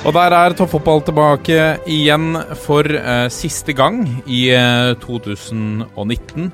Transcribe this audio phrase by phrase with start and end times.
[0.00, 1.56] Og der er toppfotball tilbake
[1.90, 2.32] igjen
[2.62, 6.46] for eh, siste gang i eh, 2019.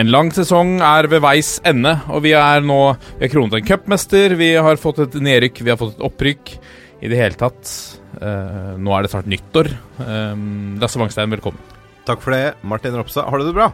[0.00, 2.78] En lang sesong er ved veis ende, og vi er nå
[3.18, 6.54] Vi har kronet en cupmester, vi har fått et nedrykk, vi har fått et opprykk.
[7.02, 7.74] I det hele tatt.
[8.22, 9.72] eh, nå er det snart nyttår.
[9.98, 11.60] Um, Lasse Wangstein, velkommen.
[12.06, 13.26] Takk for det, Martin Ropstad.
[13.26, 13.72] Har du det bra?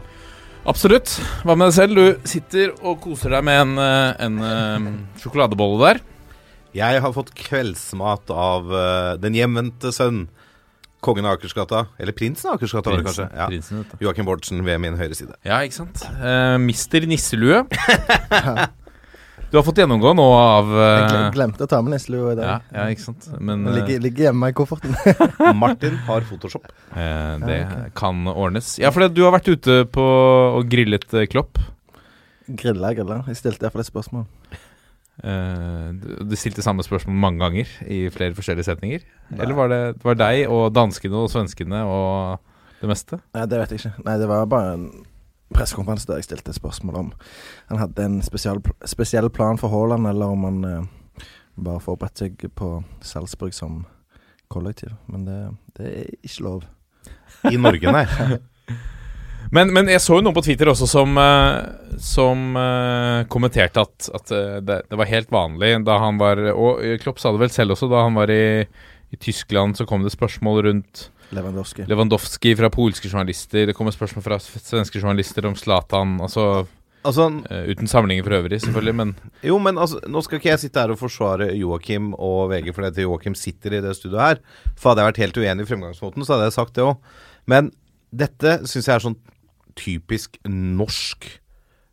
[0.66, 1.18] Absolutt.
[1.44, 2.00] Hva med deg selv?
[2.00, 6.06] Du sitter og koser deg med en, en, en eh, sjokoladebolle der.
[6.76, 10.26] Jeg har fått kveldsmat av uh, den hjemvendte sønn.
[11.04, 11.84] Kongen av Akersgata.
[12.02, 13.28] Eller prinsen av Akersgata, var det kanskje.
[13.32, 13.46] Ja.
[13.48, 13.84] Prinsen.
[14.02, 15.36] Joakim Bårdsen ved min høyre side.
[15.46, 16.02] Ja, ikke sant?
[16.20, 17.64] Uh, Mister Nisselue.
[19.46, 22.48] Du har fått gjennomgå nå av Jeg eh, glemte å ta med nisselua i dag.
[22.48, 23.28] ja, ja, ikke sant?
[23.38, 24.96] Men Den ligger, ligger hjemme i kofferten.
[25.62, 26.66] Martin har Photoshop.
[26.90, 28.72] Uh, det Ja, kan ordnes.
[28.82, 31.62] Ja, for du har vært ute på og grillet Klopp.
[32.46, 33.20] Grilla, grilla.
[33.30, 34.26] Jeg stilte iallfall et spørsmål.
[35.24, 39.00] Eh, du- stilte samme spørsmål mange ganger i flere forskjellige setninger?
[39.38, 42.38] Eller var det, det var deg og danskene og svenskene og
[42.82, 43.20] det meste?
[43.34, 44.04] Nei, det vet jeg ikke.
[44.04, 44.90] Nei, det var bare en
[45.54, 47.12] pressekonferanse der jeg stilte spørsmål om
[47.70, 51.24] han hadde en spesial, spesiell plan for Haaland, eller om han eh,
[51.56, 53.86] bare forberedte seg på Salzburg som
[54.52, 54.92] kollektiv.
[55.08, 55.38] Men det,
[55.78, 56.64] det er ikke lov.
[57.50, 58.04] I Norge, nei.
[59.54, 64.08] Men, men jeg så jo noen på Twitter også som, eh, som uh, kommenterte at,
[64.18, 67.52] at eh, det, det var helt vanlig da han var Og Klopp sa det vel
[67.54, 68.64] selv også, da han var i,
[69.12, 71.82] i Tyskland, så kom det spørsmål rundt Lewandowski.
[71.90, 73.64] Lewandowski fra polske journalister.
[73.66, 76.20] Det kommer spørsmål fra svenske journalister om Zlatan.
[76.22, 76.66] Altså
[77.06, 79.12] Altså, uh, uten sammenligning for øvrig, selvfølgelig, men
[79.46, 82.82] jo, men altså, nå skal ikke jeg sitte her og forsvare Joakim og VG for
[82.82, 84.40] det at Joakim sitter i det studioet her.
[84.74, 86.96] For hadde jeg vært helt uenig i fremgangsmåten, så hadde jeg sagt det òg.
[87.46, 87.70] Men
[88.10, 89.18] dette syns jeg er sånn
[89.76, 91.28] typisk norsk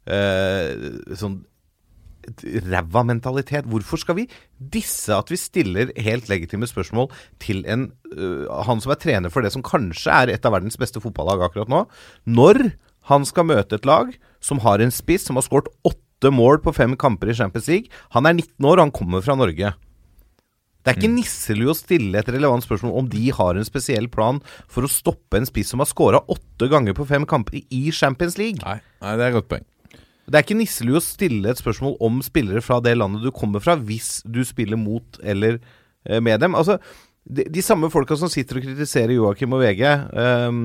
[0.10, 0.72] eh,
[1.20, 1.42] sånn
[2.70, 3.68] ræva mentalitet.
[3.68, 4.28] Hvorfor skal vi
[4.74, 7.10] disse at vi stiller helt legitime spørsmål
[7.44, 10.80] til en uh, han som er trener for det som kanskje er et av verdens
[10.80, 11.84] beste fotballag akkurat nå,
[12.24, 12.70] når
[13.10, 14.14] han skal møte et lag
[14.44, 17.92] som har en spiss som har skåret åtte mål på fem kamper i Champions League.
[18.16, 19.74] Han er 19 år, og han kommer fra Norge.
[20.84, 24.42] Det er ikke nisselue å stille et relevant spørsmål om de har en spesiell plan
[24.68, 28.36] for å stoppe en spiss som har skåra åtte ganger på fem kamper i Champions
[28.40, 28.60] League.
[28.66, 29.70] nei, nei det er et godt poeng.
[30.24, 33.64] Det er ikke nisselue å stille et spørsmål om spillere fra det landet du kommer
[33.64, 35.60] fra, hvis du spiller mot eller
[36.08, 36.56] eh, med dem.
[36.56, 36.78] Altså,
[37.24, 39.84] de, de samme folka som sitter og kritiserer Joakim og VG,
[40.20, 40.64] ehm,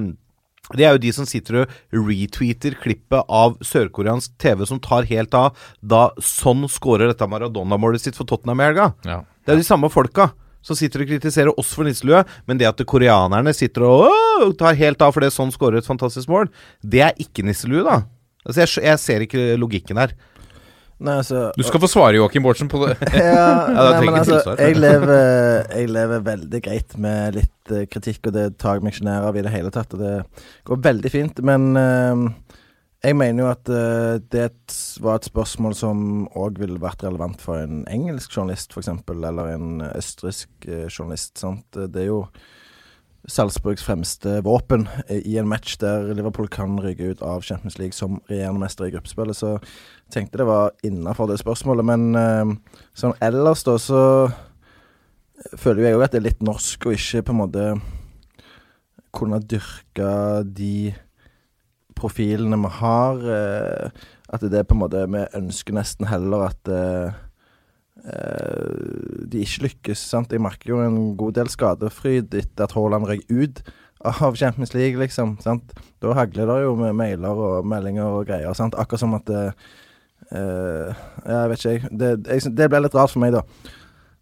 [0.77, 5.33] det er jo de som sitter og retweeter klippet av sørkoreansk TV som tar helt
[5.37, 8.91] av da sånn skårer dette Maradona-målet sitt for Tottenham i helga.
[9.09, 9.23] Ja.
[9.45, 10.29] Det er jo de samme folka
[10.65, 14.77] som sitter og kritiserer oss for nisselue, men det at koreanerne sitter og «Åh!» tar
[14.77, 16.51] helt av fordi sånn skårer et fantastisk mål,
[16.83, 18.03] det er ikke nisselue, da.
[18.45, 20.13] Altså, jeg, jeg ser ikke logikken her.
[20.99, 22.97] Nei, altså Du skal få svare, Joakim Bårdsen, på det.
[23.15, 23.21] ja,
[23.71, 25.15] ja, nei, men altså, jeg lever,
[25.71, 29.45] jeg lever veldig greit med litt uh, kritikk, og det tar meg ikke av i
[29.47, 29.95] det hele tatt.
[29.95, 30.17] Og det
[30.67, 31.43] går veldig fint.
[31.47, 32.27] Men uh,
[33.05, 34.49] jeg mener jo at uh, det
[35.05, 36.01] var et spørsmål som
[36.35, 41.37] òg ville vært relevant for en engelsk journalist, f.eks., eller en østerriksk eh, journalist.
[41.39, 41.67] Sant?
[41.79, 42.25] Det er jo
[43.29, 48.23] Salzburgs fremste våpen i en match der Liverpool kan ryke ut av Champions League som
[48.31, 49.37] regjerende mester i gruppespillet.
[49.37, 51.85] Så jeg tenkte det var innafor det spørsmålet.
[51.85, 52.57] Men
[52.97, 54.03] sånn ellers, da, så
[55.61, 57.67] føler jeg òg at det er litt norsk å ikke på en måte
[59.15, 60.11] kunne dyrke
[60.45, 60.95] de
[61.99, 63.25] profilene vi har.
[63.39, 67.17] Eh, at det er på en måte Vi ønsker nesten heller at eh,
[68.05, 70.01] de ikke lykkes.
[70.13, 70.33] sant?
[70.33, 73.63] Jeg merker jo en god del skadefryd etter at Haaland røyk ut
[74.07, 75.37] av Champions League, liksom.
[75.43, 75.75] sant?
[76.03, 78.55] Da hagler det jo med mailer og meldinger og greier.
[78.55, 78.79] sant?
[78.79, 79.53] Akkurat som at eh,
[80.31, 81.91] Jeg vet ikke.
[81.91, 82.55] Det, jeg.
[82.55, 83.43] Det ble litt rart for meg, da.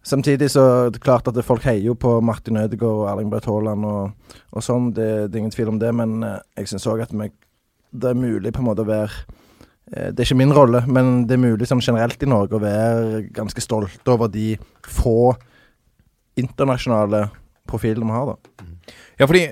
[0.07, 3.49] Samtidig så er det klart at folk heier jo på Martin Ødegaard og Erling Braut
[3.51, 4.93] Haaland og, og sånn.
[4.95, 7.29] Det, det er ingen tvil om det, men eh, jeg syns òg at vi,
[7.93, 9.43] det er mulig på en måte å være eh,
[9.87, 13.21] Det er ikke min rolle, men det er mulig sånn generelt i Norge å være
[13.35, 15.37] ganske stolt over de få
[16.41, 17.29] internasjonale
[17.71, 18.67] profilene vi har, da.
[19.21, 19.45] Ja, fordi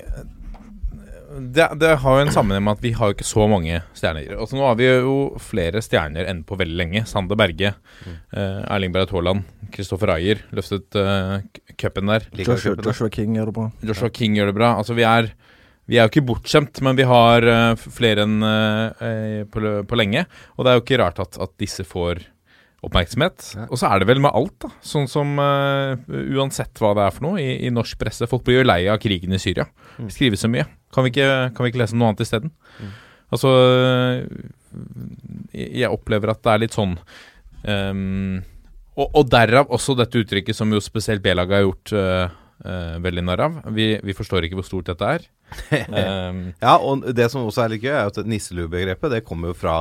[1.35, 4.35] det, det har jo en sammenheng med at vi har jo ikke så mange stjerner.
[4.37, 7.03] Altså Nå har vi jo flere stjerner enn på veldig lenge.
[7.09, 7.73] Sander Berge,
[8.05, 9.43] eh, Erling Braut Haaland,
[9.75, 11.41] Kristoffer Ayer løftet eh,
[11.81, 12.27] cupen der.
[12.39, 13.67] Joshua, Joshua King gjør det bra.
[13.89, 14.71] Joshua King gjør det bra.
[14.79, 15.33] Altså Vi er
[15.85, 20.25] vi er jo ikke bortskjemt, men vi har eh, flere enn eh, på, på lenge.
[20.55, 22.23] Og det er jo ikke rart at, at disse får
[22.85, 23.45] oppmerksomhet.
[23.69, 24.69] Og så er det vel med alt, da.
[24.85, 25.97] Sånn som uh,
[26.37, 28.27] uansett hva det er for noe i, i norsk presse.
[28.29, 29.65] Folk blir jo lei av krigen i Syria.
[29.97, 30.11] Mm.
[30.13, 30.67] Skriver så mye.
[30.93, 32.53] Kan vi ikke, kan vi ikke lese noe annet isteden?
[32.77, 32.91] Mm.
[33.33, 33.51] Altså
[35.55, 36.93] jeg opplever at det er litt sånn
[37.63, 38.41] um,
[38.95, 42.35] og, og derav også dette uttrykket som jo spesielt B-laget har gjort uh,
[42.65, 43.59] uh, veldig narr av.
[43.75, 45.27] Vi, vi forstår ikke hvor stort dette er.
[45.71, 49.59] Um, Ja, og det som også er litt gøy, er at nisselue-begrepet det kommer jo
[49.59, 49.77] fra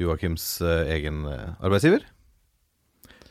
[0.00, 2.04] Joakims uh, egen eh, arbeidsgiver.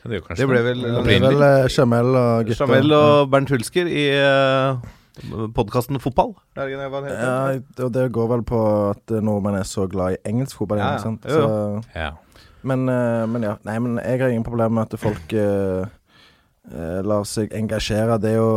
[0.02, 2.64] det, Det ble vel Det vel uh, Jamel og gutta.
[2.64, 4.78] Jamel og Bernt Hulsker i uh,
[5.54, 6.34] podkasten Fotball.
[6.56, 6.62] Det
[7.12, 8.60] Ja, og det går vel på
[8.90, 10.78] at eh, nordmenn er så glad i engelsk fotball.
[10.78, 12.10] Ja, Så, Ja.
[12.62, 13.56] men, eh, men ja.
[13.64, 15.86] Nei, men jeg har ingen problemer med at folk eh, eh,
[16.70, 18.18] lar seg engasjere.
[18.22, 18.50] Det er jo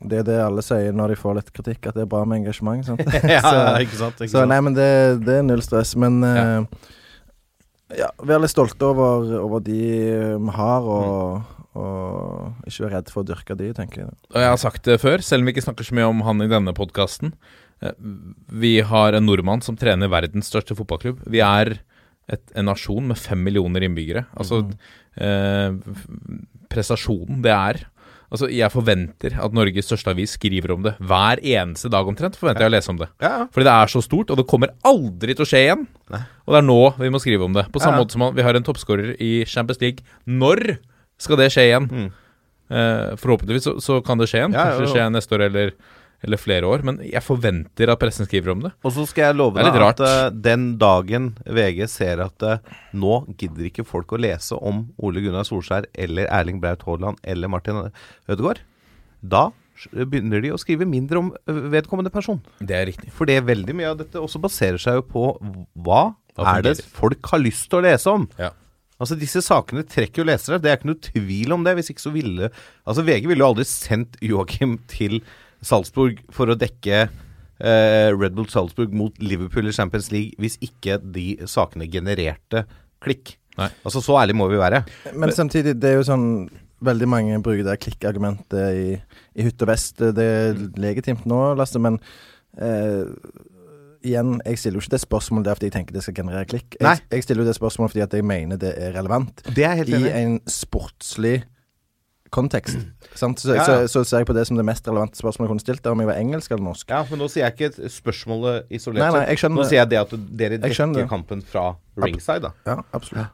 [0.00, 2.42] det, er det alle sier når de får litt kritikk, at det er bra med
[2.42, 2.86] engasjement.
[2.86, 3.02] Sant?
[3.36, 4.22] ja, så, ikke sant?
[4.22, 4.88] Ikke så nei, men det,
[5.26, 5.92] det er null stress.
[6.00, 6.86] Men eh,
[8.00, 13.12] ja, er litt stolte over, over de eh, vi har, og, og ikke være redd
[13.12, 14.16] for å dyrke de, tenker jeg.
[14.32, 16.42] Og jeg har sagt det før, selv om vi ikke snakker så mye om han
[16.44, 17.36] i denne podkasten.
[18.48, 21.20] Vi har en nordmann som trener verdens største fotballklubb.
[21.28, 21.76] Vi er
[22.32, 24.24] et, en nasjon med fem millioner innbyggere.
[24.40, 24.62] Altså
[25.20, 25.76] eh,
[26.76, 27.84] prestasjonen det er
[28.26, 32.34] Altså, Jeg forventer at Norges største avis skriver om det hver eneste dag omtrent.
[32.34, 33.06] forventer jeg å lese om det.
[33.22, 33.44] Ja, ja.
[33.54, 35.84] Fordi det er så stort, og det kommer aldri til å skje igjen.
[36.10, 36.20] Nei.
[36.42, 37.68] Og det er nå vi må skrive om det.
[37.70, 38.02] På samme Ja, ja.
[38.02, 40.02] måte som vi har en toppskårer i Champions League.
[40.26, 40.80] Når
[41.22, 41.86] skal det skje igjen?
[41.86, 42.08] Mm.
[42.66, 44.58] Eh, forhåpentligvis så, så kan det skje igjen.
[44.58, 45.70] Ja, ja, Kanskje det skjer neste år eller,
[46.24, 46.84] eller flere år.
[46.86, 48.72] Men jeg forventer at pressen skriver om det.
[48.86, 53.20] Og så skal jeg love deg at uh, den dagen VG ser at uh, nå
[53.36, 57.86] gidder ikke folk å lese om Ole Gunnar Solskjær eller Erling Braut Haaland eller Martin
[58.30, 58.64] Ødegaard,
[59.20, 59.48] da
[60.08, 62.38] begynner de å skrive mindre om eh, vedkommende person.
[62.60, 63.10] Det er riktig.
[63.14, 65.24] For det er veldig mye av dette også baserer seg jo på
[65.84, 68.26] Hva er det folk har lyst til å lese om.
[68.40, 68.52] Ja.
[68.96, 70.60] Altså Disse sakene trekker jo lesere.
[70.60, 71.76] Det er ikke noe tvil om det.
[71.78, 72.48] Hvis ikke så ville
[72.88, 75.20] Altså VG ville jo aldri sendt Joakim til
[75.66, 81.00] Salzburg for å dekke eh, Red Bull Salzburg mot Liverpool i Champions League hvis ikke
[81.02, 82.64] de sakene genererte
[83.02, 83.34] klikk.
[83.56, 83.70] Nei.
[83.88, 84.82] Altså Så ærlig må vi være.
[85.16, 86.28] Men samtidig, det er jo sånn
[86.84, 88.90] Veldig mange bruker det klikkargumentet i,
[89.40, 90.02] i hytt og vest.
[90.12, 91.96] Det er legitimt nå, Lasse, men
[92.60, 93.08] eh,
[94.04, 96.76] igjen, jeg stiller jo ikke det spørsmålet der fordi jeg tenker det skal generere klikk.
[96.76, 99.80] Jeg, jeg stiller jo det spørsmålet fordi at jeg mener det er relevant Det er
[99.80, 100.20] helt enig i.
[100.20, 101.38] en sportslig
[102.34, 102.78] kontekst.
[103.14, 103.40] Sant?
[103.40, 103.64] Så, Ja, ja.
[103.86, 106.02] Så, så ser jeg på det som det mest relevante spørsmålet jeg kunne stilt, om
[106.02, 106.90] jeg var engelsk eller norsk.
[106.90, 109.92] Ja, men nå sier jeg ikke spørsmålet isolert Nei, nei, jeg skjønner Nå sier jeg
[109.94, 111.66] det at dere dekker kampen fra
[112.02, 112.52] ringside, da.
[112.68, 113.32] Ja, absolutt.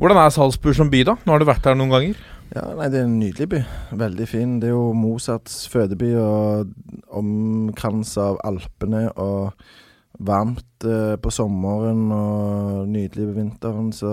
[0.00, 1.16] Hvordan er Salzburg som by, da?
[1.26, 2.20] Nå har du vært der noen ganger.
[2.54, 3.58] Ja, nei, Det er en nydelig by.
[4.00, 4.54] Veldig fin.
[4.62, 6.72] Det er jo Mozarts fødeby og
[7.20, 9.52] omkransa av Alpene og
[10.20, 14.12] varmt eh, på sommeren og nydelig på vinteren, så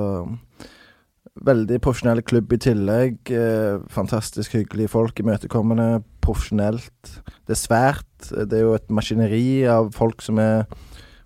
[1.45, 3.17] Veldig profesjonell klubb i tillegg.
[3.29, 7.21] Eh, fantastisk hyggelige folk, imøtekommende, profesjonelt.
[7.47, 8.29] Det er svært.
[8.33, 10.65] Det er jo et maskineri av folk som er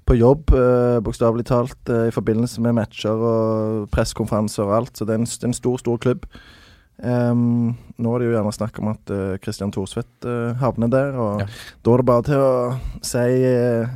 [0.10, 4.98] på jobb, eh, bokstavelig talt, eh, i forbindelse med matcher og pressekonferanser og alt.
[4.98, 6.26] Så det er en, det er en stor, stor klubb.
[7.02, 11.16] Um, nå er det jo gjerne snakk om at uh, Christian Thorsvedt eh, havner der,
[11.18, 11.48] og Ja.
[11.84, 12.52] da er det bare til å
[13.02, 13.88] si eh,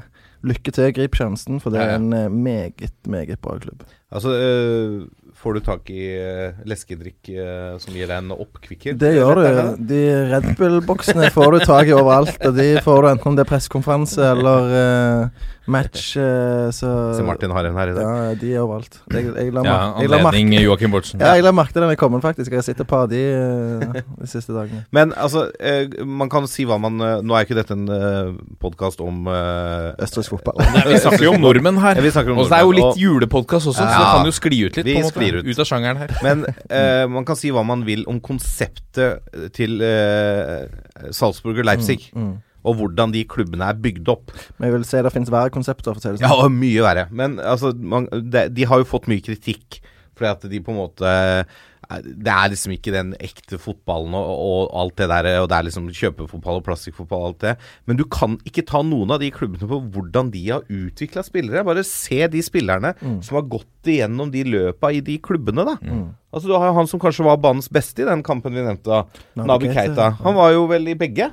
[0.41, 1.91] lykke til, grip sjansen, for det Ja, ja.
[1.91, 3.84] er en eh, meget, meget bra klubb.
[4.12, 5.05] Altså, øh,
[5.45, 8.95] får du tak i øh, leskedrikk øh, som gir deg en oppkvikker?
[8.97, 9.43] Det gjør du.
[9.91, 13.45] De Red Bull-boksene får du tak i overalt, og de får du enten om det
[13.45, 16.15] er pressekonferanse eller eh, match.
[16.17, 18.03] Uh, så så, Martin har en her i dag.
[18.05, 19.00] Ja, de er overalt.
[19.12, 21.19] Jeg, jeg la, Ja, mer- jeg la Anledning Joakim Bortsen.
[21.19, 22.51] ja, jeg la merke til den jeg kom faktisk.
[22.51, 24.86] Jeg har sett et par av de uh, de siste dagene.
[24.98, 29.01] Men altså, uh, man kan si hva man Nå er ikke dette en uh, podkast
[29.03, 30.62] om uh, Østerriksk fotball.
[30.62, 32.00] Nei, vi snakker jo om nordmenn her.
[32.00, 34.79] Ja, om Og så er jo litt julepodkast også, så det kan jo skli ut
[34.79, 34.86] litt.
[34.88, 35.17] Vi på en måte.
[35.17, 35.50] sklir ut.
[35.50, 36.15] ut av sjangeren her.
[36.25, 36.45] Men
[37.12, 39.81] man kan si hva man vil om konseptet til
[41.15, 42.10] Salzburg og Leipzig.
[42.15, 42.36] Mm.
[42.65, 44.34] Og hvordan de klubbene er bygd opp.
[44.57, 46.45] Men jeg vil si det finnes verre konsepter, for å si det Ja, sånn.
[46.50, 47.07] og mye verre.
[47.13, 49.81] Men altså, man, de, de har jo fått mye kritikk
[50.15, 51.10] fordi at de på en måte
[52.24, 55.65] Det er liksom ikke den ekte fotballen og, og alt det der, og det er
[55.67, 57.51] liksom kjøpefotball og plastikkfotball og alt det.
[57.86, 61.62] Men du kan ikke ta noen av de klubbene på hvordan de har utvikla spillere.
[61.67, 65.75] Bare se de spillerne som har gått igjennom de løpa i de klubbene, da.
[66.34, 68.88] Altså Du har jo han som kanskje var banens beste i den kampen vi nevnte,
[68.89, 69.03] da.
[69.45, 69.75] Keita.
[69.75, 70.10] Keita.
[70.25, 71.29] Han var jo vel i begge.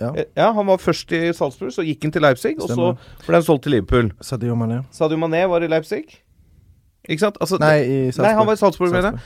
[0.00, 0.12] Ja.
[0.12, 2.92] Eh, Ja, Han var først i Salzburg, så gikk han til Leipzig, og så
[3.26, 4.12] ble han solgt til Liverpool.
[4.20, 4.82] Sadio Mané.
[4.92, 6.04] Sadio Mané var i Leipzig.
[7.08, 7.36] Ikke sant?
[7.40, 8.24] Altså, Nei, i Salzburg.
[8.26, 9.20] Nei, han var i Salzburg, mener jeg.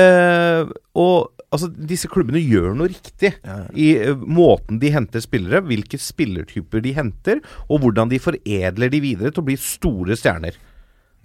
[0.00, 3.66] Eh, og altså, disse klubbene gjør noe riktig Ja, ja.
[3.76, 9.02] i uh, måten de henter spillere, hvilke spillertyper de henter, og hvordan de foredler de
[9.04, 10.56] videre til å bli store stjerner.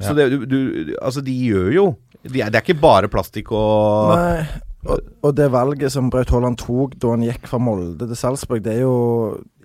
[0.01, 0.59] Så det, du, du,
[1.01, 1.85] altså, de gjør jo
[2.25, 4.45] de Det er ikke bare plastikk og Nei,
[4.81, 8.63] og, og det valget som Braut Haaland tok da han gikk fra Molde til Salzburg,
[8.65, 8.95] det er jo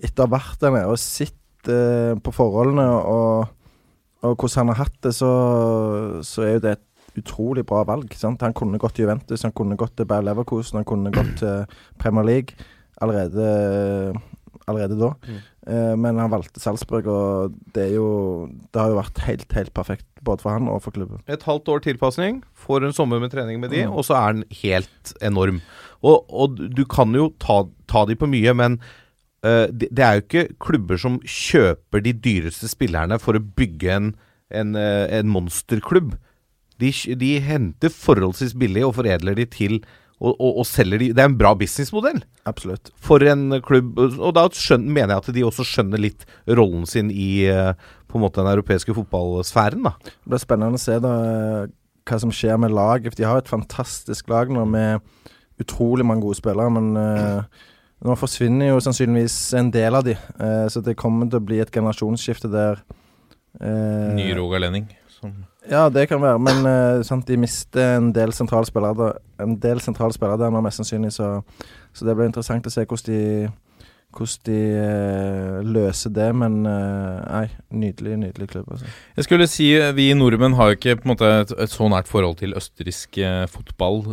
[0.03, 3.47] etter å ha vært der nede og sett eh, på forholdene og,
[4.21, 5.31] og hvordan han har hatt det, så,
[6.25, 6.85] så er jo det et
[7.17, 8.13] utrolig bra valg.
[8.13, 8.43] Sant?
[8.45, 11.79] Han kunne gått til Juventus, han kunne gått til Bayer Leverkusen, han kunne gått til
[12.01, 12.67] Premier League
[13.01, 14.13] allerede,
[14.67, 15.13] allerede da.
[15.25, 15.41] Eh,
[15.99, 20.05] men han valgte Salzburg, og det er jo Det har jo vært helt, helt perfekt
[20.23, 21.19] både for han og for klubben.
[21.27, 23.93] Et halvt år tilpasning, får en sommer med trening med de, Mm.
[23.93, 25.61] og så er den helt enorm.
[26.03, 28.79] Og, og du kan jo ta, ta de på mye, men
[29.45, 33.91] uh, det, det er jo ikke klubber som kjøper de dyreste spillerne for å bygge
[33.93, 34.15] en,
[34.51, 36.15] en, eh, en monsterklubb.
[36.79, 39.79] De, de henter forholdsvis billig og foredler de til
[40.17, 42.89] og, og, og selger de Det er en bra businessmodell Absolutt.
[42.97, 43.99] for en klubb.
[43.99, 47.73] Og da skjønner, mener jeg at de også skjønner litt rollen sin i eh,
[48.07, 49.85] på en måte den europeiske fotballsfæren.
[49.85, 51.73] da Det blir spennende å se da eh,
[52.07, 53.17] hva som skjer med laget.
[53.19, 55.03] De har et fantastisk lag nå med
[55.61, 56.71] utrolig mange gode spillere.
[56.71, 57.65] Men uh,
[58.05, 60.15] nå forsvinner jo sannsynligvis en del av de.
[60.39, 62.79] Uh, så det kommer til å bli et generasjonsskifte der
[63.57, 65.31] Uh, Ny Rogalending Som
[65.69, 66.39] Ja, det kan være.
[66.39, 70.61] Men uh, sant, de mister en del sentrale spillere der, en del sentrale spillere der
[70.61, 71.13] mest sannsynlig.
[71.15, 71.41] Så,
[71.93, 73.49] så det blir interessant å se hvordan de
[74.17, 78.69] hvordan de uh, løser det, men uh, nei, nydelig, nydelig klubb.
[78.71, 78.87] Altså.
[79.17, 82.07] Jeg skulle si Vi nordmenn har jo ikke på en måte et, et så nært
[82.09, 83.19] forhold til østerriksk
[83.51, 84.05] fotball.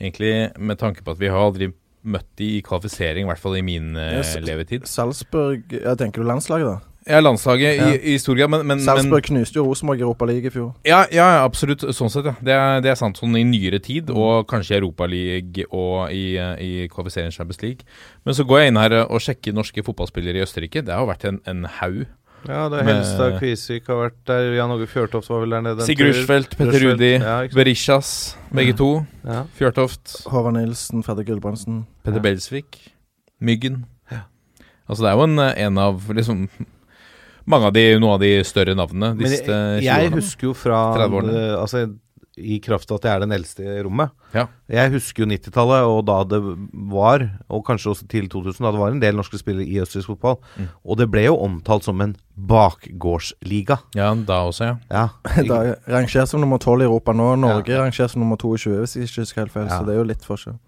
[0.00, 1.70] egentlig med tanke på at vi har aldri
[2.06, 4.86] møtt de i kvalifisering, i hvert fall i min eh, levetid.
[4.88, 6.87] Salzburg ja, Tenker du landslaget, da?
[7.08, 7.88] Ja, landslaget Ja.
[7.94, 10.74] i, i stor grad, men, men, Sarpsborg knuste jo Rosenborg i Europa League i fjor.
[10.84, 11.80] ja, ja, absolutt.
[11.96, 12.34] Sånn sett, ja.
[12.44, 13.16] Det er, det er sant.
[13.18, 17.88] Sånn i nyere tid, og kanskje i Europaligaen og i, i kvalifiseringen Champions League.
[18.28, 20.84] Men så går jeg inn her og sjekker norske fotballspillere i Østerrike.
[20.84, 22.04] Det har jo vært en, en haug.
[22.46, 24.52] Ja, det er Helstad, Kvisvik har vært der.
[24.54, 25.82] Jan Åge Fjørtoft var vel der nede.
[25.88, 26.12] Sigurd.
[26.14, 27.40] Rushfeldt, Petter Rudi, ja.
[27.50, 28.92] Berishas, begge to.
[29.26, 29.40] Ja.
[29.58, 30.20] Fjørtoft.
[30.30, 31.80] Håvard Nilsen, Fredrik Gulbrandsen.
[32.06, 32.26] Petter Ja.
[32.28, 32.78] Belsvik.
[33.40, 33.86] Myggen.
[34.88, 36.46] Altså det er jo en, en av liksom
[37.48, 40.50] mange av de, noen av de større navnene de Men siste jeg, 20 jeg husker
[40.50, 41.46] jo fra 30 årene.
[41.58, 41.86] Altså,
[42.38, 44.12] i kraft av at jeg er den eldste i rommet.
[44.34, 44.44] Ja.
[44.70, 46.38] Jeg husker jo 90-tallet, og da det
[46.92, 50.12] var, og kanskje også til 2000, da det var en del norske spillere i østerriksk
[50.14, 50.38] fotball.
[50.56, 50.68] Mm.
[50.84, 53.80] Og det ble jo omtalt som en bakgårdsliga.
[53.98, 54.76] ja, da også, ja.
[54.92, 55.08] Ja.
[55.48, 57.34] Da rangeres som nummer 12 i Europa nå.
[57.42, 57.82] Norge ja.
[57.82, 59.66] rangeres som nummer 22, hvis jeg ikke husker helt feil.
[59.66, 59.80] Ja.
[59.80, 60.58] Så det er jo litt forskjell.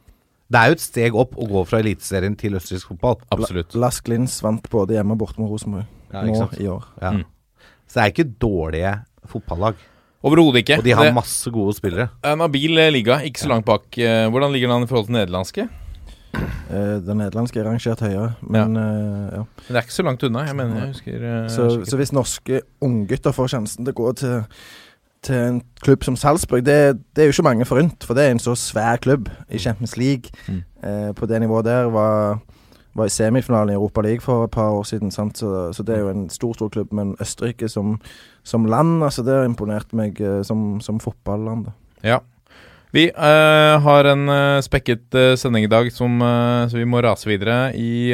[0.50, 3.20] Det er jo et steg opp å gå fra Eliteserien til østerriksk fotball.
[3.30, 3.76] Absolutt.
[3.78, 6.84] Lask Lins vant både hjemme og borte med Rosenborg Ja, nå i år.
[7.02, 7.10] Ja.
[7.16, 7.24] Mm.
[7.86, 8.94] Så det er ikke dårlige
[9.30, 9.74] fotballag.
[10.22, 10.78] Overhodet ikke.
[10.78, 12.10] Og de har det masse gode spillere.
[12.22, 13.86] er en habil eh, liga, ikke så langt bak.
[13.98, 15.68] Eh, Hvordan ligger den i forhold til den nederlandske?
[16.70, 19.40] Eh, den nederlandske er rangert høyere, men eh, ja.
[19.42, 20.44] Men Det er ikke så langt unna.
[20.46, 24.12] Jeg mener, jeg husker eh, Så, så hvis norske unggutter får sjansen til å gå
[24.20, 24.36] til,
[25.26, 26.76] til en klubb som Salzburg, det,
[27.16, 29.96] det er jo ikke mange forunt, for det er en så svær klubb i Champions
[29.98, 30.30] League.
[30.46, 30.62] Mm.
[30.84, 32.38] Eh, på det nivået der var,
[32.94, 35.10] var i semifinalen i Europa League for et par år siden?
[35.10, 35.28] Så,
[35.72, 36.92] så det er jo en stor, stor klubb.
[36.92, 37.98] Men Østerrike som,
[38.42, 41.70] som land, altså det har imponert meg eh, som, som fotballand.
[42.04, 42.20] Ja.
[42.90, 46.18] Vi uh, har en uh, spekket uh, sending i dag, som,
[46.66, 47.70] så vi må rase videre.
[47.78, 48.10] I,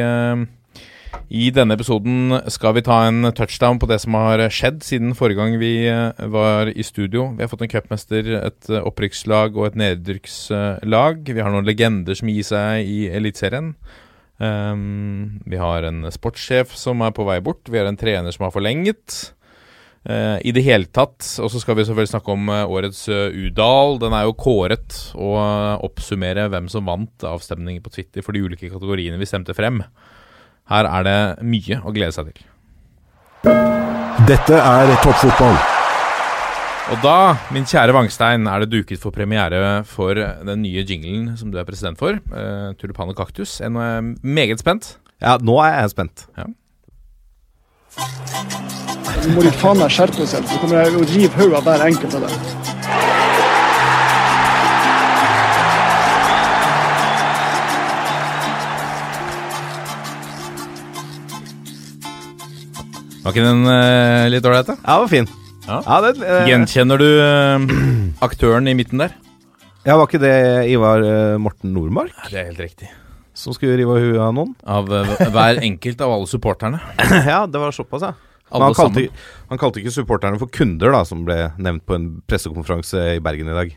[1.33, 5.41] I denne episoden skal vi ta en touchdown på det som har skjedd siden forrige
[5.41, 5.89] gang vi
[6.29, 7.31] var i studio.
[7.39, 11.25] Vi har fått en cupmester, et opprykkslag og et nedrykkslag.
[11.25, 13.73] vi har noen legender som gir seg i Eliteserien.
[14.37, 17.69] Um, vi har en sportssjef som er på vei bort.
[17.69, 19.33] Vi har en trener som har forlenget.
[20.07, 21.25] Uh, I det hele tatt.
[21.43, 23.99] Og så skal vi selvfølgelig snakke om eh, årets uh, Udal.
[24.03, 28.71] Den er jo kåret, og oppsummere hvem som vant avstemningen på Twitter for de ulike
[28.71, 29.83] kategoriene vi stemte frem.
[30.71, 32.45] Her er det mye å glede seg til.
[34.27, 35.76] Dette er toppfotball.
[36.87, 41.51] Og da, min kjære Vangstein, er det duket for premiere for den nye jinglen som
[41.51, 42.15] du er president for.
[42.31, 43.59] Uh, Tulipan og kaktus.
[43.59, 44.95] Jeg er meget spent.
[45.19, 46.31] Ja, nå er jeg spent.
[46.39, 46.47] Nå
[49.35, 52.15] må de faen meg skjerpe seg, så kommer jeg å river hodet av hver enkelt
[52.15, 52.37] av dem.
[63.25, 64.79] Var ikke den uh, litt ålreit, da?
[64.79, 65.27] Ja, den var fin.
[65.67, 66.01] Ja.
[66.07, 67.65] den, eh, Gjenkjenner du eh,
[68.23, 69.15] aktøren i midten der?
[69.87, 70.35] ja, var ikke det
[70.71, 72.15] Ivar eh, Morten Nordmark?
[72.31, 72.89] Det er helt riktig.
[73.37, 74.55] som skulle rive huet av noen.
[74.65, 76.81] Av eh, hver enkelt av alle supporterne.
[77.33, 78.15] ja, det var såpass, ja.
[78.47, 79.25] Men Alle han kalte, sammen.
[79.51, 83.51] han kalte ikke supporterne for kunder, da, som ble nevnt på en pressekonferanse i Bergen
[83.51, 83.73] i dag.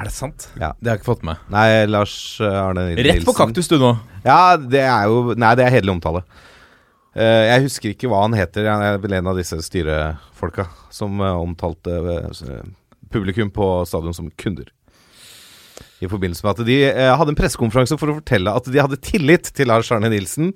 [0.00, 0.48] Er det sant?
[0.58, 0.72] Ja.
[0.80, 1.42] Det har jeg ikke fått med.
[1.52, 3.06] Nei, Lars eh, Arne Nilsen.
[3.12, 3.92] Rett på kaktus du nå.
[4.24, 6.24] Ja, det er jo Nei, det er hederlig omtale.
[7.14, 8.66] Eh, jeg husker ikke hva han heter.
[8.66, 12.64] Jeg er vel en av disse styrefolka som eh, omtalte eh,
[13.14, 14.72] publikum på stadion som kunder.
[16.02, 16.78] I forbindelse med at de
[17.16, 20.50] hadde en pressekonferanse for å fortelle at de hadde tillit til Lars Arne Nilsen.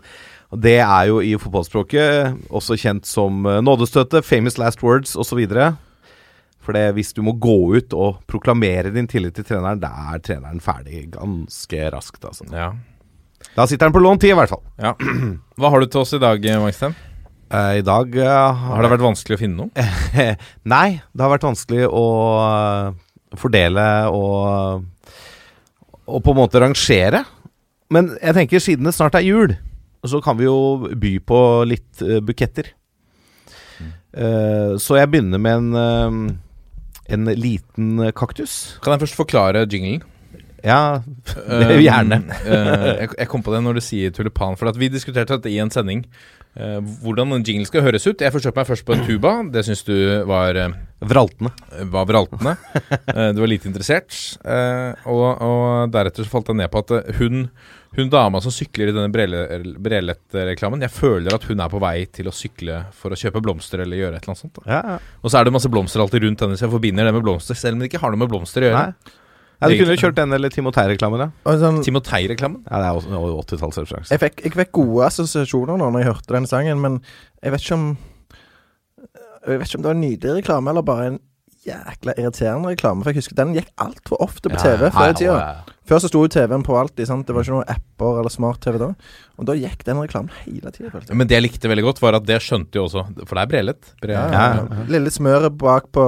[0.52, 5.40] Og Det er jo i fotballspråket også kjent som nådestøtte, famous last words osv.
[6.58, 10.22] For det, hvis du må gå ut og proklamere din tillit til treneren, da er
[10.26, 12.26] treneren ferdig ganske raskt.
[12.28, 12.48] Altså.
[12.52, 12.72] Ja.
[13.56, 14.64] Da sitter han på lån tid, i hvert fall.
[14.82, 14.94] ja.
[15.58, 16.94] Hva har du til oss i dag, Magstein?
[17.48, 19.84] Eh, I dag uh, Har det vært vanskelig å finne noe?
[20.74, 22.04] Nei, det har vært vanskelig å
[22.44, 24.84] eh, fordele og
[26.08, 27.22] Og på en måte rangere.
[27.92, 29.54] Men jeg tenker siden det snart er jul,
[30.04, 32.70] så kan vi jo by på litt uh, buketter.
[34.12, 36.36] Uh, så jeg begynner med en uh,
[37.08, 38.78] en liten kaktus.
[38.84, 40.04] Kan jeg først forklare jinglen?
[40.64, 41.00] Ja,
[41.36, 42.22] det vil gjerne.
[42.42, 44.56] Eh, jeg, kom på det når du sier tulipan.
[44.58, 46.04] For at vi diskuterte dette i en sending.
[46.58, 48.18] eh, hvordan en jingle skal høres ut.
[48.24, 49.36] Jeg forsøkte meg først på en tuba.
[49.54, 49.94] Det syns du
[50.26, 50.58] var,
[50.98, 51.52] Vraltende.
[51.78, 51.90] Vraltene.
[51.94, 52.56] var vraltende.
[53.14, 54.10] Eh, du var lite interessert.
[54.44, 57.44] Eh, og, og deretter så falt jeg ned på at eh, hun,
[57.94, 62.02] hun dama som sykler i denne Brele- Brelett-reklamen Jeg føler at hun er på vei
[62.12, 64.58] til å sykle for å kjøpe blomster eller gjøre et eller annet sånt.
[64.66, 64.98] Ja, ja.
[65.22, 67.54] Og så er det masse blomster alltid rundt henne, så jeg forbinder det med blomster,
[67.58, 68.82] selv om det ikke har noe med blomster å gjøre.
[68.90, 69.14] Nei.
[69.58, 71.54] Ja, du kunne jo kjørt den eller Timotei-reklamen, ja.
[71.58, 72.60] Sånn, Timotei-reklamen?
[72.68, 72.78] ja.
[72.78, 74.12] Det er også 80-tallsreferanse.
[74.14, 77.00] jeg, fikk, jeg fikk gode assosiasjoner nå når jeg hørte den sangen, men
[77.42, 77.88] jeg vet ikke om
[79.48, 81.18] Jeg vet ikke om det var en nydelig reklame eller bare en
[81.66, 83.02] jækla irriterende reklame.
[83.02, 85.38] For jeg husker den gikk altfor ofte på TV før i tida.
[85.88, 87.06] Før så sto jo TV-en på alltid.
[87.08, 87.24] sant?
[87.26, 88.88] Det var ikke noen apper eller smart-TV da.
[89.40, 91.00] Og da gikk den reklamen hele tida.
[91.16, 93.52] Men det jeg likte veldig godt, var at det skjønte jo også For det er
[93.54, 93.92] Brelet.
[94.02, 94.82] Bre Ja, ja, ja.
[94.92, 96.04] Lille smøret bak på,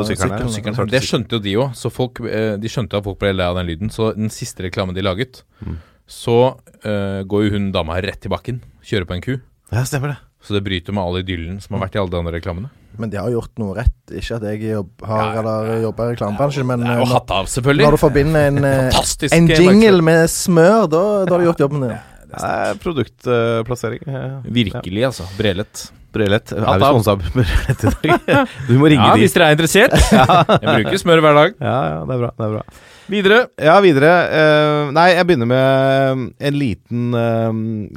[0.00, 0.74] På sykkelen, sykkelen.
[0.74, 0.90] Sykkelen.
[0.96, 3.54] Det skjønte jo de òg, så folk, eh, de skjønte at folk ble lei av
[3.60, 3.94] den lyden.
[3.94, 5.76] Så den siste reklamen de laget, Mm.
[6.08, 9.34] så uh, går jo hun dama rett i bakken, kjører på en ku.
[9.70, 10.18] Ja, stemmer det.
[10.42, 12.70] Så det bryter med all idyllen som har vært i alle de andre reklamene.
[13.00, 13.96] Men de har gjort noe rett.
[14.10, 17.48] Ikke at jeg jobb, har eller jobber i reklamebransjen, men ja, eh, når, hatt av,
[17.52, 17.86] selvfølgelig.
[17.86, 21.86] når du forbinder en, eh, en jingle med smør, da, da har du gjort jobben
[21.86, 21.96] din.
[22.30, 24.04] Det er produktplassering.
[24.46, 25.26] Virkelig, altså.
[25.38, 25.88] Brelet.
[26.14, 26.52] Brelet.
[26.54, 28.46] Er vi sponsa av Brelet i dag?
[28.68, 29.24] Du må ringe Ja, dit.
[29.24, 29.96] hvis dere er interessert.
[30.10, 31.58] Jeg bruker smør hver dag.
[31.62, 32.32] Ja, ja, det er bra.
[32.36, 32.64] Det er bra.
[33.10, 33.38] Videre.
[33.58, 34.10] Ja, videre.
[34.30, 37.50] Uh, nei, jeg begynner med en liten uh,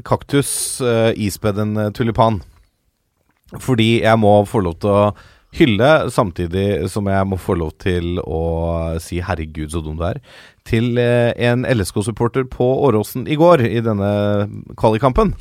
[0.06, 2.40] kaktus, uh, ispedd en tulipan.
[3.62, 5.04] Fordi jeg må få lov til å
[5.54, 10.22] hylle, samtidig som jeg må få lov til å si 'herregud, så dum du er',
[10.66, 15.36] til eh, en LSK-supporter på Åråsen i går, i denne kvalikkampen.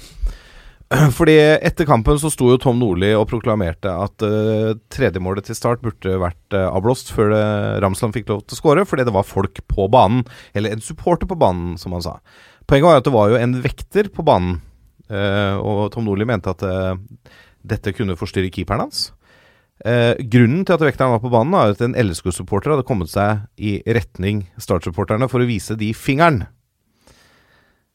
[1.16, 5.81] Fordi etter kampen så sto jo Tom Nordli og proklamerte at uh, tredjemålet til start
[5.81, 7.33] burde vært eh, avblåst før
[7.81, 10.27] Ramsland fikk lov til å skåre, fordi det var folk på banen.
[10.53, 12.18] Eller en supporter på banen, som han sa.
[12.68, 14.61] Poenget var jo at det var jo en vekter på banen,
[15.09, 16.94] eh, og Tom Nordli mente at eh,
[17.66, 19.11] dette kunne forstyrre keeperen hans.
[19.83, 23.42] Eh, grunnen til at vekteren var på banen, er at en LSK-supporter hadde kommet seg
[23.59, 26.44] i retning startsupporterne for å vise de fingeren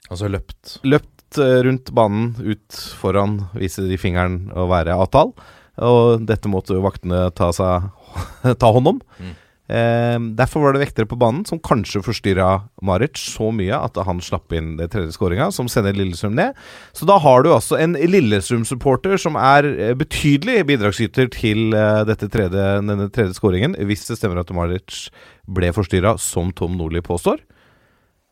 [0.07, 0.77] Altså løpt.
[0.87, 5.35] løpt eh, rundt banen, ut foran, vise de fingeren og være avtale.
[5.83, 7.89] Og dette måtte jo vaktene ta, seg,
[8.61, 9.01] ta hånd om.
[9.19, 9.33] Mm.
[9.67, 14.21] Eh, derfor var det vektere på banen som kanskje forstyrra Maric så mye at han
[14.23, 16.55] slapp inn det tredje skåringa, som sender Lillestrøm ned.
[16.95, 22.67] Så da har du altså en Lillestrøm-supporter som er eh, betydelig bidragsyter til eh, tredje,
[22.79, 25.09] denne tredje skåringen, hvis det stemmer at Maric
[25.47, 27.43] ble forstyrra, som Tom Nordli påstår.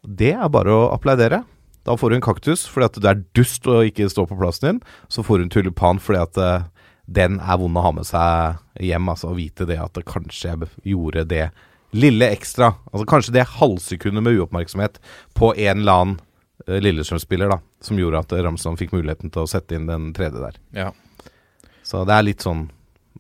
[0.06, 1.44] Det er bare å applaudere.
[1.86, 4.68] Da får du en kaktus fordi at du er dust og ikke står på plassen
[4.68, 4.80] din.
[5.12, 6.66] Så får du en tulipan fordi at eh,
[7.06, 9.10] den er vond å ha med seg hjem.
[9.12, 11.50] Altså å vite det at det kanskje jeg gjorde det
[11.96, 12.74] lille ekstra.
[12.92, 15.00] Altså kanskje det halvsekundet med uoppmerksomhet
[15.38, 16.16] på en eller annen
[16.68, 20.42] uh, Lillestrøm-spiller da som gjorde at Ramsland fikk muligheten til å sette inn den tredje
[20.42, 20.58] der.
[20.76, 20.90] Ja.
[21.86, 22.68] Så det er litt sånn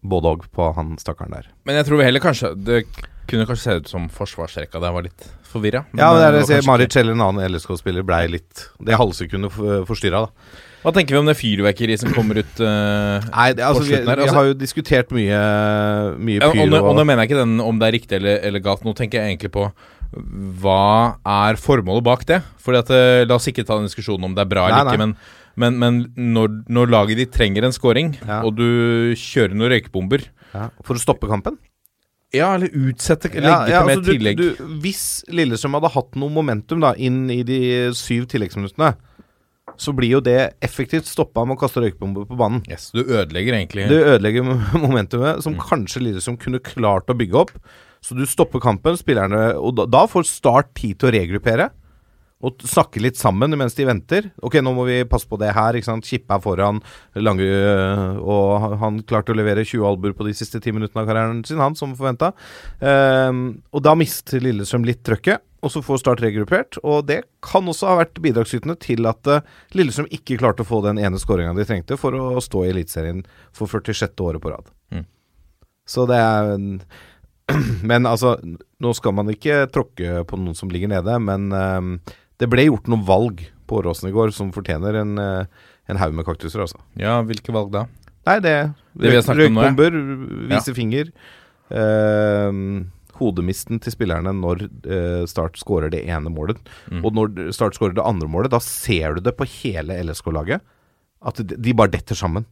[0.05, 1.49] både òg på han stakkaren der.
[1.65, 2.83] Men jeg tror vi heller kanskje Det
[3.29, 5.85] kunne kanskje se ut som forsvarsrekka der var litt forvirra.
[5.97, 9.85] Ja, det er det det Marit Kjell, en annen LSK-spiller blei litt Det halvsekundet for-
[9.89, 10.61] forstyrra, da.
[10.85, 13.89] Hva tenker vi om det fyrverkeriet som kommer ut uh, Nei, det, altså, På vi,
[13.89, 15.39] slutten her, vi altså- har jo diskutert mye,
[16.29, 16.61] mye pyro.
[16.61, 18.85] og, nå, og nå mener jeg ikke den om det er riktig eller, eller galt.
[18.85, 19.65] Nå tenker jeg egentlig på
[20.61, 22.37] hva er formålet bak det?
[22.63, 25.01] Fordi at eh, La oss ikke ta den diskusjonen om det er bra eller ikke,
[25.01, 25.15] men,
[25.59, 25.97] men, men
[26.35, 28.43] når, når laget ditt trenger en scoring, Ja.
[28.45, 31.57] og du kjører noen røykebomber ja, For å stoppe kampen?
[32.35, 34.39] Ja, eller utsette, legge Ja, ja, til med altså, tillegg.
[34.39, 37.59] Du, hvis Lillestrøm hadde hatt noe momentum da inn i de
[37.95, 38.93] syv tilleggsminuttene,
[39.77, 42.63] så blir jo det effektivt stoppa med å kaste røykbomber på banen.
[42.69, 44.43] Yes, du ødelegger egentlig Du ødelegger
[44.85, 45.41] momentumet, Mm.
[45.43, 47.51] som kanskje Lillestrøm kunne klart å bygge opp.
[48.05, 51.71] Så du stopper kampen, spillerne Og da, da får Start tid til å regruppere.
[52.45, 54.27] Og snakke litt sammen mens de venter.
[54.43, 55.73] Ok, nå må vi passe på det her.
[55.73, 56.05] ikke sant?
[56.05, 56.81] Kippe er foran.
[57.15, 61.07] Lange, øh, og han- klarte å levere 20 albuer på de siste ti minuttene av
[61.07, 62.33] karrieren sin, han som forventa.
[63.73, 65.39] og da mister Lillestrøm litt trøkket.
[65.65, 66.77] Og så får Start regruppert.
[66.85, 70.83] Og det kan også ha vært bidragsytende til at eh, Lillestrøm ikke klarte å få
[70.85, 73.23] den ene skåringa de trengte for å stå i Eliteserien
[73.55, 74.13] for 46.
[74.21, 74.69] året på rad.
[74.93, 75.07] Mm.
[75.89, 76.69] Så det er en
[77.89, 78.35] Men altså,
[78.81, 81.91] nå skal man ikke tråkke på noen som ligger nede, men um,
[82.41, 86.15] det ble gjort noen valg på Åråsen i går som fortjener en, eh, en haug
[86.17, 86.81] med kaktuser, altså.
[86.97, 87.85] Ja, hvilke valg da?
[88.25, 88.55] Nei, det,
[88.97, 90.17] Det Røykbomber, nå,
[90.49, 90.55] ja.
[90.55, 91.09] Vise finger.
[91.69, 92.49] eh,
[93.19, 96.59] hodemisten til spillerne når eh, Start skårer det ene målet.
[96.91, 97.01] Mm.
[97.05, 100.61] Og når Start skårer det andre målet, da ser du det på hele LSK-laget.
[101.25, 102.45] At de, bare detter sammen.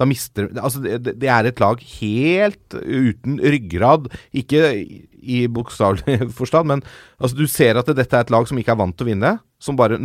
[0.00, 4.10] Da mister Altså, det, det er et lag helt uten ryggrad.
[4.34, 6.80] Ikke i- i bokstavelig forstand, men
[7.22, 9.34] altså, du ser at dette er et lag som ikke er vant til å vinne.
[9.62, 10.00] Som bare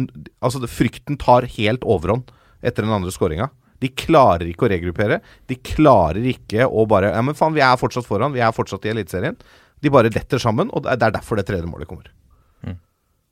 [0.45, 2.29] Altså, frykten tar helt overhånd
[2.61, 3.47] etter den andre skåringa.
[3.81, 5.19] De klarer ikke å regruppere.
[5.49, 8.33] De klarer ikke å bare Ja, men faen, vi er fortsatt foran.
[8.33, 9.35] Vi er fortsatt i Eliteserien.
[9.81, 12.09] De bare detter sammen, og det er- er derfor det tredje målet kommer.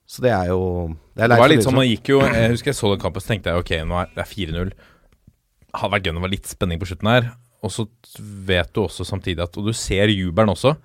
[0.08, 2.70] Så det er jo Det er Det var litt sånn, man gikk jo Jeg husker
[2.70, 4.72] jeg så den kampen, så tenkte jeg ok, nå er det er 4-0.
[5.74, 7.32] Hadde vært gøy om det var litt spenning på slutten her.
[7.64, 7.88] Og så
[8.46, 10.76] vet du også samtidig at Og du ser jubelen også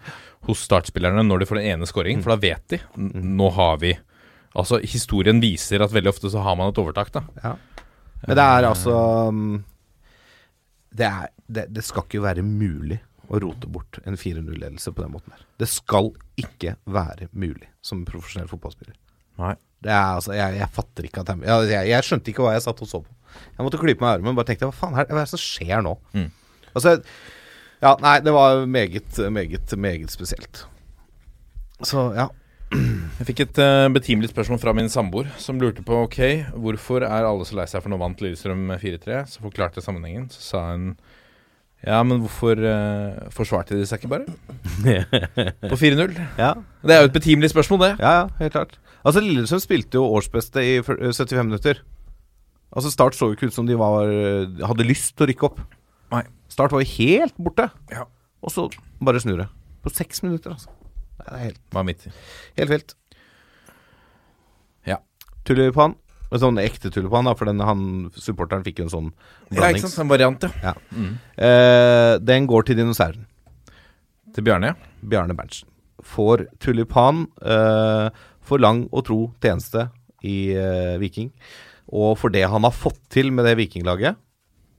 [0.49, 3.99] hos startspillerne når de får den ene skåringen, for da vet de Nå har vi
[4.57, 7.21] Altså, historien viser at veldig ofte så har man et overtak, da.
[7.45, 7.53] Ja.
[8.27, 9.65] Men det er altså um,
[10.93, 12.99] det, er, det, det skal ikke være mulig
[13.31, 15.45] å rote bort en 4-0-ledelse på den måten her.
[15.61, 18.97] Det skal ikke være mulig som profesjonell fotballspiller.
[19.41, 19.55] Nei.
[19.81, 22.65] Det er altså, jeg, jeg fatter ikke at jeg, jeg, jeg, skjønte ikke hva jeg
[22.67, 23.15] satt og så på.
[23.55, 25.29] Jeg måtte klype meg i armen og bare tenkte hva faen er det hva er
[25.29, 25.95] det som skjer nå?
[26.13, 26.27] Mm.
[26.75, 26.97] Altså,
[27.81, 30.67] ja, nei, det var meget, meget, meget spesielt.
[31.87, 32.29] Så ja.
[32.71, 36.21] Jeg fikk et uh, betimelig spørsmål fra min samboer, som lurte på ok,
[36.55, 39.25] hvorfor er alle så lei seg for nå vant Lillestrøm 4-3.
[39.33, 40.29] Så forklarte jeg sammenhengen.
[40.31, 40.93] Så sa hun
[41.87, 44.27] ja, men hvorfor uh, forsvarte de seg ikke bare?
[45.71, 46.13] På 4-0.
[46.39, 46.51] ja.
[46.85, 47.93] Det er jo et betimelig spørsmål, det.
[48.03, 48.79] Ja, ja, helt klart.
[49.05, 51.81] Altså Lillestrøm spilte jo årsbeste i 75 minutter.
[52.71, 54.07] Altså Start så jo ikke ut som de var,
[54.69, 55.63] hadde lyst til å rykke opp.
[56.13, 56.23] Nei.
[56.53, 57.71] Start var jo helt borte.
[57.91, 58.05] Ja.
[58.45, 58.67] Og så
[59.01, 59.49] bare snur det.
[59.81, 60.69] På seks minutter, altså.
[61.21, 62.13] Det er helt, Var midt i.
[62.61, 62.95] helt vilt.
[64.89, 65.01] Ja.
[65.49, 65.97] Tulipan.
[66.31, 67.83] En sånn ekte tulipan, da, for den, han
[68.15, 69.09] supporteren fikk jo en sånn
[69.51, 69.99] Ja, ikke sant?
[70.05, 70.75] En variant, ja.
[71.35, 73.27] eh, den går til dinosauren.
[74.35, 74.93] Til Bjarne, ja.
[75.11, 75.67] Bjarne Berntsen.
[76.07, 78.07] Får tulipan eh,
[78.47, 79.89] for lang og tro tjeneste
[80.27, 81.33] i eh, Viking.
[81.91, 84.19] Og for det han har fått til med det vikinglaget,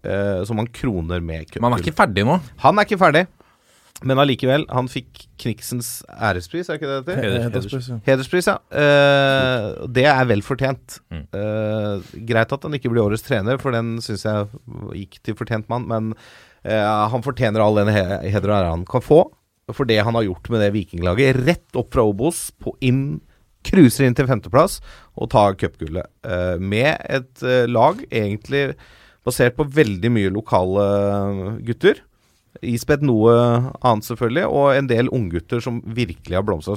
[0.08, 2.40] eh, som han kroner med Men han er ikke ferdig nå.
[2.64, 3.26] Han er ikke ferdig,
[4.04, 4.64] men allikevel.
[4.74, 7.44] Han fikk Kniksens ærespris, er ikke det det heter?
[7.48, 7.98] Hederspris, ja.
[8.08, 8.56] Hederspris, ja.
[8.82, 11.00] Eh, det er vel fortjent.
[11.14, 11.24] Mm.
[11.38, 14.48] Eh, greit at han ikke blir årets trener, for den syns jeg
[15.04, 15.86] gikk til fortjent mann.
[15.92, 16.12] Men
[16.64, 16.82] eh,
[17.14, 19.22] han fortjener all den he- heder og ære han kan få
[19.72, 21.38] for det han har gjort med det vikinglaget.
[21.48, 23.22] Rett opp fra Obos, på inn
[23.64, 24.80] Cruiser inn til femteplass
[25.22, 26.10] og tar cupgullet.
[26.26, 28.72] Eh, med et eh, lag egentlig
[29.24, 30.86] basert på veldig mye lokale
[31.68, 32.02] gutter.
[32.60, 33.32] Ispedd noe
[33.80, 36.76] annet, selvfølgelig, og en del unggutter som virkelig har blomstra.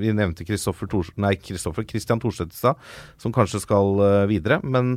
[0.00, 2.80] Vi nevnte Kristoffer Christian Thorstvedt i stad,
[3.20, 4.62] som kanskje skal eh, videre.
[4.64, 4.94] Men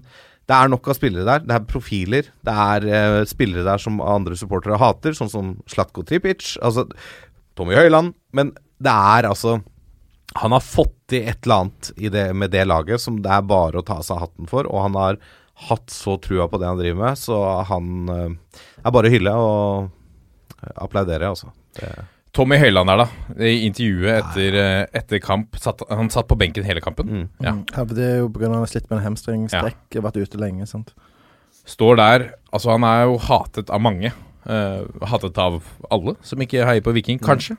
[0.47, 1.43] det er nok av spillere der.
[1.43, 2.31] Det er profiler.
[2.39, 6.55] Det er eh, spillere der som andre supportere hater, sånn som Slatko Tripic.
[6.63, 6.87] Altså
[7.59, 8.15] Tommy Høiland.
[8.31, 9.59] Men det er altså
[10.39, 13.77] Han har fått til et eller annet det, med det laget som det er bare
[13.77, 15.19] å ta av seg hatten for, og han har
[15.69, 17.37] hatt så trua på det han driver med, så
[17.69, 19.91] han eh, er bare å hylle og
[20.75, 21.51] applaudere, altså.
[21.77, 21.91] Det,
[22.33, 23.45] Tommy Høiland der, da.
[23.45, 25.53] I intervjuet etter, eh, etter kamp.
[25.61, 27.09] Satt, han satt på benken hele kampen.
[27.09, 27.25] mm.
[27.45, 27.53] Ja.
[27.53, 27.65] Mm.
[27.75, 28.49] Ja, det er jo pga.
[28.49, 30.65] han har slitt med en hamstringstrekk, vært ute lenge.
[30.67, 30.93] sant?
[31.65, 34.11] Står der Altså, han er jo hatet av mange.
[34.43, 37.55] Uh, hatet av alle som ikke heier på Viking, kanskje.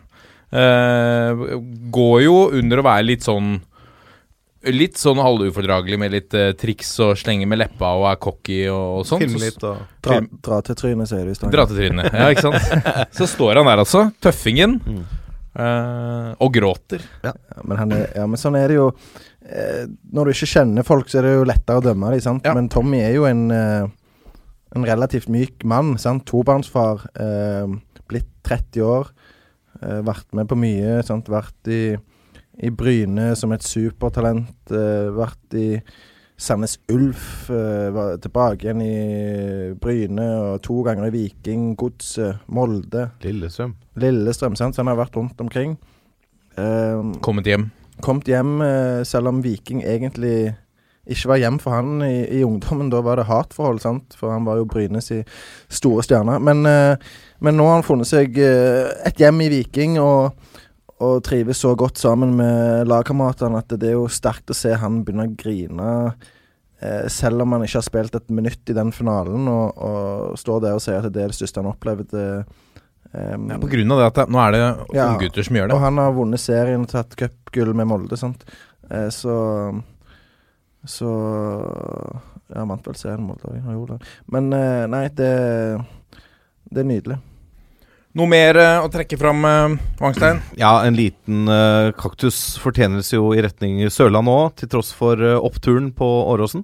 [0.55, 1.41] Eh,
[1.91, 3.57] går jo under å være litt sånn
[4.73, 9.01] Litt sånn halvufordragelig med litt uh, triks og slenge med leppa og er cocky og,
[9.01, 9.25] og sånn.
[9.25, 11.53] Filme litt og Dra, dra til trynet, sier du i stad.
[11.53, 12.09] Dra til trynet.
[12.13, 12.89] Ja, ikke sant?
[13.19, 14.07] Så står han der, altså.
[14.25, 14.79] Tøffingen.
[14.85, 15.05] Mm.
[15.57, 17.05] uh, og gråter.
[17.25, 18.91] Ja, men, han er, ja, men sånn er det jo.
[19.45, 22.25] Uh, når du ikke kjenner folk, så er det jo lettere å dømme dem.
[22.25, 22.47] sant?
[22.49, 22.57] Ja.
[22.57, 23.47] Men Tommy er jo en,
[24.75, 25.97] en relativt myk mann.
[26.03, 26.27] sant?
[26.29, 27.07] Tobarnsfar.
[27.21, 27.77] Eh,
[28.11, 29.13] blitt 30 år.
[29.81, 30.99] Eh, vært med på mye.
[31.07, 31.31] Sant?
[31.33, 31.97] Vært i,
[32.63, 34.71] i Bryne som et supertalent.
[34.71, 35.69] Eh, vært i
[36.37, 37.49] Sandnes Ulf.
[37.51, 40.27] Eh, var tilbake igjen i Bryne.
[40.55, 43.75] Og to ganger i Viking, Godset, Molde, Lillestrøm.
[44.03, 44.57] Lillestrøm.
[44.59, 44.75] Sant?
[44.77, 45.77] Så han har vært rundt omkring.
[46.57, 47.71] Eh, Kommet hjem.
[48.03, 50.55] kommet hjem, eh, selv om Viking egentlig
[51.07, 52.91] ikke var hjem for han i, i ungdommen.
[52.91, 54.15] Da var det hatforhold, sant?
[54.17, 55.23] for han var jo Brynes i
[55.69, 56.39] store stjerne.
[56.41, 60.33] Men, men nå har han funnet seg et hjem i Viking, og,
[61.03, 65.03] og trives så godt sammen med lagkameratene at det er jo sterkt å se han
[65.05, 66.15] begynne å grine.
[66.81, 70.61] eh, Selv om han ikke har spilt et minutt i den finalen, og, og står
[70.63, 72.15] der og sier at det er det største han har opplevd.
[73.15, 74.63] Um, Ja, på grunn av det at det, nå er det
[74.97, 75.09] Ja.
[75.13, 75.75] unggutter som gjør det.
[75.77, 78.45] og han har vunnet serien og tatt cupgull med Molde, sant.
[78.91, 79.83] Eh, så
[80.87, 81.09] Så
[82.55, 84.09] Ja, vant vel serien med Molde, han gjorde det.
[84.31, 85.31] Men eh, nei, det
[86.71, 87.19] Det er nydelig.
[88.15, 90.39] Noe mer eh, å trekke fram, uh, Wangstein?
[90.63, 95.41] Ja, en liten uh, kaktus fortjenes jo i retning Sørland òg, til tross for uh,
[95.43, 96.63] oppturen på Åråsen.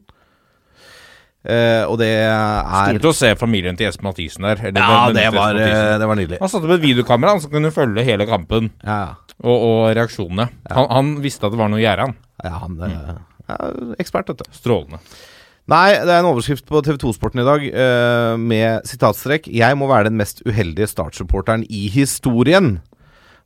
[1.41, 4.61] Uh, og det er Stort å se familien til Jesper Mathisen der.
[4.69, 5.87] eller Ja, det var, Mathisen.
[5.89, 6.39] eh, det var nydelig.
[6.43, 10.51] Han satte opp et videokamera som kunne følge hele kampen Ja, og, og reaksjonene.
[10.69, 12.17] Han, han visste at det var noe i gjære, han.
[12.45, 12.85] ja han mm.
[13.57, 14.53] er ekspert, vet du.
[14.53, 15.01] Strålende.
[15.71, 19.87] Nei, det er en overskrift på TV 2-sporten i dag uh, med sitatstrekk 'Jeg må
[19.87, 22.81] være den mest uheldige startsupporteren i historien'.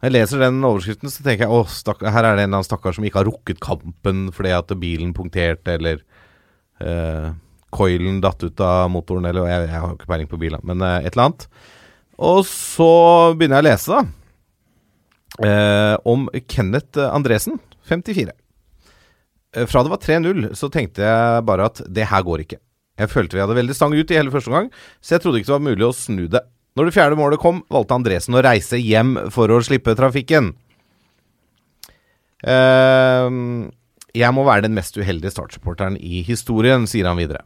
[0.01, 1.69] Når jeg leser den overskriften, så tenker jeg åh,
[2.01, 5.13] her er det en eller annen stakkar som ikke har rukket kampen fordi at bilen
[5.13, 6.01] punkterte, eller
[6.81, 7.37] uh,
[7.69, 11.05] coilen datt ut av motoren, eller jeg, jeg har ikke peiling på biler, men uh,
[11.05, 11.47] et eller annet.
[12.17, 15.45] Og så begynner jeg å lese, da.
[15.45, 18.33] Uh, om Kenneth Andresen, 54.
[19.55, 22.61] Eh, Fra det var 3-0, så tenkte jeg bare at det her går ikke.
[22.99, 24.69] Jeg følte vi hadde veldig stang ut i hele første omgang,
[25.03, 26.45] så jeg trodde ikke det var mulig å snu det.
[26.75, 30.53] Når det fjerde målet kom, valgte Andresen å reise hjem for å slippe trafikken.
[32.45, 33.71] Uh,
[34.15, 37.43] jeg må være den mest uheldige startsupporteren i historien, sier han videre.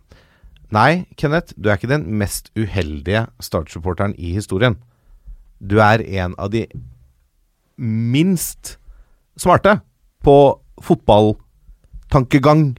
[0.74, 4.76] Nei, Kenneth, du er ikke den mest uheldige startsupporteren i historien.
[5.60, 6.66] Du er en av de
[7.78, 8.76] minst
[9.40, 9.78] smarte
[10.24, 10.36] på
[12.08, 12.76] fotballtankegang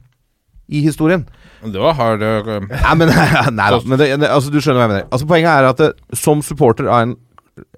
[0.68, 1.26] i historien.
[1.62, 3.08] Det var hard eh, Nei, men,
[3.58, 3.80] nei da.
[3.84, 5.08] Men det, det, altså, du skjønner hva jeg mener.
[5.10, 7.16] Altså, poenget er at det, som supporter av en,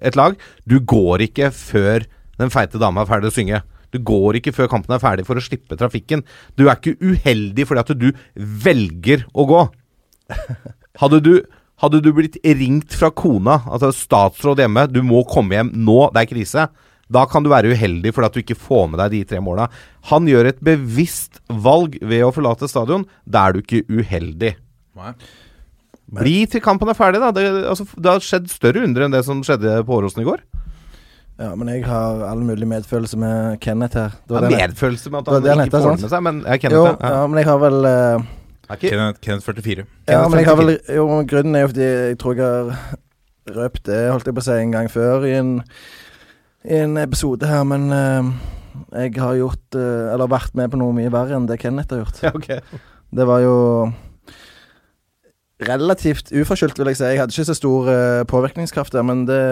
[0.01, 2.05] et lag, du går ikke før
[2.39, 3.61] den feite dama er ferdig å synge.
[3.93, 6.23] Du går ikke før kampen er ferdig for å slippe trafikken.
[6.57, 9.65] Du er ikke uheldig fordi at du velger å gå.
[11.01, 11.33] Hadde du,
[11.81, 16.21] hadde du blitt ringt fra kona, altså statsråd hjemme, du må komme hjem nå, det
[16.21, 16.65] er krise.
[17.11, 19.67] Da kan du være uheldig fordi at du ikke får med deg de tre måla.
[20.11, 23.05] Han gjør et bevisst valg ved å forlate stadion.
[23.25, 24.53] Da er du ikke uheldig.
[24.99, 25.13] Nei.
[26.13, 27.31] Bli til kampen er ferdig, da.
[27.33, 30.43] Det, altså, det har skjedd større under enn det som skjedde på Åråsen i går.
[31.41, 34.11] Ja, men jeg har all mulig medfølelse med Kenneth her.
[34.29, 36.99] Det Ja, medfølelse med at han ikke heter, får med seg, men jeg Jo, Kenneth
[37.01, 37.09] det.
[37.09, 38.27] ja, men jeg har vel uh,
[38.69, 39.85] Er Kenneth, Kenneth 44.
[40.13, 43.83] Ja, men jeg har vel Jo, grunnen er jo fordi jeg tror jeg har røpt
[43.89, 45.51] det, holdt jeg på å si, en gang før i en,
[46.63, 48.31] i en episode her, men eh,
[49.03, 52.03] jeg har gjort eh, Eller vært med på noe mye verre enn det Kenneth har
[52.05, 52.21] gjort.
[52.25, 52.81] Ja, ok.
[53.13, 53.55] Det var jo
[55.63, 57.09] relativt uforskyldt, vil jeg si.
[57.13, 59.43] Jeg hadde ikke så stor uh, påvirkningskraft der, men det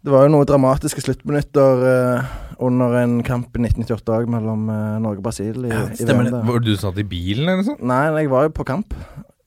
[0.00, 2.30] det var jo noen dramatiske sluttminutter uh,
[2.64, 5.58] under en kamp i 1998 òg, mellom uh, Norge og Brasil.
[5.66, 6.40] I, Ja, i stemmer det.
[6.46, 7.82] Var du satt i bilen, eller noe sånt?
[7.84, 8.96] Nei, jeg var jo på kamp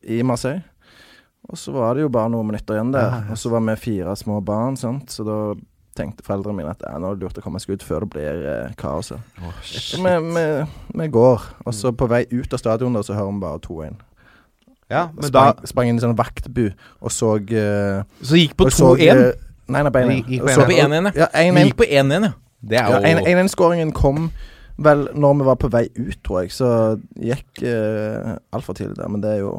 [0.04, 0.62] i Marseille.
[1.50, 3.24] Og så var det jo bare noen minutter igjen der.
[3.34, 5.10] Og så var vi fire små barn, sant.
[5.12, 5.40] Så da
[5.98, 8.10] tenkte foreldrene mine at ja, nå er det lurt å komme seg ut før det
[8.16, 9.12] blir eh, kaos.
[9.14, 10.46] Oh, vi, vi,
[11.04, 11.46] vi går.
[11.66, 14.02] Og så på vei ut av stadionet så hører vi bare 2-1.
[14.92, 16.66] Ja, men da Sprang, sprang inn i sånn vaktbu
[17.02, 19.02] og så eh, Så gikk på 2-1?
[19.10, 20.10] eh, Nei, nei, på 1-1.
[20.28, 20.58] Vi gikk på 1-1.
[20.58, 21.14] så- På 1-1, ja.
[21.24, 21.54] Ja, 1-1.
[21.56, 22.34] Vi gikk på 1-1, ja.
[22.64, 24.28] Det er Ja, jo 1-1-skåringen kom
[24.84, 26.52] vel når vi var på vei ut, tror jeg.
[26.52, 26.68] Så
[27.20, 29.10] gikk uh, altfor tidlig der.
[29.12, 29.56] Men det er jo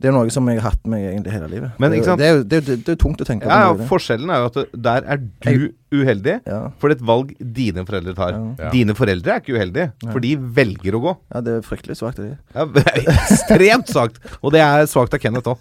[0.00, 1.72] Det er noe som jeg har hatt med egentlig hele livet.
[1.78, 2.20] Men, det, er ikke jo- sant?
[2.22, 4.48] det, er jo, det, er det er tungt å tenke Ja, ja, forskjellen er jo
[4.48, 8.38] at der er du uheldig Ja, for et valg dine foreldre tar.
[8.56, 8.70] ja.
[8.72, 10.12] Dine foreldre er ikke uheldige, Nei.
[10.14, 11.16] for de velger å gå.
[11.34, 12.36] ja, det er fryktelig svakt av de.
[12.56, 12.64] Ja,
[13.28, 14.16] ekstremt svakt.
[14.40, 15.60] Og det er svakt av Kenneth òg.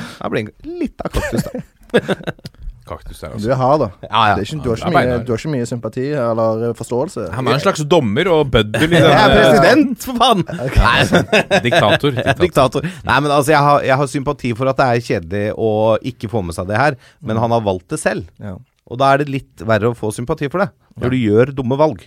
[0.00, 0.48] Jeg blir
[0.80, 1.60] litt av kaktus, da.
[2.88, 3.50] kaktus der, Du altså.
[3.50, 3.88] er hard, da.
[4.04, 4.34] Ja, ja.
[4.36, 6.74] Det er ikke, du, har ikke er mye, du har ikke mye sympati eller eh,
[6.78, 7.24] forståelse.
[7.34, 10.44] Han er en slags dommer og bøddel i Jeg er president, for faen!
[10.84, 12.20] Nei, Diktator.
[12.24, 12.86] er diktator.
[13.08, 15.72] Nei, men altså, jeg har, jeg har sympati for at det er kjedelig å
[16.12, 18.28] ikke få med seg det her, men han har valgt det selv.
[18.42, 18.56] Ja.
[18.84, 20.68] Og da er det litt verre å få sympati for det,
[21.00, 22.04] når du gjør dumme valg.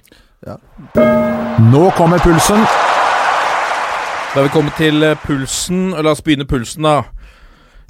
[1.74, 2.62] Nå kommer pulsen.
[4.28, 5.88] Da har vi kommet til pulsen.
[5.98, 7.00] La oss begynne pulsen, da.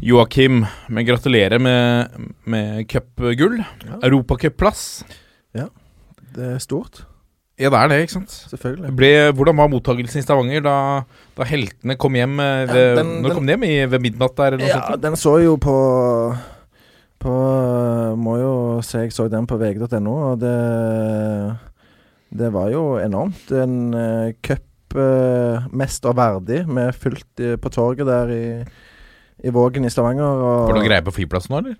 [0.03, 0.61] Joakim,
[0.93, 3.59] men gratulerer med, med cupgull.
[4.03, 5.03] Europacupplass.
[6.37, 6.99] Det er stort,
[7.57, 8.29] Ja, det er det, ikke sant?
[8.51, 8.91] selvfølgelig.
[8.99, 10.73] Ble, hvordan var mottagelsen i Stavanger da,
[11.33, 13.63] da heltene kom hjem eh, ved, Ja, den- Når kom de hjem?
[13.65, 15.01] I, ved midnatt der, eller Ja, sånt?
[15.01, 15.73] den så jo på
[17.17, 17.33] På
[18.21, 18.51] Må jo
[18.85, 21.57] se, jeg så den på vg.no, og det
[22.37, 23.49] Det var jo enormt.
[23.57, 28.43] En uh, cupmester verdig, med fullt uh, på torget der i,
[29.43, 30.25] i Vågen i Stavanger.
[30.25, 31.77] Og, Var det noe greier på flyplassen nå, eller?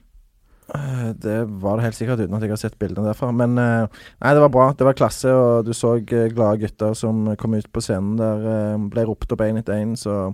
[0.75, 3.31] Eh, Det var det helt sikkert, uten at jeg har sett bildene derfra.
[3.35, 3.87] Men eh,
[4.21, 4.65] nei, det var bra.
[4.77, 8.75] Det var klasse, og du så eh, glade gutter som kom ut på scenen der.
[8.91, 10.33] Ble ropt opp én etter én, så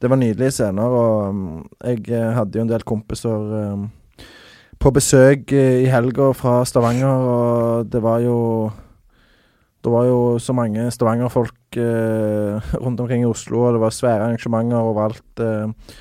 [0.00, 0.94] det var nydelige scener.
[1.02, 1.58] Og mm,
[1.90, 3.90] jeg hadde jo en del kompiser
[4.82, 8.38] på besøk i helga fra Stavanger, og det var jo
[9.82, 11.76] det var jo så mange Stavanger-folk
[12.82, 15.42] rundt omkring i Oslo, og det var svære arrangementer overalt.
[15.42, 15.94] Eh,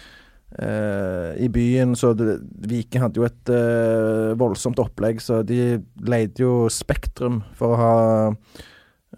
[0.60, 6.44] eh, I byen, så det, Viking hadde jo et uh, voldsomt opplegg, så de leide
[6.44, 7.96] jo Spektrum for å ha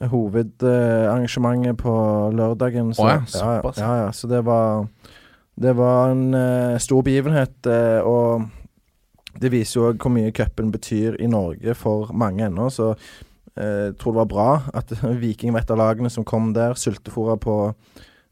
[0.10, 1.94] hovedarrangementet på
[2.34, 2.94] lørdagen.
[2.98, 3.78] Så, oh ja, ja, såpass.
[3.78, 4.88] ja, ja, så det var
[5.54, 7.68] Det var en eh, stor begivenhet,
[8.10, 8.48] og
[9.38, 12.72] det viser jo òg hvor mye cupen betyr i Norge for mange ennå.
[12.74, 12.96] Så
[13.54, 14.90] jeg tror det var bra at
[15.22, 17.58] Viking var et av lagene som kom der, sultefòra på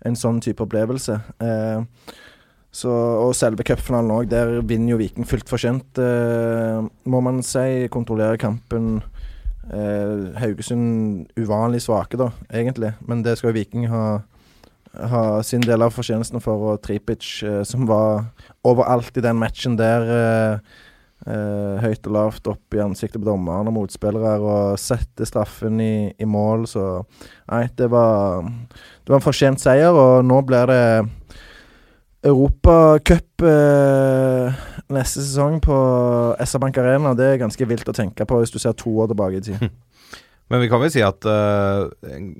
[0.05, 1.19] en sånn type opplevelse.
[1.45, 1.85] Eh,
[2.71, 7.89] så, og selve cupfinalen òg, der vinner jo Viking fullt fortjent, eh, må man si.
[7.91, 9.01] Kontrollerer kampen.
[9.67, 12.93] Eh, Haugesund uvanlig svake, da, egentlig.
[13.07, 14.05] Men det skal jo Viking ha,
[15.11, 16.71] ha sin del av fortjenesten for.
[16.71, 18.31] Og Tripic, eh, som var
[18.63, 20.07] overalt i den matchen der.
[20.15, 20.79] Eh,
[21.27, 25.93] eh, høyt og lavt opp i ansiktet på dommeren og motspillere, og sette straffen i,
[26.17, 26.85] i mål, så
[27.51, 30.83] Nei, det var Det var en fortjent seier, og nå blir det
[32.21, 34.59] Europacup eh,
[34.93, 35.77] neste sesong på
[36.37, 37.15] SR Bank Arena.
[37.17, 39.63] Det er ganske vilt å tenke på hvis du ser to år tilbake i tid.
[40.51, 41.87] Men vi kan vel si at uh,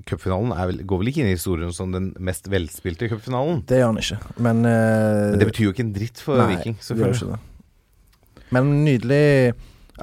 [0.04, 3.62] cupfinalen vel, går vel ikke inn i historien som den mest velspilte cupfinalen?
[3.70, 6.50] Det gjør han ikke, men, uh, Men det betyr jo ikke en dritt for Nei,
[6.50, 6.76] Viking.
[6.76, 7.38] det gjør selvfølgelig.
[7.38, 8.50] ikke det.
[8.52, 9.24] Men nydelig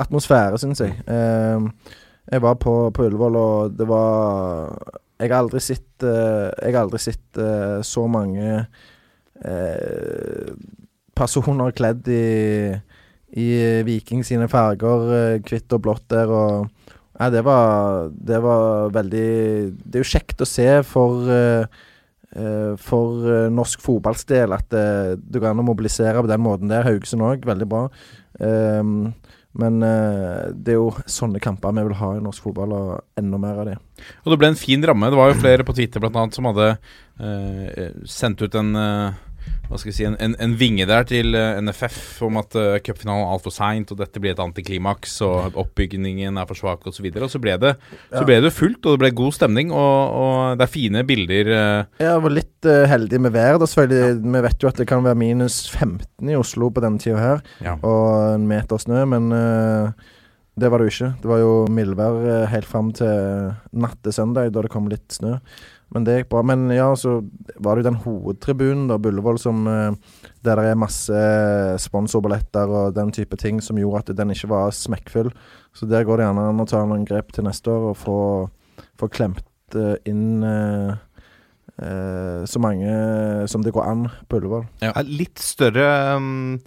[0.07, 0.97] atmosfære, syns jeg.
[1.05, 1.69] Uh,
[2.33, 4.73] jeg var på, på Ullevål, og det var
[5.21, 7.45] Jeg har aldri sett uh, Jeg har aldri sett
[7.85, 8.65] så mange
[9.45, 10.55] eh,
[11.19, 12.73] personer kledd i,
[13.39, 13.49] i
[13.87, 16.69] Viking sine farger, eh, hvitt og blått der, og
[17.19, 19.29] Nei, det var, det var veldig
[19.75, 21.65] Det er jo kjekt å se for eh,
[22.31, 24.85] eh, for eh, norsk fotballs del at det,
[25.27, 26.87] det går an å mobilisere på den måten der.
[26.87, 27.89] Haugesund òg, veldig bra.
[28.39, 29.11] Um,
[29.59, 33.41] men uh, det er jo sånne kamper vi vil ha i norsk fotball, og enda
[33.43, 33.77] mer av det.
[34.23, 35.09] Og det ble en fin ramme.
[35.11, 39.19] Det var jo flere på Twitter blant annet som hadde uh, sendt ut en eh,
[39.69, 42.79] hva skal vi si, en, en, en vinge der til eh, NFF om at uh,
[42.85, 47.05] cupfinalen er altfor seint, og dette blir et antiklimaks, og oppbygningen er for svak osv.
[47.11, 47.75] Og, så og så ble, det,
[48.15, 51.53] så ble det fullt, og det ble god stemning, og, og det er fine bilder.
[51.59, 54.21] eh, Jeg var litt uh, heldig med været, da, selvfølgelig.
[54.39, 57.43] Vi vet jo at det kan være minus 15 i Oslo på denne tida her,
[57.65, 57.77] ja.
[57.85, 60.15] og en meter snø, men uh,
[60.59, 61.15] det var det jo ikke.
[61.21, 65.37] Det var jo mildvær helt fram til natt til søndag, da det kom litt snø.
[65.95, 66.43] Men det gikk bra.
[66.45, 67.19] Men ja, så
[67.57, 71.23] var det jo den hovedtribunen da, Bullevål som eh, der det er masse
[71.83, 75.33] sponsorbilletter og den type ting som gjorde at den ikke var smekkfull.
[75.77, 78.19] Så der går det gjerne an å ta noen grep til neste år og få,
[79.01, 80.93] få klemt eh, inn eh,
[81.81, 82.93] eh, så mange
[83.49, 84.69] som det går an på Ullevål.
[84.85, 86.59] Ja, litt større um,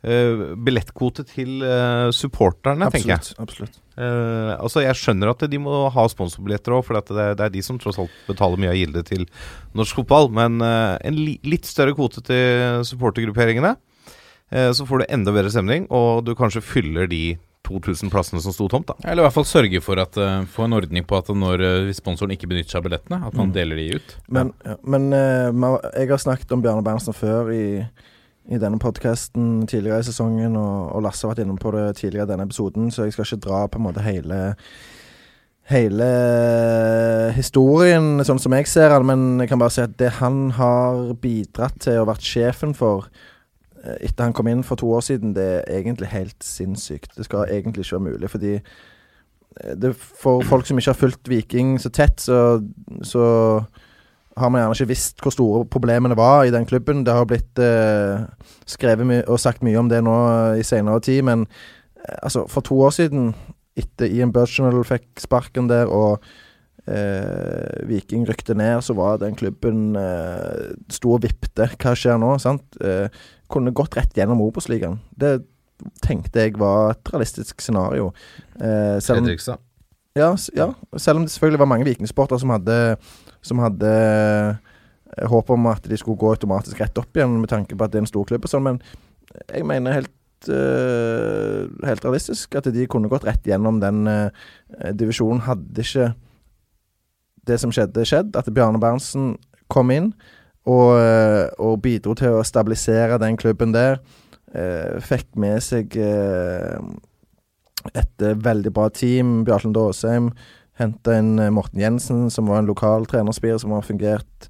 [0.00, 3.36] eh, billettkvote til eh, supporterne, tenker jeg.
[3.42, 3.81] Absolutt.
[3.98, 7.52] Eh, altså Jeg skjønner at de må ha sponsorbilletter òg, for at det, det er
[7.52, 9.26] de som tross alt betaler mye av gildet til
[9.76, 10.30] norsk fotball.
[10.32, 15.52] Men uh, en li litt større kvote til supportergrupperingene, uh, så får du enda bedre
[15.52, 17.36] stemning, og du kanskje fyller de
[17.68, 18.88] 2000 plassene som sto tomt.
[18.90, 21.62] da Eller i hvert fall sørge for at uh, få en ordning på at når
[21.62, 23.54] uh, sponsoren ikke benytter seg av billettene, at man Mm.
[23.58, 24.16] deler de ut.
[24.28, 27.64] Men, ja, men jeg har snakket om Bjarne Berntsen før i,
[28.50, 32.26] i denne podkasten tidligere i sesongen, og, og Lasse har vært inne på det tidligere
[32.26, 34.42] i denne episoden, så jeg skal ikke dra på en måte hele
[35.70, 36.06] Hele
[37.36, 41.12] historien sånn som jeg ser den, men jeg kan bare si at det han har
[41.22, 43.06] bidratt til og vært sjefen for
[43.84, 47.14] eh, etter han kom inn for to år siden, det er egentlig helt sinnssykt.
[47.14, 51.30] Det skal egentlig ikke være mulig, fordi eh, det, for folk som ikke har fulgt
[51.30, 52.58] Viking så tett, så,
[53.06, 53.24] så
[54.36, 57.04] har man gjerne ikke visst hvor store problemene var i den klubben.
[57.06, 58.24] Det har blitt eh,
[58.68, 60.14] skrevet og sagt mye om det nå
[60.58, 63.32] i senere tid, men eh, altså, for to år siden,
[63.76, 66.24] etter Ian Burchnell fikk sparken der, og
[66.88, 71.68] eh, Viking rykte ned, så var den klubben eh, sto og vippte.
[71.76, 72.34] Hva skjer nå?
[72.42, 72.80] sant?
[72.80, 73.08] Eh,
[73.52, 75.00] kunne gått rett gjennom Obos-ligaen.
[75.12, 75.42] Det
[76.04, 78.12] tenkte jeg var et realistisk scenario.
[78.60, 79.28] Eh, selv om
[80.12, 80.66] ja, ja,
[81.00, 82.96] selv om det selvfølgelig var mange vikingsportere som hadde,
[83.42, 87.76] som hadde eh, håp om at de skulle gå automatisk rett opp igjen, med tanke
[87.76, 88.82] på at det er en stor klubb og sånn, men
[89.48, 90.12] jeg mener helt,
[90.50, 94.28] uh, helt realistisk at de kunne gått rett gjennom den uh,
[94.92, 95.44] divisjonen.
[95.46, 96.10] Hadde ikke
[97.48, 99.32] det som skjedde, skjedd, at Bjarne Berntsen
[99.72, 100.12] kom inn
[100.68, 104.02] og, uh, og bidro til å stabilisere den klubben der.
[105.00, 105.94] Fikk med seg
[107.96, 109.38] et veldig bra team.
[109.48, 110.26] Bjartlund Aasheim
[110.82, 114.48] henta inn eh, Morten Jensen, som var en lokal trenerspir som har fungert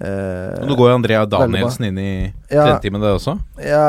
[0.00, 2.10] eh, Nå går jo Andrea Danielsen inn i
[2.48, 3.36] ja, tredjetimen, det også.
[3.64, 3.86] ja,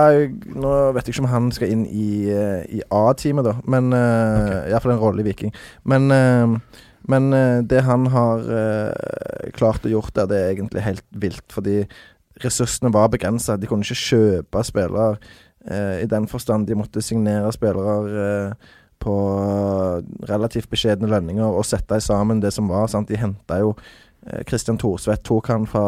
[0.55, 3.57] nå vet jeg ikke om han skal inn i, eh, i A-teamet, da.
[3.69, 5.53] Men uh, Iallfall en rolle i Viking.
[5.87, 6.81] Men, eh,
[7.11, 11.47] men eh, det han har eh, klart å gjort der, det er egentlig helt vilt.
[11.49, 11.79] Fordi
[12.43, 13.55] ressursene var begrensa.
[13.57, 15.17] De kunne ikke kjøpe spillere
[15.65, 16.67] eh, i den forstand.
[16.69, 18.69] De måtte signere spillere eh,
[19.01, 19.15] på
[20.29, 22.87] relativt beskjedne lønninger og sette sammen det som var.
[22.91, 23.09] Sant?
[23.09, 23.73] De henta jo
[24.27, 25.87] eh, Christian Thorsvedt, tok han fra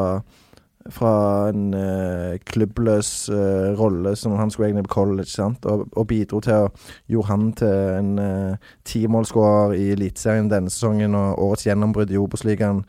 [0.91, 5.63] fra en eh, klubbløs eh, rolle som han skulle egentlig på college, sant?
[5.63, 6.71] Og, og bidro til å
[7.07, 12.83] gjøre han til en uh, timålsskårer i Eliteserien denne sesongen og årets gjennombrudd i Obos-ligaen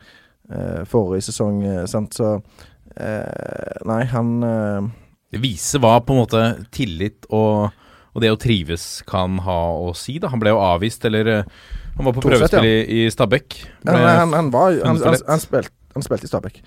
[0.51, 1.63] eh, forrige sesong.
[1.63, 2.19] eh, sant?
[2.19, 2.35] Så
[2.97, 4.91] eh, Nei, han eh,
[5.31, 6.43] Det viser hva på en måte
[6.75, 7.71] tillit og,
[8.15, 10.17] og det å trives kan ha å si.
[10.23, 11.53] da Han ble jo avvist, eller eh,
[11.97, 13.59] Han var på prøvespill prøvespill i, i Stabæk.
[13.83, 16.61] ja, han, han, var, han, han, han, spilte, han spilte i Stabæk.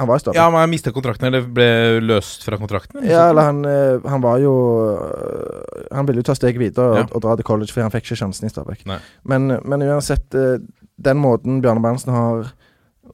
[0.00, 0.36] Han var i Stabæk.
[0.36, 1.68] Ja, men han mistet kontrakten, eller ble
[2.04, 3.02] løst fra kontrakten?
[3.04, 4.52] Ja, eller han, eh, han var jo
[4.96, 7.06] øh, Han ville jo ta steget videre Ja.
[7.10, 8.84] og dra til college, for han fikk ikke sjansen i Stabæk.
[9.24, 10.60] Men, men uansett, eh,
[10.96, 12.52] den måten Bjarne Berntsen har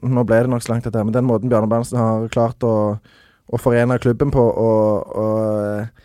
[0.02, 3.00] Nå ble det nok så langt, dette, men den måten Bjarne Berntsen har klart å,
[3.50, 6.04] å forene klubben på og, og,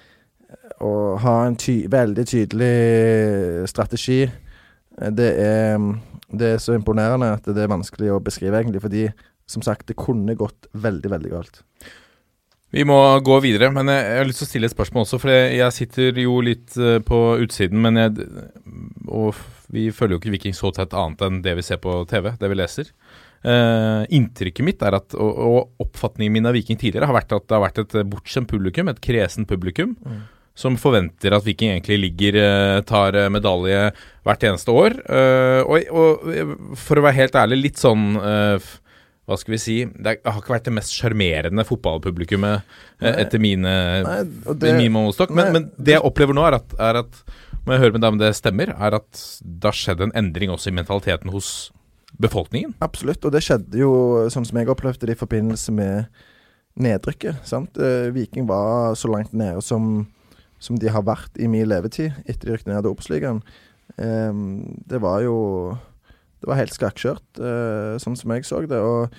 [0.84, 2.74] og ha en ty veldig tydelig
[3.72, 5.90] strategi, eh, det er,
[6.32, 8.84] det er så imponerende at det er vanskelig å beskrive, egentlig.
[8.84, 9.08] Fordi,
[9.50, 11.64] som sagt, det kunne gått veldig, veldig galt.
[12.74, 15.20] Vi må gå videre, men jeg, jeg har lyst til å stille et spørsmål også.
[15.22, 18.30] For jeg, jeg sitter jo litt eh, på utsiden, men jeg
[19.14, 19.38] Og
[19.74, 22.50] vi følger jo ikke Viking så tett annet enn det vi ser på TV, det
[22.50, 22.90] vi leser.
[23.44, 27.44] Uh, inntrykket mitt er at, og, og oppfatningen min av Viking tidligere har vært at
[27.50, 29.98] det har vært et bortskjemt publikum, et kresen publikum,
[30.54, 33.90] som forventer at Viking egentlig ligger eh, tar eh, medalje
[34.26, 34.96] hvert eneste år.
[35.02, 38.14] Eh, og, og for å være helt ærlig, litt sånn
[39.24, 42.74] hva skal vi si Det har ikke vært det mest sjarmerende fotballpublikummet
[43.08, 43.72] etter mine
[44.04, 44.18] Nei,
[44.60, 45.32] det, min målestokk.
[45.32, 47.22] Men, men det jeg opplever nå, er at, er at
[47.64, 48.74] Må jeg høre med deg om det stemmer?
[48.76, 51.72] Er at det har skjedd en endring også i mentaliteten hos
[52.20, 52.76] befolkningen?
[52.84, 53.94] Absolutt, og det skjedde jo
[54.34, 56.12] sånn som jeg opplevde det i forbindelse med
[56.84, 57.46] nedrykket.
[57.48, 57.80] sant?
[58.14, 60.04] Viking var så langt nede som,
[60.64, 63.42] som de har vært i min levetid etter de rykket ned til Obos-ligaen.
[64.00, 65.36] Um, det var jo
[66.42, 68.80] Det var helt skakkjørt, uh, sånn som jeg så det.
[68.80, 69.14] Og,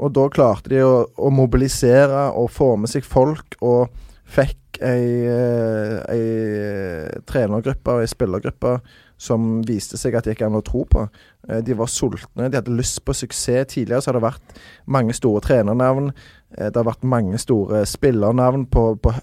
[0.00, 3.92] og da klarte de å, å mobilisere og få med seg folk, og
[4.26, 8.76] fikk ei, eh, ei trenergruppe og ei spillergruppe
[9.16, 11.06] som viste seg at det gikk an å tro på.
[11.48, 13.70] Eh, De var sultne, de hadde lyst på suksess.
[13.72, 16.12] Tidligere så har det vært mange store trenernavn.
[16.58, 19.14] eh, Det har vært mange store spillernavn på, på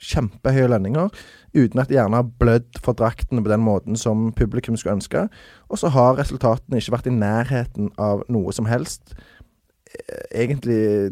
[0.00, 1.08] kjempehøye lønninger,
[1.56, 5.28] uten at de gjerne har blødd for draktene på den måten som publikum skulle ønske.
[5.68, 9.14] Og så har resultatene ikke vært i nærheten av noe som helst.
[9.88, 11.10] eh, Egentlig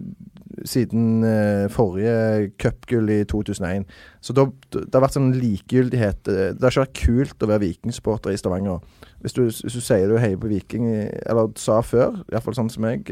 [0.65, 3.85] siden eh, forrige cupgull i 2001.
[4.21, 6.29] Så da, det har vært sånn likegyldighet.
[6.29, 8.81] eh, Det har ikke vært kult å være vikingsupporter i Stavanger.
[9.21, 10.87] Hvis du, hvis du sier du heier på Viking,
[11.27, 13.05] eller sa før, iallfall sånn som jeg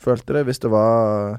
[0.00, 1.38] følte det Hvis det var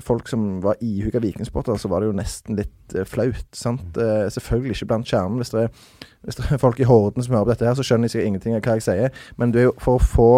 [0.00, 3.48] folk som var ihuga vikingsportere, så var det jo nesten litt eh, flaut.
[3.52, 3.98] sant?
[4.00, 5.36] Eh, selvfølgelig ikke blant kjernen.
[5.36, 7.84] Hvis det, er, hvis det er folk i Horden som hører på dette, her, så
[7.84, 9.20] skjønner de sikkert ingenting av hva jeg sier.
[9.36, 10.30] Men du er jo, for å få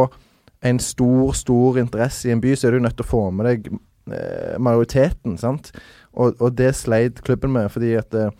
[0.66, 3.48] en stor, stor interesse i en by, så er du nødt til å få med
[3.48, 5.38] deg eh, majoriteten.
[5.40, 5.70] sant?
[6.12, 8.30] Og, og det sleit klubben med, fordi at det,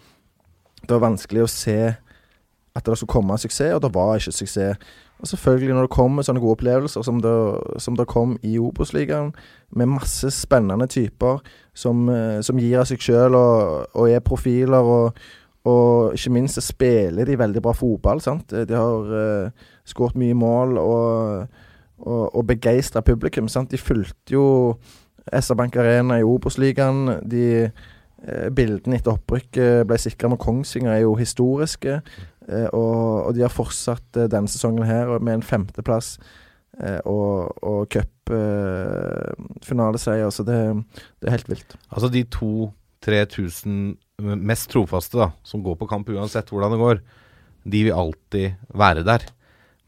[0.83, 1.81] det var vanskelig å se
[2.75, 4.91] at det skulle komme en suksess, og det var ikke suksess.
[5.21, 7.35] Og selvfølgelig, når det kommer sånne gode opplevelser som det,
[7.83, 9.35] som det kom i Obos-ligaen,
[9.77, 11.43] med masse spennende typer
[11.77, 15.21] som, eh, som gir av seg sjøl og, og er profiler, og,
[15.69, 18.21] og ikke minst så spiller de veldig bra fotball.
[18.25, 18.49] sant?
[18.51, 21.47] De har uh, skåret mye mål og,
[21.99, 23.49] og, og begeistra publikum.
[23.49, 23.71] sant?
[23.71, 24.47] De fulgte jo
[25.29, 27.21] SR Bank Arena i Obos-ligaen.
[27.29, 32.01] De eh, Bildene etter opprykket ble sikra med Kongsvinger, er jo historiske.
[32.49, 36.19] Eh, og, og de har fortsatt eh, denne sesongen her med en femteplass
[36.81, 40.31] eh, og, og cupfinaleseier.
[40.33, 40.85] så det,
[41.21, 41.77] det er helt vilt.
[41.91, 42.73] Altså de to
[43.05, 46.97] 3000 mest trofaste, da, som går på kamp uansett hvordan det går,
[47.71, 49.21] de vil alltid være der.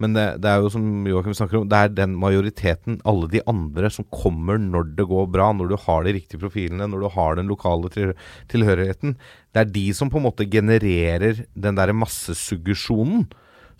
[0.03, 3.43] Men det, det er jo som Joakim snakker om, det er den majoriteten, alle de
[3.51, 7.09] andre, som kommer når det går bra, når du har de riktige profilene, når du
[7.15, 8.15] har den lokale til,
[8.51, 9.15] tilhørigheten.
[9.55, 13.29] Det er de som på en måte genererer den derre massesuggesjonen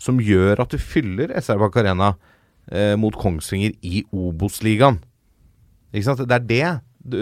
[0.01, 2.13] som gjør at du fyller SR Bank Arena
[2.71, 5.01] eh, mot Kongsvinger i Obos-ligaen.
[5.93, 6.23] Ikke sant?
[6.27, 6.65] Det er det
[7.03, 7.19] du,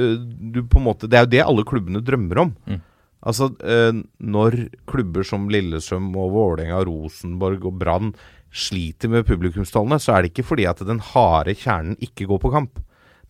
[0.54, 2.54] du på en måte Det er jo det alle klubbene drømmer om.
[2.70, 2.82] Mm.
[3.22, 4.58] Altså, eh, når
[4.89, 8.14] klubber som Lillesøm og Vålerenga, Rosenborg og Brann
[8.52, 12.52] sliter med publikumstallene, så er det ikke fordi at den harde kjernen ikke går på
[12.54, 12.82] kamp.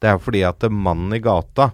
[0.01, 1.72] Det er fordi at mannen i gata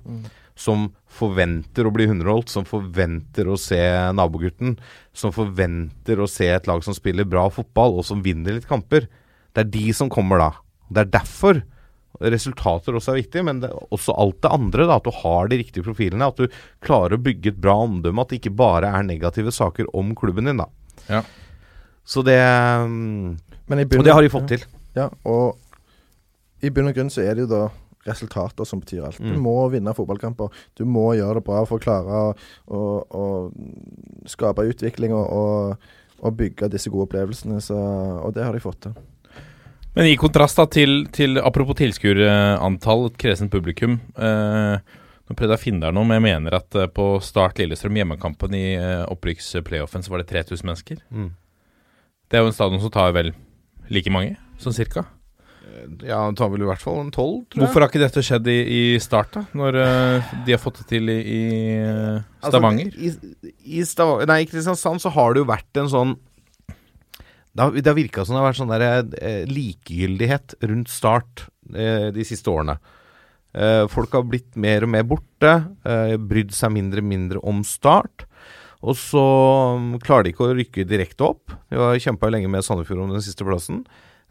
[0.58, 3.80] som forventer å bli underholdt, som forventer å se
[4.18, 4.76] nabogutten,
[5.14, 9.08] som forventer å se et lag som spiller bra fotball, og som vinner litt kamper,
[9.54, 10.52] det er de som kommer da.
[10.90, 11.62] Det er derfor
[12.18, 13.62] resultater også er viktig, men
[13.94, 14.88] også alt det andre.
[14.90, 16.48] da, At du har de riktige profilene, at du
[16.82, 18.22] klarer å bygge et bra omdømme.
[18.22, 20.58] At det ikke bare er negative saker om klubben din.
[20.58, 20.68] da.
[21.08, 21.22] Ja.
[22.08, 22.38] Så det
[23.68, 24.64] Men i Og det har de fått til.
[24.96, 25.58] Ja, og
[26.64, 27.66] i bunn og grunn så er det jo da
[28.08, 29.18] resultater som betyr alt.
[29.20, 29.42] Du Mm.
[29.44, 30.48] må vinne fotballkamper.
[30.80, 32.34] Du må gjøre det bra for å klare å,
[32.72, 32.82] å,
[33.12, 33.26] å
[34.26, 35.90] skape utvikling og, og,
[36.24, 37.60] og bygge disse gode opplevelsene.
[37.62, 38.96] Så, og det har de fått til.
[39.98, 44.00] Men i kontrast da til, til apropos tilskuerantall, et kresent publikum.
[44.16, 44.78] Eh,
[45.28, 47.98] nå prøvde jeg å finne der noe, men jeg mener at eh, på Start Lillestrøm,
[48.00, 51.02] hjemmekampen i eh, opprykksplayoffen, så var det 3000 mennesker.
[51.12, 51.32] Mm.
[52.28, 53.32] Det er jo en stadion som tar vel
[53.94, 55.06] like mange, sånn cirka.
[56.04, 57.64] Ja, det tar vel i hvert fall en tolv, tror jeg.
[57.64, 59.44] Hvorfor har ikke dette skjedd i, i Start, da?
[59.56, 61.42] Når uh, de har fått det til i, i
[61.80, 62.90] eh, Stavanger?
[62.92, 66.16] Altså, i, i Stav nei, i Kristiansand så har det jo vært en sånn
[66.68, 68.86] Det har, det har virka som det har vært sånn der,
[69.22, 72.78] eh, likegyldighet rundt Start eh, de siste årene.
[73.58, 75.54] Eh, folk har blitt mer og mer borte,
[75.88, 78.27] eh, brydd seg mindre og mindre om Start.
[78.86, 79.24] Og så
[79.80, 81.56] mm, klarer de ikke å rykke direkte opp.
[81.72, 83.82] De har kjempa lenge med Sandefjord om den siste plassen.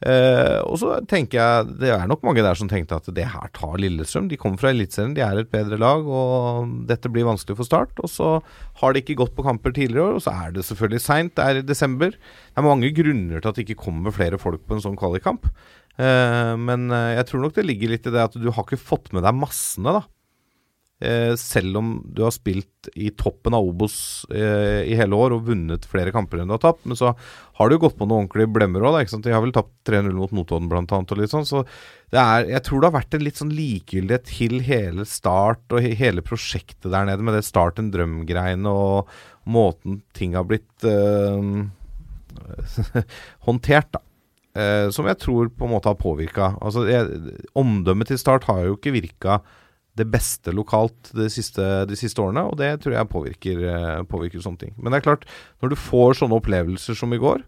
[0.04, 3.48] Eh, og så tenker jeg Det er nok mange der som tenkte at det her
[3.56, 4.28] tar Lillestrøm.
[4.28, 7.96] De kommer fra Eliteserien, de er et bedre lag, og dette blir vanskelig for Start.
[8.04, 8.34] Og så
[8.82, 11.34] har de ikke gått på kamper tidligere år, og så er det selvfølgelig seint.
[11.38, 12.12] Det er i desember.
[12.12, 15.48] Det er mange grunner til at det ikke kommer flere folk på en sånn kvalikkamp.
[15.96, 18.80] Eh, men eh, jeg tror nok det ligger litt i det at du har ikke
[18.80, 20.04] fått med deg massene, da.
[20.96, 25.50] Eh, selv om du har spilt i toppen av Obos eh, i hele år og
[25.50, 26.86] vunnet flere kamper enn du har tapt.
[26.88, 27.10] Men så
[27.58, 29.12] har du gått på noen ordentlige blemmer òg.
[29.20, 31.12] De har vel tapt 3-0 mot Notodden annet.
[31.12, 31.66] Og sånn, så
[32.14, 36.24] jeg tror det har vært en litt sånn likegyldighet til hele Start og he hele
[36.24, 39.12] prosjektet der nede, med det Start en drøm-greiene og
[39.44, 41.44] måten ting har blitt eh,
[43.46, 44.02] håndtert, da.
[44.56, 46.54] Eh, som jeg tror på en måte har påvirka.
[46.64, 46.86] Altså,
[47.58, 49.40] omdømmet til Start har jo ikke virka
[49.96, 54.42] det beste lokalt de siste, de siste årene, og det tror jeg påvirker, eh, påvirker
[54.44, 54.74] sånne ting.
[54.76, 55.24] Men det er klart,
[55.62, 57.44] når du får sånne opplevelser som i går,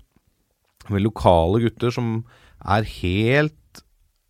[0.88, 2.22] med lokale gutter som
[2.64, 3.82] er helt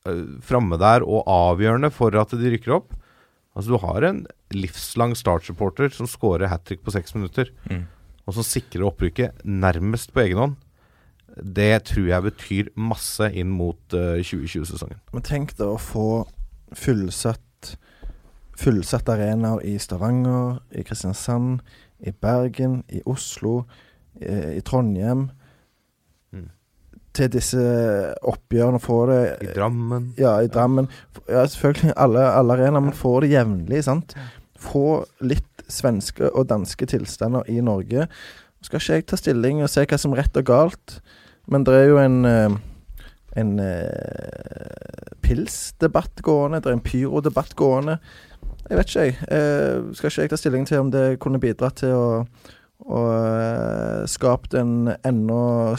[0.09, 2.97] uh, framme der og avgjørende for at de rykker opp
[3.59, 4.19] Altså, du har en
[4.55, 7.89] livslang Start-supporter som scorer hat trick på seks minutter, Mm.
[8.29, 10.57] og som sikrer opprykket nærmest på egen hånd.
[11.43, 15.01] Det tror jeg betyr masse inn mot uh, 2020-sesongen.
[15.13, 16.07] Men tenk deg å få
[16.79, 17.75] fullsatt
[18.59, 21.61] Fullsatt arenaer i Stavanger, i Kristiansand,
[21.99, 23.63] i Bergen, i Oslo,
[24.19, 25.29] i, i Trondheim.
[26.35, 26.49] Mm.
[27.15, 27.63] Til disse
[28.27, 30.91] oppgjørene få det I Drammen Ja, i Drammen.
[31.29, 31.95] Ja, selvfølgelig.
[31.97, 32.85] Alle, alle arenaer.
[32.89, 34.17] Men få det jevnlig, sant.
[34.59, 38.09] Få litt svenske og danske tilstander i Norge.
[38.65, 40.99] Skal ikke jeg ta stilling og se hva som er rett og galt,
[41.47, 42.57] men det er jo en eh,
[43.39, 46.61] en eh, pils-debatt gående.
[46.63, 47.99] Det er en pyro-debatt gående.
[48.69, 49.15] Jeg vet ikke, jeg.
[49.33, 52.09] Eh, skal ikke jeg ta stilling til om det kunne bidratt til å,
[52.85, 55.77] å eh, skapt en enda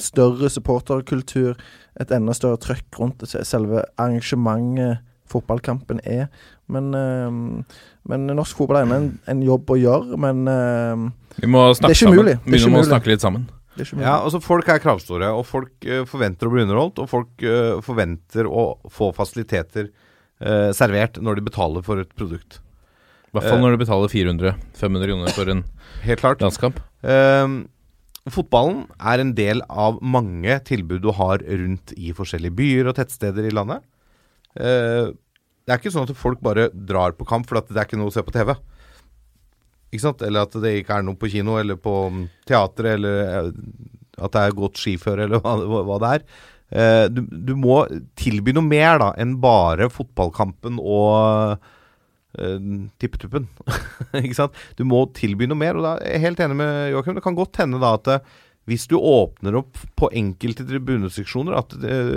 [0.00, 1.58] større supporterkultur,
[2.00, 6.30] et enda større trøkk rundt det, selve arrangementet fotballkampen er.
[6.72, 7.76] Men, eh,
[8.08, 11.04] men norsk fotball er en, en jobb å gjøre, men eh,
[11.42, 12.30] Vi må Det er ikke sammen.
[12.30, 13.44] Det er Begynne med å snakke litt sammen.
[13.74, 14.00] mulig.
[14.00, 17.02] Ja, altså Folk er kravstore, og folk forventer å bli underholdt.
[17.02, 17.44] Og folk
[17.84, 19.90] forventer å få fasiliteter
[20.44, 22.60] eh, servert når de betaler for et produkt.
[23.32, 23.62] I hvert fall Eh.
[23.64, 25.64] når du betaler 400-500 kroner for en
[26.04, 26.38] Helt klart.
[26.44, 26.78] landskamp.
[27.02, 27.56] Eh,
[28.30, 33.48] fotballen er en del av mange tilbud du har rundt i forskjellige byer og tettsteder
[33.48, 33.82] i landet.
[34.56, 35.10] Eh,
[35.66, 38.12] det er ikke sånn at folk bare drar på kamp for det er ikke noe
[38.12, 38.54] å se på TV.
[39.94, 40.22] Ikke sant?
[40.26, 41.94] Eller at det ikke er noe på kino eller på
[42.46, 43.52] teatret, eller
[44.18, 46.24] at det er godt skiføre, eller hva- hva det er.
[46.72, 47.82] Eh, du, du må
[48.18, 52.56] tilby noe mer da enn bare fotballkampen og uh,
[53.02, 53.46] tippetuppen.
[54.24, 54.64] ikke sant?
[54.78, 57.18] Du må tilby noe mer, og da er jeg helt enig med Joakim.
[57.18, 58.34] Det kan godt hende da at eh,
[58.64, 61.74] hvis du åpner opp på enkelte tribuneseksjoner, at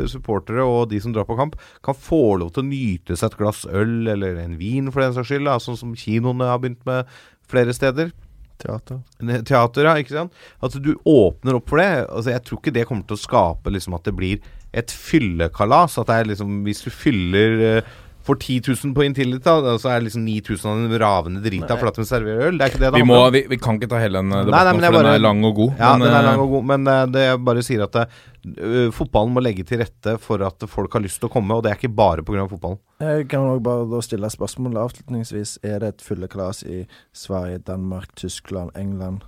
[0.08, 3.42] supportere og de som drar på kamp, kan få lov til å nyte seg et
[3.42, 6.88] glass øl eller en vin for den saks skyld, da, sånn som kinoene har begynt
[6.88, 7.12] med
[7.52, 8.16] flere steder.
[8.62, 9.02] Teater.
[9.46, 10.44] Teater, ja, ikke sant?
[10.64, 12.08] At du åpner opp for det.
[12.08, 15.98] Altså, jeg tror ikke det kommer til å skape liksom, at det blir et fyllekalas.
[16.02, 17.96] At det er liksom Hvis du fyller eh,
[18.28, 21.78] for 10 000 på Intility, og så er det liksom 9000 av den ravende drita
[21.80, 22.58] for at de serverer øl.
[22.60, 23.36] Det er ikke det det Vi, handler må, om.
[23.38, 25.24] vi, vi kan ikke ta hele den eh, Nei, debatten, nei, for den bare- er
[25.24, 25.72] lang og god.
[25.80, 27.98] Ja, men, den er eh, lang og god, men eh, det jeg bare sier at
[28.04, 31.64] uh, fotballen må legge til rette for at folk har lyst til å komme, og
[31.66, 32.46] det er ikke bare pga.
[32.52, 32.82] fotballen.
[33.08, 35.58] Jeg kan også bare da stille spørsmål avslutningsvis.
[35.64, 36.84] Er det et fyllekalas i
[37.16, 39.24] Sverige, Danmark, Tyskland, England?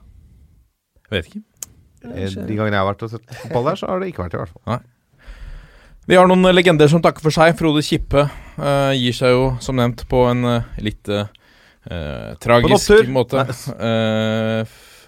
[1.10, 1.46] Jeg vet ikke.
[2.00, 4.40] De gangene jeg har vært og sett fotball der, så har det ikke vært det,
[4.40, 4.82] i hvert fall.
[6.10, 7.52] Vi har noen legender som takker for seg.
[7.54, 11.28] Frode Kippe uh, gir seg jo, som nevnt, på en uh, litt eh,
[12.42, 13.44] tragisk måte.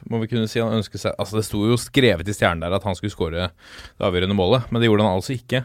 [0.06, 2.74] Må vi kunne si han ønsket seg Altså Det sto jo skrevet i stjernen der
[2.74, 5.64] at han skulle skåre det avgjørende målet, men det gjorde han altså ikke.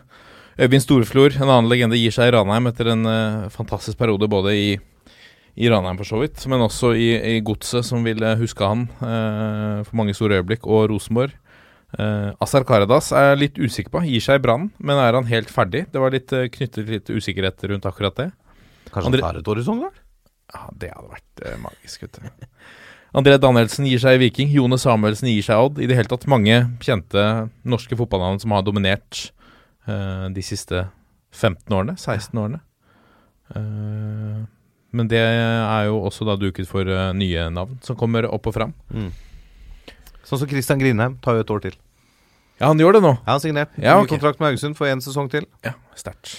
[0.57, 3.05] Øyvind Storflor, en annen legende, gir seg i Ranheim etter en
[3.53, 4.69] fantastisk periode både i
[5.57, 9.97] i Ranheim, for så vidt, men også i, i Godset, som vil huske han for
[9.97, 11.33] mange store øyeblikk, og Rosenborg.
[11.97, 14.03] Uh, Azar Karadas er jeg litt usikker på.
[14.05, 15.87] Gir seg i brannen, men er han helt ferdig?
[15.93, 18.27] Det var litt uh, knyttet litt usikkerhet rundt akkurat det.
[18.91, 19.93] Kanskje Andre- han tar et år i sånn da?
[20.55, 22.51] Ja, Det hadde vært uh, magisk, vet du.
[23.17, 24.51] André Danielsen gir seg i Viking.
[24.53, 25.81] Jone Samuelsen gir seg i Odd.
[25.81, 27.23] I det hele tatt mange kjente
[27.65, 29.31] norske fotballnavn som har dominert
[29.89, 30.85] uh, de siste
[31.33, 31.97] 15 årene.
[31.97, 32.61] 16 årene.
[33.55, 34.45] Uh,
[34.97, 38.55] men det er jo også da duket for eh, nye navn som kommer opp og
[38.57, 38.71] fram.
[40.27, 41.77] Sånn som Christian Grindheim tar jo et år til.
[42.61, 43.15] Ja, han gjør det nå.
[43.19, 44.15] Ja, Han signert Ja, ny ok.
[44.15, 45.45] kontrakt med Haugesund for én sesong til.
[45.67, 46.37] Ja, sterkt.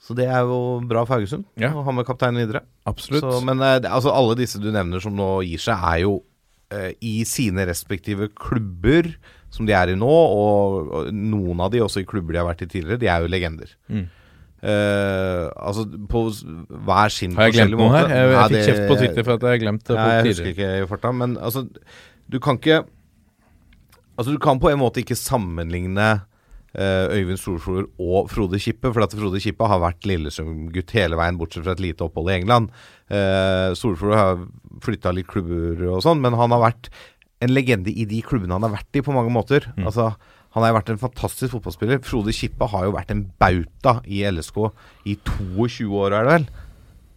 [0.00, 1.72] Så det er jo bra for Haugesund Ja.
[1.74, 2.62] å ha med kapteinen videre.
[2.86, 3.24] Absolutt.
[3.26, 6.20] Så, men eh, altså, alle disse du nevner som nå gir seg, er jo
[6.72, 9.12] eh, i sine respektive klubber
[9.50, 12.48] som de er i nå, og, og noen av de også i klubber de har
[12.48, 13.74] vært i tidligere, de er jo legender.
[13.88, 14.06] Mm.
[14.66, 16.22] Uh, altså på
[16.86, 18.08] hver sin Har jeg glemt noe her?
[18.08, 19.96] Jeg, jeg fikk kjeft på Twitter for at jeg har glemt det.
[19.98, 21.66] Nei, jeg husker ikke i farta, men altså
[22.32, 22.78] Du kan ikke
[24.16, 26.08] Altså Du kan på en måte ikke sammenligne
[26.76, 31.38] uh, Øyvind Storflor og Frode Kippe, for at Frode Kippe har vært Lillesund-gutt hele veien,
[31.40, 32.72] bortsett fra et lite opphold i England.
[33.12, 34.46] Uh, Storflor har
[34.84, 36.90] flytta litt klubber og sånn, men han har vært
[37.44, 39.68] en legende i de klubbene han har vært i, på mange måter.
[39.76, 39.84] Mm.
[39.90, 40.14] Altså
[40.56, 41.98] han har jo vært en fantastisk fotballspiller.
[42.00, 44.62] Frode Kippe har jo vært en bauta i LSK
[45.04, 46.46] i 22 år, er det vel?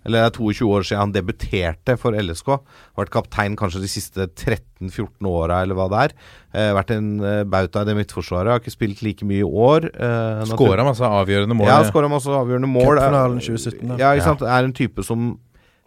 [0.10, 2.56] Eller det er 22 år siden han debuterte for LSK.
[2.98, 6.16] Vært kaptein kanskje de siste 13-14 åra, eller hva det er.
[6.50, 8.56] Eh, vært en eh, bauta i det midtforsvaret.
[8.56, 9.92] Har ikke spilt like mye i år.
[9.94, 11.70] Eh, Skåra masse avgjørende mål.
[11.70, 12.96] Ja, skåra masse avgjørende mål.
[12.98, 14.00] Cupfinalen 2017, da.
[14.02, 14.44] Ja, ikke sant.
[14.50, 15.30] Er en type som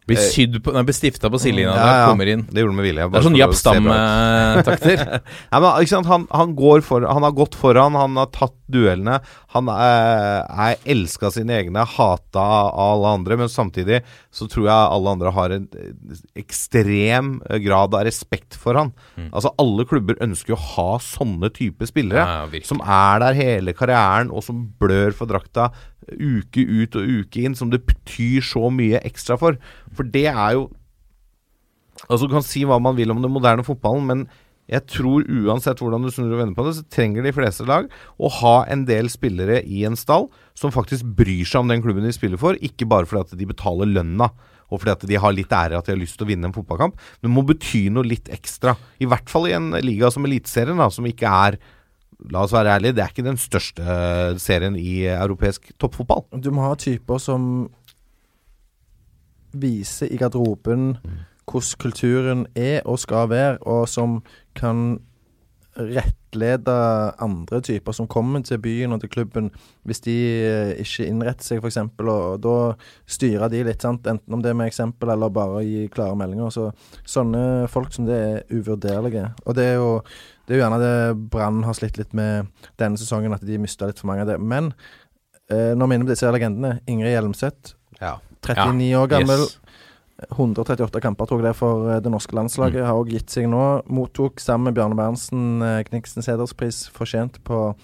[0.02, 2.06] Blir sydd på, nei, blir stifta på sidelinja Ja, når han ja.
[2.10, 2.40] kommer inn.
[2.50, 3.04] Det gjorde med vilje.
[3.06, 5.02] Det er sånn Japp Stam-takter.
[5.52, 5.60] Ja.
[6.08, 9.18] Han, han, går for, han har gått foran, han har tatt duellene.
[9.54, 14.02] Han eh, er elska av sine egne, hata av alle andre, men samtidig
[14.32, 18.92] så tror jeg alle andre har en eh, ekstrem grad av respekt for han.
[19.30, 22.24] Altså Alle klubber ønsker å ha sånne type spillere.
[22.24, 25.70] Ja, som er der hele karrieren, og som blør for drakta
[26.10, 29.58] uke ut og uke inn, som det betyr så mye ekstra for.
[29.94, 30.70] For det er jo
[32.10, 34.22] Altså Du kan si hva man vil om den moderne fotballen, men
[34.72, 37.90] jeg tror uansett hvordan du snur og vender på det, så trenger de fleste lag
[38.16, 42.06] å ha en del spillere i en stall som faktisk bryr seg om den klubben
[42.06, 44.30] de spiller for, ikke bare fordi at de betaler lønna.
[44.72, 46.56] Og fordi at de har litt ære at de har lyst til å vinne en
[46.56, 46.96] fotballkamp.
[46.96, 48.72] Men det må bety noe litt ekstra.
[49.04, 51.60] I hvert fall i en liga som Eliteserien, som ikke er
[52.30, 53.94] La oss være ærlige, det er ikke den største
[54.38, 56.22] serien i europeisk toppfotball.
[56.38, 57.48] Du må ha typer som
[59.58, 60.92] viser i garderoben
[61.50, 64.20] hvordan kulturen er og skal være, og som
[64.54, 65.00] kan
[65.72, 66.74] rettlede
[67.22, 69.50] andre typer som kommer til byen og til klubben,
[69.88, 70.14] hvis de
[70.44, 72.56] eh, ikke innretter seg, f.eks., og, og da
[73.08, 74.06] styrer de litt, sant?
[74.06, 76.52] enten om det er med eksempel eller bare gi klare meldinger.
[76.52, 76.68] Så
[77.08, 79.30] sånne folk som det er uvurderlige.
[79.46, 79.94] Og det er jo,
[80.44, 83.88] det er jo gjerne det Brann har slitt litt med denne sesongen, at de mista
[83.88, 84.38] litt for mange av det.
[84.40, 84.74] Men
[85.48, 88.18] eh, når vi er inne på disse legendene, Ingrid Hjelmseth, Ja.
[88.42, 89.44] 39 år gammel.
[89.46, 89.58] Yes.
[90.30, 92.84] 138 kamper tror jeg det for eh, det norske landslaget.
[92.86, 93.62] Har også gitt seg nå.
[93.90, 97.74] Mottok sammen med Bjarne Berntsen Kniksen Kniksens hederspris fortjent på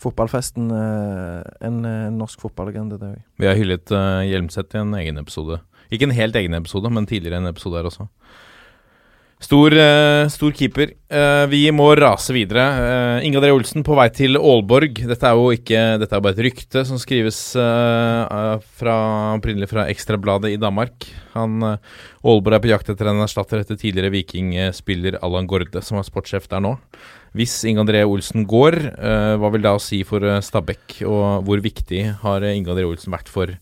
[0.00, 0.70] fotballfesten.
[0.70, 3.22] eh, En, eh, norsk fotballegende, det òg.
[3.38, 3.86] Vi har hyllet
[4.30, 5.60] Hjelmseth i en egen episode.
[5.92, 8.08] Ikke en helt egen episode, men tidligere en episode her også.
[9.44, 10.94] Stor, eh, stor keeper.
[11.10, 12.62] Eh, vi må rase videre.
[12.64, 15.02] Uh, Inge André Olsen på vei til Aalborg.
[15.04, 18.96] Dette er jo ikke, dette er bare et rykte som skrives eh, fra,
[19.36, 21.04] opprinnelig fra Ekstrabladet i Danmark.
[21.34, 21.92] Han, eh,
[22.24, 26.48] Aalborg er på jakt etter en erstatter etter tidligere Viking-spiller Allan Gorde, som er sportssjef
[26.48, 26.76] der nå.
[27.36, 31.44] Hvis Inge André Olsen går, eh, hva vil det da si for eh, Stabæk, og
[31.44, 33.52] hvor viktig har Inge André Olsen vært for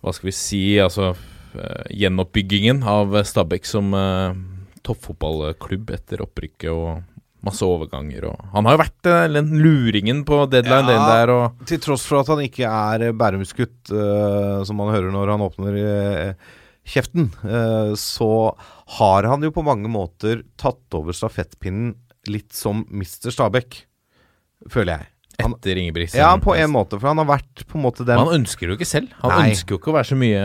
[0.00, 4.46] hva skal vi si, altså eh, gjenoppbyggingen av Stabæk som eh,
[4.88, 7.04] toppfotballklubb etter opprykket og
[7.46, 11.04] masse overganger og Han har jo vært eh, den luringen på deadline, Ja.
[11.12, 15.14] der, og Til tross for at han ikke er eh, Bærumsgutt, uh, som man hører
[15.14, 16.32] når han åpner uh,
[16.88, 18.56] kjeften, uh, så
[18.98, 21.94] har han jo på mange måter tatt over stafettpinnen
[22.28, 23.30] litt som Mr.
[23.32, 23.84] Stabæk,
[24.68, 25.12] føler jeg.
[25.38, 26.18] Etter Ingebrigtsen.
[26.18, 28.72] ja, på en måte, for han har vært på en måte den Han ønsker det
[28.74, 29.12] jo ikke selv.
[29.22, 29.50] Han Nei.
[29.52, 30.40] ønsker jo ikke å være så mye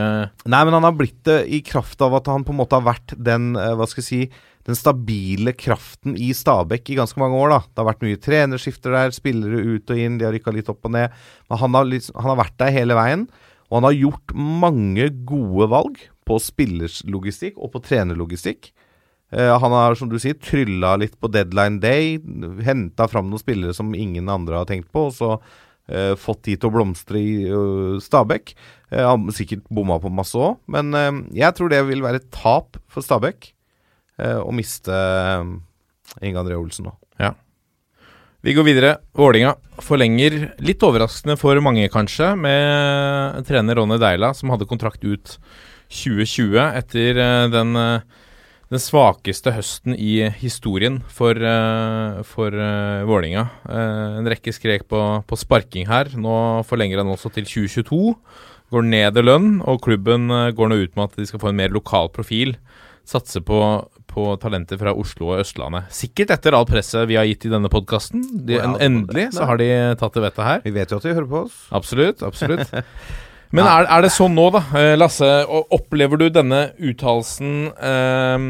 [0.46, 2.86] Nei, men han har blitt det i kraft av at han på en måte har
[2.86, 4.22] vært den, eh, hva skal jeg si,
[4.64, 7.60] den stabile kraften i Stabæk i ganske mange år, da.
[7.68, 10.86] Det har vært mye trenerskifter der, spillere ut og inn, de har rykka litt opp
[10.88, 11.12] og ned.
[11.50, 13.26] Men han har, liksom, han har vært der hele veien,
[13.68, 18.72] og han har gjort mange gode valg på spillerslogistikk og på trenerlogistikk.
[19.34, 22.18] Eh, han har, som du sier, trylla litt på deadline day,
[22.66, 25.36] henta fram noen spillere som ingen andre har tenkt på, og så
[25.84, 28.54] Uh, fått de til å blomstre i uh, Stabæk.
[28.88, 30.96] Eh, han sikkert bomma på masse òg, men
[31.36, 33.50] jeg tror det vil være et tap for Stabæk
[34.24, 34.96] å miste
[36.22, 36.94] Inge André Olsen nå.
[37.20, 37.34] Ja.
[38.46, 38.92] Vi går videre.
[39.18, 45.38] Vålinga forlenger, litt overraskende for mange kanskje, med trener Ronny Deila, som hadde kontrakt ut
[45.94, 47.20] 2020 etter
[47.54, 48.02] den, eh,
[48.74, 53.46] den svakeste høsten i historien for, eh, for eh, Vålinga.
[53.70, 55.00] Eh, En rekke skrek på,
[55.30, 56.10] på sparking her.
[56.18, 58.16] Nå forlenger han også til 2022.
[58.74, 61.60] Går ned i lønn, og klubben går nå ut med at de skal få en
[61.60, 62.56] mer lokal profil.
[63.06, 63.60] Satse på,
[64.10, 65.92] på talenter fra Oslo og Østlandet.
[65.94, 68.24] Sikkert etter alt presset vi har gitt i denne podkasten.
[68.50, 69.70] Ja, endelig så har de
[70.00, 70.64] tatt til vettet her.
[70.66, 71.60] Vi vet jo at de hører på oss.
[71.76, 72.26] Absolutt.
[72.26, 72.74] absolutt
[73.54, 75.28] Men er, er det sånn nå, da, eh, Lasse?
[75.76, 78.48] Opplever du denne uttalelsen eh,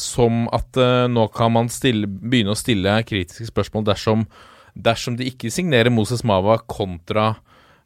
[0.00, 4.24] som at eh, nå kan man stille, begynne å stille kritiske spørsmål dersom,
[4.72, 7.34] dersom de ikke signerer Moses Mava kontra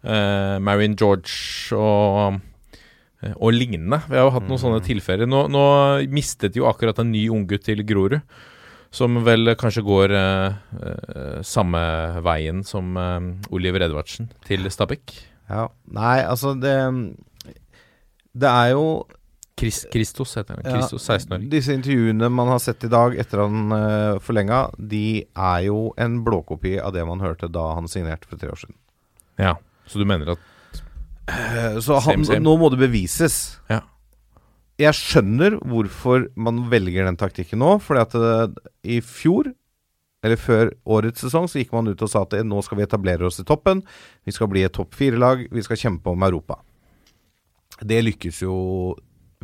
[0.06, 4.02] eh, Marion George og eh, og lignende.
[4.04, 5.24] Vi har jo hatt noen sånne tilfeller.
[5.24, 5.66] Nå, nå
[6.12, 8.20] mistet jo akkurat en ny unggutt til Grorud.
[8.94, 11.80] Som vel kanskje går eh, eh, samme
[12.22, 15.33] veien som eh, Oliver Edvardsen til Stabæk.
[15.50, 15.68] Ja.
[15.92, 16.72] Nei, altså det
[18.34, 18.86] Det er jo
[19.58, 20.64] Chris, Christos heter han.
[20.66, 21.44] Ja, Christos, 16-åring.
[21.52, 26.16] Disse intervjuene man har sett i dag etter han uh, forlenga, de er jo en
[26.26, 28.74] blåkopi av det man hørte da han signerte for tre år siden.
[29.38, 29.54] Ja,
[29.86, 30.50] Så du mener at
[31.24, 32.40] Eh, Så han, Same, same.
[32.44, 33.58] nå må det bevises.
[33.70, 33.78] Ja.
[34.76, 37.78] Jeg skjønner hvorfor man velger den taktikken nå.
[37.80, 39.48] Fordi at det, i fjor,
[40.24, 43.28] eller før årets sesong, så gikk man ut og sa at nå skal vi etablere
[43.28, 43.82] oss i toppen.
[44.24, 45.46] Vi skal bli et topp fire-lag.
[45.52, 46.62] Vi skal kjempe om Europa.
[47.84, 48.56] Det lykkes jo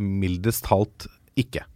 [0.00, 1.08] mildest talt
[1.38, 1.66] ikke.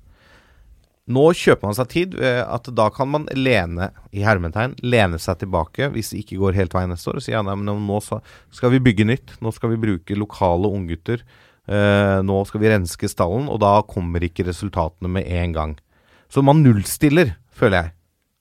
[1.04, 5.90] Nå kjøper man seg tid at da kan man lene i hermetegn, lene seg tilbake
[5.92, 7.20] hvis det ikke går helt veien neste år.
[7.20, 9.34] Og si ja, nå skal vi bygge nytt.
[9.44, 11.20] Nå skal vi bruke lokale unggutter.
[11.68, 15.76] Eh, nå skal vi renske stallen, og da kommer ikke resultatene med en gang.
[16.32, 17.94] Så man nullstiller, føler jeg.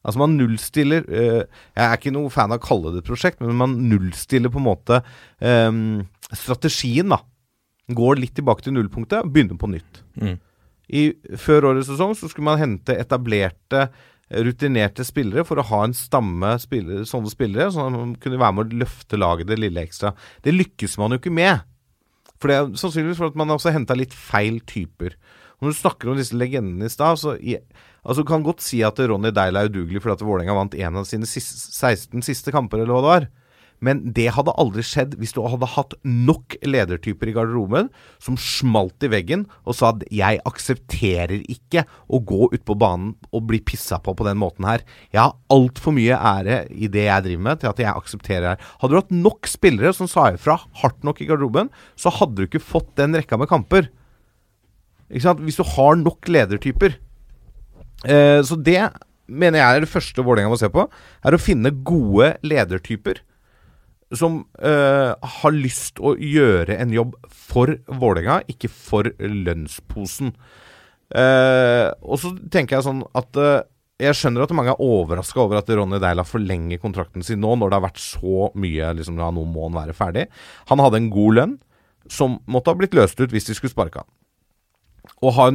[0.03, 3.43] Altså man nullstiller eh, Jeg er ikke noe fan av å kalle det et prosjekt,
[3.43, 4.99] men man nullstiller på en måte
[5.39, 6.01] um,
[6.35, 7.21] strategien, da.
[7.93, 10.01] Går litt tilbake til nullpunktet, og begynner på nytt.
[10.19, 10.35] Mm.
[10.93, 11.03] I,
[11.39, 13.87] før årets sesong så skulle man hente etablerte,
[14.43, 18.57] rutinerte spillere for å ha en stamme spillere, sånne spillere, sånn at man kunne være
[18.57, 20.13] med å løfte laget det lille ekstra.
[20.43, 21.63] Det lykkes man jo ikke med.
[22.41, 25.15] For det er sannsynligvis for at man også henta litt feil typer.
[25.61, 27.55] Når du snakker om disse legendene i stad, så i,
[28.03, 30.99] altså Du kan godt si at Ronny Deila er udugelig fordi at Vålerenga vant en
[31.01, 33.31] av sine siste, 16 siste kamper, eller hva det var.
[33.83, 37.89] Men det hadde aldri skjedd hvis du hadde hatt nok ledertyper i garderoben
[38.23, 43.15] som smalt i veggen og sa at 'jeg aksepterer ikke å gå ut på banen
[43.33, 44.87] og bli pissa på på den måten her'.
[45.11, 48.63] Jeg har altfor mye ære i det jeg driver med til at jeg aksepterer det.
[48.79, 52.47] Hadde du hatt nok spillere som sa ifra hardt nok i garderoben, så hadde du
[52.47, 53.89] ikke fått den rekka med kamper.
[55.11, 55.43] Ikke sant?
[55.43, 57.02] Hvis du har nok ledertyper.
[58.03, 58.79] Eh, så det
[59.27, 60.87] mener jeg er det første Vålerenga må se på.
[61.23, 63.21] Er å finne gode ledertyper
[64.13, 70.33] som eh, har lyst å gjøre en jobb for Vålerenga, ikke for lønnsposen.
[71.13, 73.61] Eh, og så tenker jeg sånn at eh,
[74.03, 77.71] jeg skjønner at mange er overraska over at Ronny Deila forlenger kontrakten sin nå, når
[77.71, 80.25] det har vært så mye liksom, ja, Nå må han være ferdig.
[80.71, 81.53] Han hadde en god lønn,
[82.11, 84.09] som måtte ha blitt løst ut hvis de skulle sparke han.
[85.23, 85.47] Å ha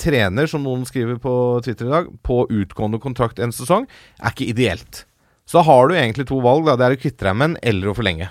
[0.00, 1.32] trener, som noen skriver på
[1.64, 3.86] Twitter i dag, på utgående kontrakt en sesong,
[4.20, 5.04] er ikke ideelt.
[5.48, 6.66] Så da har du egentlig to valg.
[6.66, 8.30] da, Det er å kvitte deg med en eller å forlenge.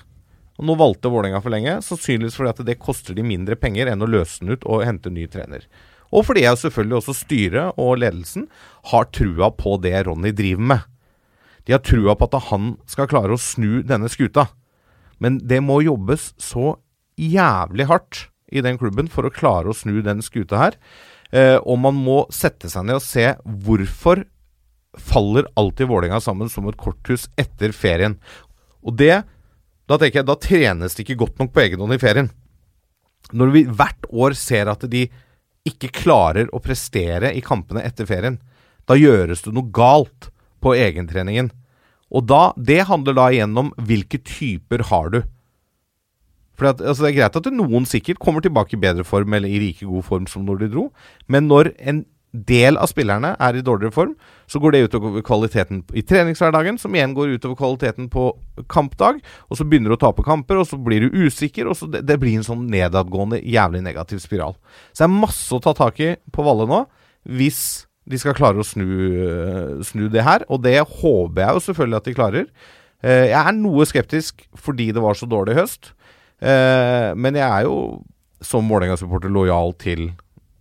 [0.59, 4.03] Og Nå valgte Vålerenga å forlenge, sannsynligvis fordi at det koster de mindre penger enn
[4.03, 5.63] å løse den ut og hente ny trener.
[6.11, 8.47] Og fordi jeg selvfølgelig også styret og ledelsen
[8.91, 10.88] har trua på det Ronny driver med.
[11.67, 14.49] De har trua på at han skal klare å snu denne skuta.
[15.20, 16.74] Men det må jobbes så
[17.20, 20.80] jævlig hardt i den klubben for å klare å snu den skuta her.
[21.30, 24.23] Eh, og man må sette seg ned og se hvorfor
[24.99, 28.17] faller alltid Vålerenga sammen som et korthus etter ferien.
[28.82, 29.23] Og det
[29.89, 32.27] Da tenker jeg, da trenes det ikke godt nok på egen hånd i ferien.
[33.34, 35.07] Når vi hvert år ser at de
[35.65, 38.38] ikke klarer å prestere i kampene etter ferien,
[38.86, 40.30] da gjøres det noe galt
[40.61, 41.49] på egentreningen.
[42.13, 45.19] Og da, det handler da igjen om hvilke typer har du.
[46.60, 49.62] For altså Det er greit at noen sikkert kommer tilbake i bedre form eller i
[49.64, 50.89] like god form som når de dro,
[51.32, 54.12] men når en del av spillerne er i dårligere form,
[54.49, 58.28] så går det utover kvaliteten i treningshverdagen, som igjen går utover kvaliteten på
[58.70, 59.22] kampdag.
[59.49, 62.03] Og så begynner du å tape kamper, og så blir du usikker, og så det,
[62.05, 64.57] det blir en sånn nedadgående, jævlig negativ spiral.
[64.91, 66.84] Så det er masse å ta tak i på Valle nå,
[67.30, 67.64] hvis
[68.10, 70.45] de skal klare å snu, øh, snu det her.
[70.49, 72.49] Og det håper jeg jo selvfølgelig at de klarer.
[73.05, 75.93] Eh, jeg er noe skeptisk fordi det var så dårlig i høst,
[76.40, 77.78] Eh, men jeg er jo
[78.40, 80.12] som Vålerenga-supporter lojal til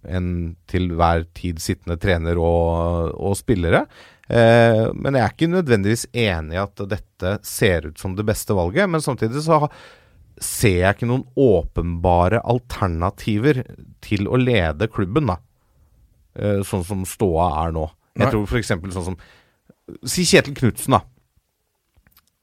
[0.08, 3.84] en til hver tid sittende trener og, og spillere.
[4.28, 8.56] Eh, men jeg er ikke nødvendigvis enig i at dette ser ut som det beste
[8.56, 8.90] valget.
[8.90, 9.64] Men samtidig så
[10.38, 13.64] ser jeg ikke noen åpenbare alternativer
[14.04, 15.38] til å lede klubben, da.
[16.38, 17.88] Eh, sånn som ståa er nå.
[18.18, 18.74] Jeg tror f.eks.
[18.94, 19.20] sånn som
[20.04, 21.02] Si Kjetil Knutsen, da.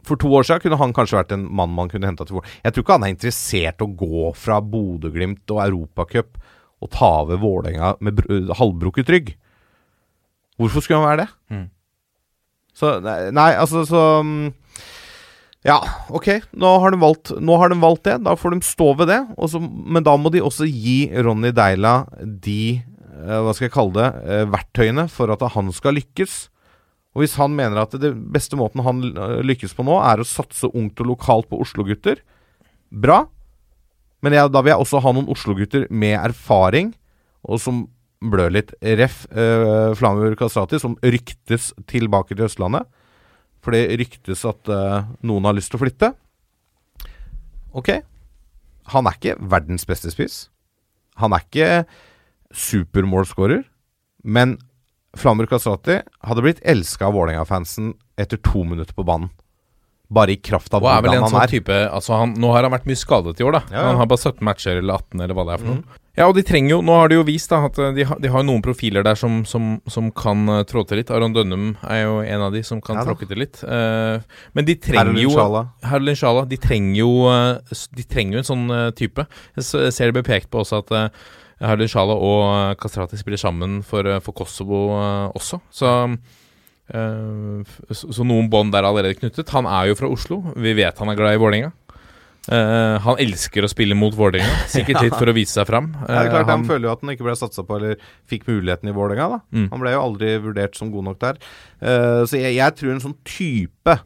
[0.05, 2.61] For to år siden kunne han kanskje vært en mann man kunne henta til Vålerenga.
[2.67, 6.37] Jeg tror ikke han er interessert i å gå fra Bodø-Glimt og Europacup
[6.85, 9.31] og ta over Vålerenga med br- halvbrukket rygg.
[10.61, 11.31] Hvorfor skulle han være det?
[11.55, 11.65] Mm.
[12.75, 14.45] Så nei, nei, altså så mm,
[15.65, 15.79] Ja,
[16.13, 16.27] ok.
[16.61, 18.19] Nå har, de valgt, har de valgt det.
[18.27, 19.21] Da får de stå ved det.
[19.39, 23.73] Og så, men da må de også gi Ronny Deila de eh, Hva skal jeg
[23.73, 24.09] kalle det?
[24.29, 26.35] eh, verktøyene for at han skal lykkes.
[27.15, 30.27] Og hvis han mener at det beste måten han øh, lykkes på nå, er å
[30.27, 32.19] satse ungt og lokalt på Oslo-gutter,
[32.91, 33.23] bra.
[34.23, 36.91] Men jeg, da vil jeg også ha noen Oslo-gutter med erfaring,
[37.47, 37.85] og som
[38.25, 38.73] blør litt.
[38.81, 39.23] Ref.
[39.31, 42.87] Uh, Flamur Kastrati, som ryktes tilbake til Østlandet.
[43.63, 46.11] For det ryktes at uh, noen har lyst til å flytte.
[47.75, 47.91] Ok.
[48.93, 50.45] Han er ikke verdens beste spiss.
[51.21, 51.69] Han er ikke
[52.55, 53.63] supermålscorer.
[54.25, 54.57] Men
[55.15, 59.31] Flamur Kastrati hadde blitt elska av Vålerenga-fansen etter to minutter på banen.
[60.07, 61.49] Bare i kraft av hvordan han sånn er.
[61.49, 63.61] type altså han, Nå har han vært mye skadet i år, da.
[63.71, 63.85] Ja, ja.
[63.89, 66.01] Han har bare 17 matcher eller 18, eller hva det er for noe.
[66.15, 68.19] Ja, og de trenger jo Nå har de jo vist da at eh, de, har-
[68.23, 71.09] de har noen profiler der som, som, som kan uh, trå til litt.
[71.11, 73.59] Aron Dønnum er jo en av de som kan Ja tråkke til litt.
[73.65, 74.21] Uh,
[74.55, 75.65] men de trenger jo Sjala.
[75.83, 76.47] Inshallah.
[76.47, 79.25] De trenger jo uh, De trenger jo en sånn eh, type.
[79.57, 80.95] Jeg ser det blir pekt på også at
[81.61, 85.61] uh, Shala Sjala og eh, Kastrati spiller sammen for, eh, for Kosovo eh, også.
[85.71, 85.93] Så
[86.85, 89.49] så, så noen bånd der er allerede knyttet.
[89.55, 90.35] Han er jo fra Oslo.
[90.53, 91.71] Vi vet han er glad i Vålerenga.
[92.45, 95.89] Uh, han elsker å spille mot Vålerenga, sikkert litt for å vise seg fram.
[95.95, 98.03] Ja, det er klart, han, han, føler jo at han ikke ble satsa på, eller
[98.29, 99.39] fikk muligheten i Vålerenga.
[99.49, 99.69] Mm.
[99.71, 101.39] Han ble jo aldri vurdert som god nok der.
[101.81, 103.97] Uh, så jeg, jeg tror en sånn type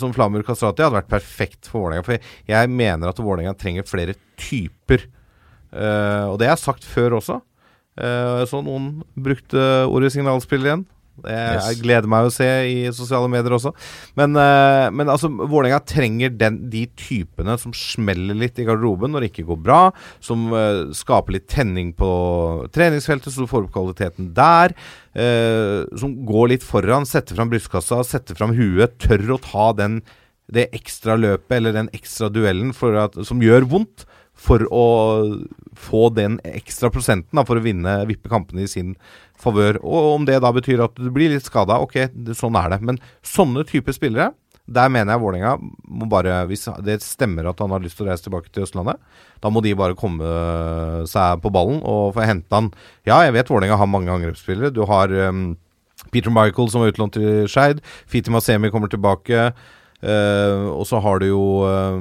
[0.00, 2.06] som Flamur Kastrati hadde vært perfekt for Vålerenga.
[2.06, 5.04] For jeg, jeg mener at Vålerenga trenger flere typer.
[5.72, 7.40] Eh, og det har jeg sagt før også.
[8.00, 10.84] Eh, så noen brukte ordet signalspill igjen.
[11.22, 11.66] Det, Yes.
[11.68, 13.74] Jeg gleder meg å se i sosiale medier også.
[14.18, 19.26] Men, eh, men altså, Vålerenga trenger den, de typene som smeller litt i garderoben når
[19.26, 19.80] det ikke går bra.
[20.24, 22.08] Som uh, skaper litt tenning på
[22.72, 24.74] treningsfeltet, så du får opp kvaliteten der.
[25.12, 28.96] Uh, som går litt foran, setter fram brystkassa, setter fram huet.
[29.02, 30.00] Tør å ta den,
[30.52, 34.08] det ekstra løpet eller den ekstra duellen for at, som gjør vondt.
[34.42, 34.86] For å
[35.78, 38.96] få den ekstra prosenten da, for å vinne vippe kampene i sin
[39.38, 39.78] favør.
[39.82, 41.98] Og om det da betyr at du blir litt skada, ok,
[42.38, 42.80] sånn er det.
[42.86, 44.32] Men sånne typer spillere,
[44.72, 45.56] der mener jeg Vålerenga
[45.90, 49.00] må bare Hvis det stemmer at han har lyst til å reise tilbake til Østlandet,
[49.42, 50.22] da må de bare komme
[51.10, 52.70] seg på ballen og få hente han.
[53.08, 54.70] Ja, jeg vet Vålerenga har mange angrepsspillere.
[54.70, 55.56] Du har um,
[56.14, 57.82] Peter Michael som var utlånt til Skeid.
[58.06, 59.50] Fiti Masemi kommer tilbake.
[60.02, 61.94] Eh, og så har du jo uh,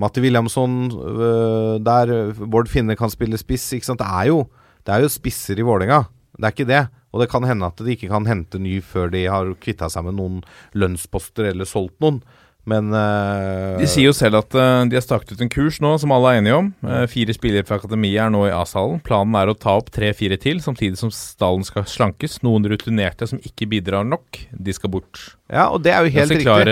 [0.00, 2.32] Matti Williamson uh, der.
[2.40, 3.68] Bård Finne kan spille spiss.
[3.76, 4.00] Ikke sant?
[4.00, 4.46] Det er jo,
[4.86, 6.06] det er jo spisser i Vålerenga.
[6.38, 6.82] Det er ikke det.
[7.12, 10.06] Og det kan hende at de ikke kan hente ny før de har kvitta seg
[10.06, 10.38] med noen
[10.72, 12.22] lønnsposter eller solgt noen.
[12.68, 15.96] Men uh, De sier jo selv at uh, de har staket ut en kurs nå,
[15.98, 16.68] som alle er enige om.
[16.86, 19.00] Uh, fire spillere fra akademiet er nå i A-salen.
[19.02, 22.38] Planen er å ta opp tre-fire til, samtidig som stallen skal slankes.
[22.46, 25.24] Noen rutinerte som ikke bidrar nok, de skal bort.
[25.52, 26.46] Ja, og det er jo helt riktig.
[26.46, 26.70] klar,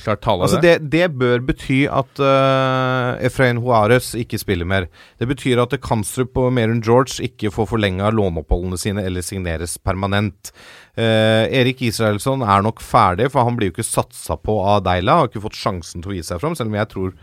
[0.00, 0.80] klar tale, Altså det.
[0.82, 4.88] det, det bør bety at uh, Efrain Juarez ikke spiller mer.
[5.20, 10.50] Det betyr at Kanstrup og Merun George ikke får forlenga låneoppholdene sine eller signeres permanent.
[10.98, 15.20] Eh, Erik Israelsson er nok ferdig, for han blir jo ikke satsa på av Deila.
[15.20, 17.14] Har ikke fått sjansen til å vise seg fram, selv om jeg tror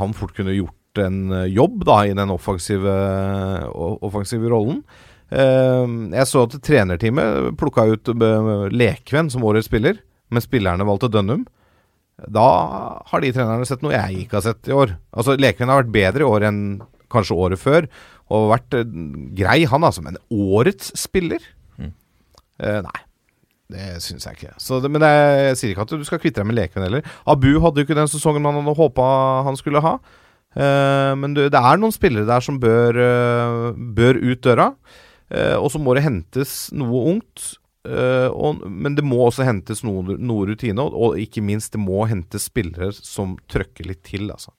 [0.00, 2.94] han fort kunne gjort en eh, jobb da i den offensive,
[3.74, 4.82] offensive rollen.
[5.34, 5.84] Eh,
[6.18, 10.00] jeg så at trenerteamet plukka ut Lekvenn Lekven som årets spiller,
[10.34, 11.46] men spillerne valgte Dønnum.
[12.30, 12.48] Da
[13.10, 14.94] har de trenerne sett noe jeg ikke har sett i år.
[15.14, 16.60] Altså Lekven har vært bedre i år enn
[17.14, 17.88] kanskje året før,
[18.34, 18.94] og vært eh,
[19.38, 20.04] grei, han altså.
[20.04, 21.42] Men årets spiller?
[22.62, 23.00] Eh, nei.
[23.74, 24.52] Det syns jeg ikke.
[24.60, 27.06] Så det, men det, jeg sier ikke at du skal kvitte deg med leken heller.
[27.26, 29.06] Abu hadde jo ikke den sesongen man hadde håpa
[29.48, 29.96] han skulle ha.
[30.54, 34.68] Uh, men du, det er noen spillere der som bør, uh, bør ut døra.
[35.32, 37.58] Uh, og så må det hentes noe ungt.
[37.84, 42.06] og, men det må også hentes noe, noe rutine, og, og ikke minst det må
[42.08, 44.56] hentes spillere som trøkker litt til, altså.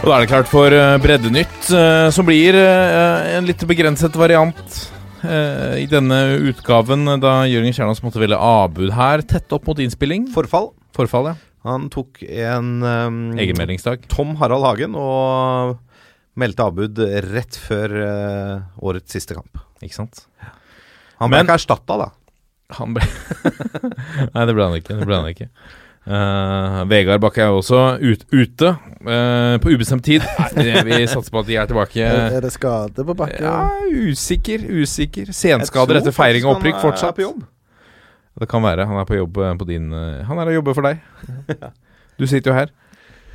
[0.00, 4.16] Og da er det klart for eh, Breddenytt, eh, som blir eh, en litt begrenset
[4.16, 4.80] variant
[5.20, 6.16] i denne
[6.48, 10.30] utgaven, da Jørgen Kjernås måtte velge avbud her, tett opp mot innspilling.
[10.32, 10.70] Forfall.
[10.96, 11.34] Forfall, ja.
[11.68, 14.06] Han tok en um, Egenmeldingsdag.
[14.08, 15.74] Tom Harald Hagen og
[16.40, 17.02] meldte avbud
[17.34, 19.60] rett før uh, årets siste kamp.
[19.84, 20.22] Ikke sant?
[21.20, 22.08] Han ble Men- ikke erstatta, da.
[22.80, 23.04] Han ble
[24.38, 24.96] Nei, det ble han ikke.
[25.02, 25.50] Det ble han ikke.
[26.08, 30.24] Eh, Vegard Bakke er også ut, ute uh, på ubestemt tid.
[30.56, 32.00] Nei, vi satser på at de er tilbake.
[32.00, 33.44] Er, er det skade på bakken?
[33.44, 35.32] Ja, usikker, usikker.
[35.36, 37.18] Senskader etter feiring og opprykk fortsatt.
[37.18, 37.44] på jobb.
[38.40, 38.86] Det kan være.
[38.88, 41.02] Han er på jobb eh, på din uh, Han er og jobber for deg.
[42.20, 42.72] Du sitter jo her.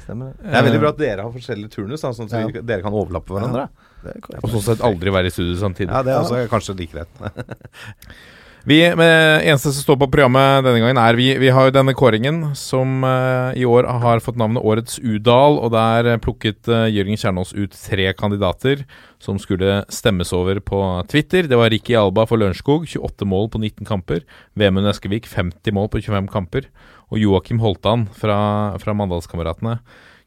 [0.03, 0.43] Stemmer det?
[0.45, 2.61] Det er veldig bra at dere har forskjellig turnus, da, sånn at Ja.
[2.61, 3.63] dere kan overlappe hverandre.
[4.03, 4.41] Det er.
[4.43, 5.89] Og sånn sett aldri være i studio samtidig.
[5.89, 7.09] Ja, det er også kanskje like greit.
[8.65, 11.93] Vi, med Eneste som står på programmet denne gangen, er vi, vi har jo denne
[11.93, 15.59] kåringen som uh, i år har fått navnet Årets Udal.
[15.61, 18.81] Og der eh, plukket uh, Jørgen Kjernås ut tre kandidater
[19.21, 20.81] som skulle stemmes over på
[21.13, 21.45] Twitter.
[21.45, 24.25] Det var Ricky Alba for Lørenskog, 28 mål på 19 kamper.
[24.57, 26.65] Vemund Eskevik, 50 mål på 25 kamper.
[27.13, 28.39] Og Joakim Holtan fra,
[28.81, 29.77] fra Mandalskameratene,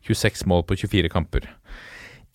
[0.07, 1.51] 26 mål på 24 kamper.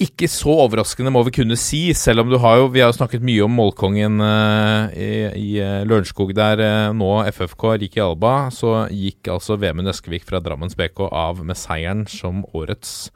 [0.02, 2.98] Ikke så overraskende, må vi kunne si, selv om du har jo Vi har jo
[2.98, 8.50] snakket mye om målkongen uh, i, i eh, Lørenskog der uh, nå, FFK, Riki Alba.
[8.54, 13.12] Så gikk altså Vemund Øskevik fra Drammens BK av med seieren som årets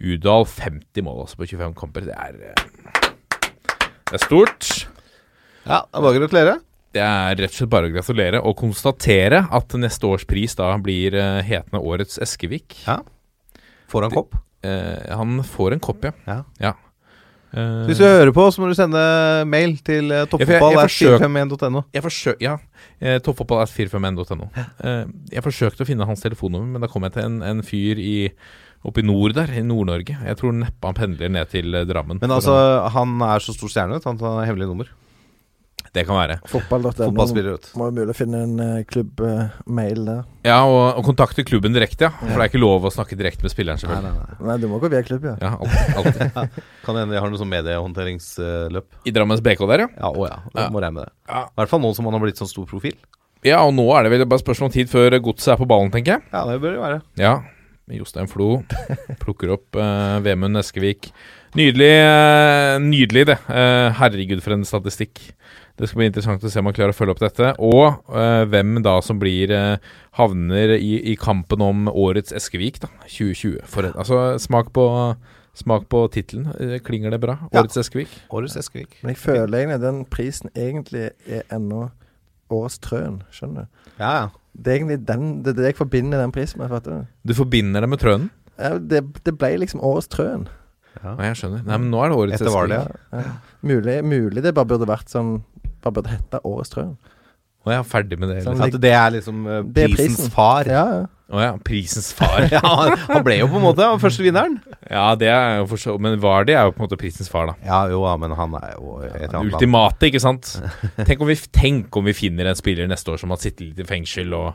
[0.00, 0.48] Udal.
[0.48, 2.08] 50 mål altså på 25 kamper.
[2.08, 4.70] Det er, uh, det er stort.
[5.68, 6.56] Ja, det er bare å gratulere.
[6.94, 10.72] Det er rett og slett bare å gratulere og konstatere at neste års pris da
[10.80, 12.78] blir hetende Årets Eskevik.
[13.90, 14.38] Får han kopp?
[14.64, 16.40] Eh, han får en kopp, ja.
[16.62, 16.72] Ja.
[17.54, 18.98] Eh, Hvis du hører på, så må du sende
[19.46, 21.84] mail til jeg toppfotball.451.no.
[21.94, 22.56] Jeg forsøk, ja,
[23.00, 24.48] eh, toppfotball.451.no.
[24.58, 25.04] Eh,
[25.36, 28.16] jeg forsøkte å finne hans telefonnummer, men da kom jeg til en, en fyr i
[28.84, 30.18] oppe i nord der, i Nord-Norge.
[30.26, 32.18] Jeg tror neppe han pendler ned til eh, Drammen.
[32.20, 32.56] Men altså,
[32.92, 34.08] han er så stor stjerne, du.
[34.10, 34.90] Han har hemmelig nummer.
[35.94, 36.36] Det kan være.
[36.50, 37.10] Fotball.no.
[37.14, 40.24] Må være mulig å finne en uh, klubbmail der.
[40.44, 42.12] Ja, og, og kontakte klubben direkte, ja.
[42.18, 44.10] For det er ikke lov å snakke direkte med spilleren, selvfølgelig.
[44.10, 44.48] nei, nei.
[44.50, 45.36] Nei, du må gå via klubb, ja.
[45.38, 46.70] Ja, alltid, alltid.
[46.84, 49.00] Kan hende de har noe sånn mediehåndteringsløp.
[49.06, 49.90] I Drammens BK der, ja.
[50.02, 50.40] Ja, å ja.
[50.50, 51.14] Det Må regne med det.
[51.30, 51.46] Ja.
[51.46, 52.98] I hvert fall nå som han har blitt sånn stor profil.
[53.44, 55.92] Ja, og nå er det vel bare spørsmål om tid før godset er på ballen,
[55.94, 56.26] tenker jeg.
[56.32, 57.02] Ja, det bør det være.
[57.20, 57.36] Ja.
[57.92, 58.62] Jostein Flo
[59.22, 61.10] plukker opp uh, Vemund Eskevik.
[61.54, 63.36] Nydelig, uh, nydelig det.
[63.46, 65.20] Uh, herregud, for en statistikk.
[65.74, 67.48] Det skal bli interessant å se om han klarer å følge opp dette.
[67.58, 69.78] Og eh, hvem da som blir eh,
[70.20, 72.90] havner i, i kampen om årets Eskevik, da.
[73.08, 73.64] 2020.
[73.70, 74.86] For, altså, smak på
[75.54, 76.48] Smak på tittelen.
[76.58, 77.36] Eh, Klinger det bra?
[77.52, 77.60] Ja.
[77.62, 78.10] Årets Eskevik?
[78.34, 78.96] Årets Eskevik.
[79.04, 81.84] Men jeg føler egentlig den prisen egentlig er ennå
[82.50, 83.92] årets trøen, skjønner du.
[84.00, 84.24] Ja, ja.
[84.54, 87.14] Det er egentlig den, det er det jeg forbinder den prisen med, fatter du.
[87.30, 88.28] Du forbinder det med Trønen?
[88.58, 90.44] Ja, det, det ble liksom årets trøen.
[91.00, 91.64] Ja, jeg skjønner.
[91.66, 93.08] Nei, men nå er det årets Etter var det, Eskevik.
[93.14, 93.24] ja.
[93.24, 93.56] Ja.
[93.64, 95.36] Mulig, mulig det bare burde vært sånn
[95.84, 96.94] Bare burde hete årets trøye.
[97.64, 98.42] Å ja, ferdig med det.
[98.42, 98.60] Liksom.
[98.60, 100.32] At det er liksom uh, Det er prisens prisen.
[100.34, 100.68] far.
[100.68, 101.04] Ja, ja.
[101.34, 102.44] Å ja, prisens far.
[102.52, 102.60] Ja,
[103.08, 104.58] han ble jo på en måte første vinneren.
[104.90, 107.48] Ja, det er jo for så Men Vardy er jo på en måte prisens far,
[107.48, 107.54] da.
[107.64, 110.50] Ja, jo, ja, men han er jo et ja, ultimate, ikke sant?
[111.08, 113.80] Tenk om, vi, tenk om vi finner en spiller neste år som har sittet litt
[113.80, 114.52] i fengsel og,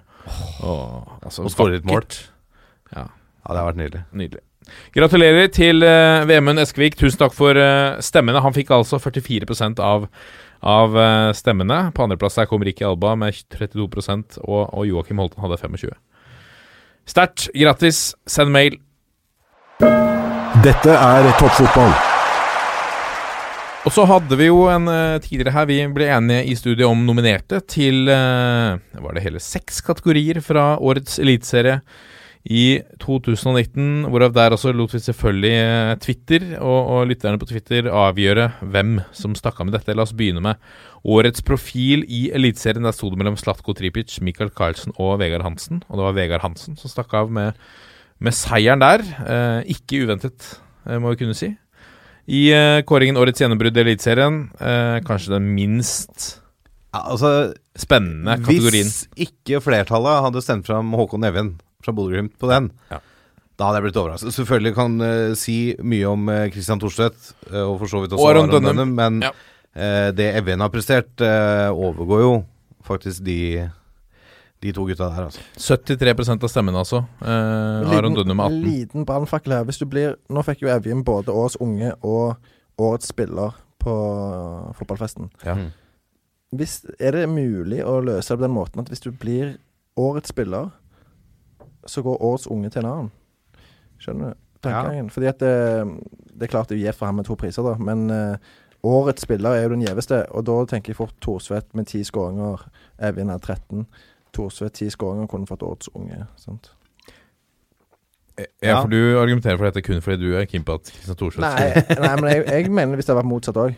[0.61, 2.05] og, altså, Og skåret litt mål.
[2.93, 4.03] Ja, Ja, det har vært nydelig.
[4.13, 4.43] nydelig.
[4.93, 6.99] Gratulerer til uh, Vemund Eskevik.
[6.99, 8.43] Tusen takk for uh, stemmene.
[8.45, 10.05] Han fikk altså 44% av,
[10.59, 11.91] av eh, stemmene.
[11.95, 13.87] På andreplass kom Ricky Alba med 32
[14.43, 15.95] og, og Joakim Holten hadde 25
[17.09, 17.49] Sterkt.
[17.55, 18.13] Grattis.
[18.27, 18.77] Send mail.
[20.63, 21.93] Dette er toppfotball.
[23.87, 27.05] Og så hadde vi jo en eh, tidligere her Vi ble enige i studiet om
[27.07, 31.79] nominerte til uh, Var det hele seks kategorier fra årets eliteserie
[32.49, 34.07] i 2019.
[34.09, 38.97] Hvorav der også lot vi selvfølgelig eh, Twitter og, og lytterne på Twitter avgjøre hvem
[39.13, 39.93] som stakk av med dette.
[39.93, 40.57] La oss begynne med
[41.05, 42.87] årets profil i Eliteserien.
[42.87, 45.83] Der sto det mellom Slatko Tripic, Michael Carlsen og Vegard Hansen.
[45.87, 47.53] Og det var Vegard Hansen som stakk av med,
[48.17, 49.05] med seieren der.
[49.05, 50.55] Eh, ikke uventet,
[50.97, 51.53] må vi kunne si.
[52.29, 56.35] I eh, kåringen Årets gjennombrudd i Eliteserien, eh, kanskje den minst
[56.89, 58.89] Ja, altså, spennende kategorien.
[58.89, 61.51] Hvis ikke flertallet hadde stemt fram Håkon Evjen
[61.83, 62.99] fra Bodø-Glimt på den, Ja.
[63.57, 64.33] da hadde jeg blitt overrasket.
[64.35, 68.23] Selvfølgelig kan uh, si mye om uh, Christian Thorstvedt, uh, og for så vidt også
[68.25, 68.93] Og Aron Dønnum.
[68.95, 69.31] Men Ja.
[69.31, 72.33] uh, det Evjen har prestert, uh, overgår jo
[72.83, 73.69] faktisk de,
[74.63, 75.41] de to gutta der, altså.
[75.57, 77.03] 73 av stemmene, altså.
[77.21, 78.61] Aron Dønnum med 18.
[78.63, 79.63] liten brannfakkel her.
[79.63, 82.35] Hvis du blir Nå fikk jo Evjen både Årets unge og
[82.79, 83.93] Årets spiller på
[84.75, 85.29] fotballfesten.
[85.45, 85.55] Ja.
[86.55, 89.57] Hvis, er det mulig å løse det på den måten at hvis du blir
[89.99, 90.71] Årets spiller,
[91.87, 93.11] så går Årets unge til en annen?
[93.99, 95.11] Skjønner du tankegangen?
[95.13, 95.53] Fordi at det,
[96.33, 99.25] det er klart det er gjevt for ham med to priser, da, men uh, Årets
[99.27, 102.63] spiller er jo den gjeveste, og da tenker jeg fort Thorsvedt med ti skåringer.
[103.09, 103.85] Evjen er 13.
[104.35, 106.25] Thorsvedt ti skåringer kunne fått Årets unge.
[106.39, 106.71] sant?
[108.63, 111.43] Ja, for du argumenterer for dette kun fordi du er keen på at Kristian Thorsvedt
[111.43, 113.73] Nei, nei, men jeg, jeg mener hvis det hadde vært motsatt òg.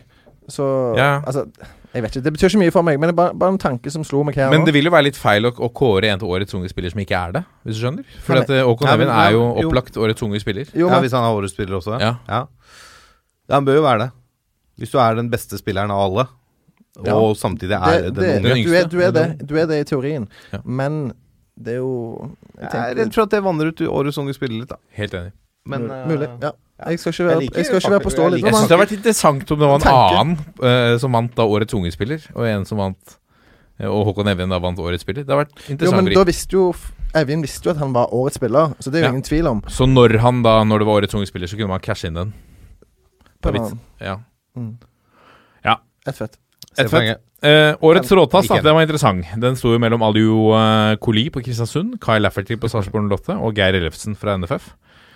[0.48, 1.20] Så Ja.
[1.26, 1.46] Altså,
[1.94, 2.22] jeg vet ikke.
[2.24, 4.22] Det betyr ikke mye for meg, men det er bare, bare en tanke som slo
[4.24, 4.66] meg her Men nå.
[4.66, 7.00] det vil jo være litt feil å, å kåre en til årets unge spiller som
[7.00, 8.04] ikke er det, hvis du skjønner?
[8.24, 10.02] For at Åkon Ja, men- Evjen er jo opplagt jo.
[10.02, 10.66] årets unge spiller.
[10.74, 12.00] Jo, ja, Hvis han har årets spiller også?
[12.00, 12.16] Ja.
[12.28, 12.46] ja.
[13.48, 14.10] Ja, Han bør jo være det.
[14.78, 16.26] Hvis du er den beste spilleren av alle,
[17.04, 17.14] Ja.
[17.14, 18.76] og samtidig er det, den det, unge du, yngste.
[18.84, 20.58] er, du, er det, du er det i teorien, Ja.
[20.64, 21.12] men
[21.58, 24.34] det er jo jeg Jeg er tenker, redd for at det vanner ut årets unge
[24.34, 24.76] spiller litt, da.
[24.96, 25.32] Helt enig.
[25.66, 25.96] Men Mulig.
[25.96, 26.28] eh, mulig.
[26.42, 26.52] Ja.
[26.82, 28.38] Jeg skal ikke være, jeg, jeg skal ikke være påståelig.
[28.40, 30.16] jeg Jeg syns det har vært interessant om det var en Tanke.
[30.18, 33.14] annen uh, som vant da årets unge spiller, og en som vant
[33.78, 35.22] eh, Og Håkon Evjen da vant årets spiller.
[35.22, 36.72] Det har vært Jo, men da visste jo
[37.14, 39.12] Evjen visste jo at han var årets spiller, så det er jo Ja.
[39.12, 39.62] ingen tvil om.
[39.68, 42.14] Så når han da, når det var årets unge spiller, så kunne man cashe inn
[42.16, 42.32] den?
[43.42, 43.80] På en annen.
[44.00, 44.16] Ja.
[44.56, 44.78] Mm.
[45.64, 45.76] Ja.
[46.06, 46.38] Ett fett.
[46.78, 47.20] Et fett.
[47.42, 49.26] Eh, årets råtass, da, den var interessant.
[49.38, 53.54] Den sto jo mellom Aliu uh, Koli på Kristiansund, Kai Lafferty på Sarpsborg Lotte og
[53.58, 54.72] Geir Ellefsen fra NFF.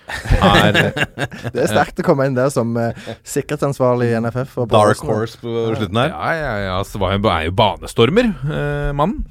[0.07, 0.77] Er,
[1.55, 2.93] Det er sterkt å komme inn der som uh,
[3.27, 4.59] sikkerhetsansvarlig i NFF.
[4.63, 6.13] og Dark Horse på slutten her.
[6.13, 9.25] ja, ja, ja, så var jo, er jo banestormer, eh, mannen.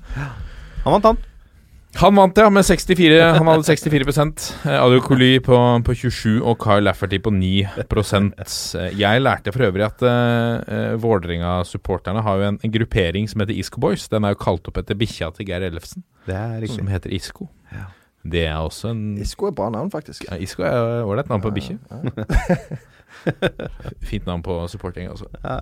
[0.85, 1.23] Han vant, han.
[1.95, 4.03] Han vant, ja, med 64 Han hadde 64
[4.67, 9.85] Adio Aliou på, på 27 og Kyle Lafferty på 9 Eh, Jeg lærte for øvrig
[9.85, 14.09] at uh, Vålerenga-supporterne har jo en, en gruppering som heter Isco Boys.
[14.11, 17.47] Den er jo kalt opp etter bikkja til Geir Ellefsen, Det er som heter Isco.
[18.25, 20.25] Det er også en Isko er bra navn, faktisk.
[20.29, 21.77] ja, Isko er ålreit navn på bikkje.
[21.91, 22.55] Ja.
[24.09, 25.29] Fint navn på supporting, altså.
[25.43, 25.59] Ja.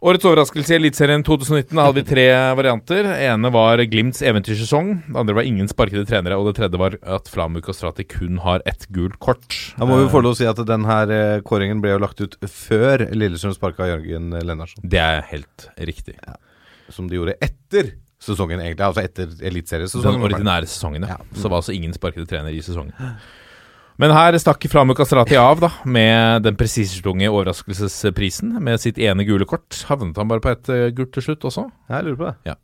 [0.00, 2.22] Årets overraskelse i Eliteserien 2019 da hadde vi tre
[2.56, 3.04] varianter.
[3.20, 4.94] Ene var Glimts eventyrsesong.
[5.10, 6.38] Det andre var ingen sparkede trenere.
[6.40, 9.52] Og det tredje var at Flamuk og Strati kun har ett gult kort.
[9.76, 12.00] Da må vi Eh, få lov å si at den her eh, kåringen ble jo
[12.00, 14.80] lagt ut før Lillestrøm sparka Jørgen Lennarsson.
[14.88, 16.16] Det er helt riktig.
[16.88, 18.84] Som de gjorde etter sesongen, egentlig.
[18.86, 20.24] Altså etter Den eliteseriesesongen.
[20.28, 21.16] ordinære sesongen, ja.
[21.16, 21.36] Ja.
[21.40, 22.92] Så var altså ingen sparkede trener i sesongen.
[24.00, 28.54] Men her stakk Flamuk Kastrati av da med den presistunge overraskelsesprisen.
[28.64, 29.82] Med sitt ene gule kort.
[29.90, 31.66] Havnet han bare på ett eh, gult til slutt også?
[31.90, 32.36] Jeg lurer på det.
[32.48, 32.54] Ja.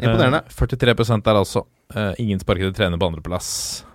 [0.00, 0.42] Imponerende.
[0.44, 1.64] Eh, 43% der altså.
[1.94, 3.86] Eh, ingen sparkede trener på andreplass.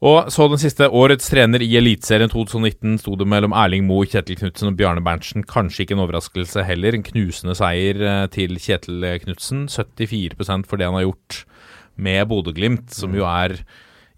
[0.00, 0.88] Og så den siste.
[0.88, 5.44] Årets trener i Eliteserien 2019 sto det mellom Erling Moe, Kjetil Knutsen og Bjarne Berntsen.
[5.44, 6.96] Kanskje ikke en overraskelse heller.
[6.96, 9.66] En knusende seier eh, til Kjetil Knutsen.
[9.68, 11.42] 74 for det han har gjort
[12.00, 13.58] med Bodø-Glimt, som jo er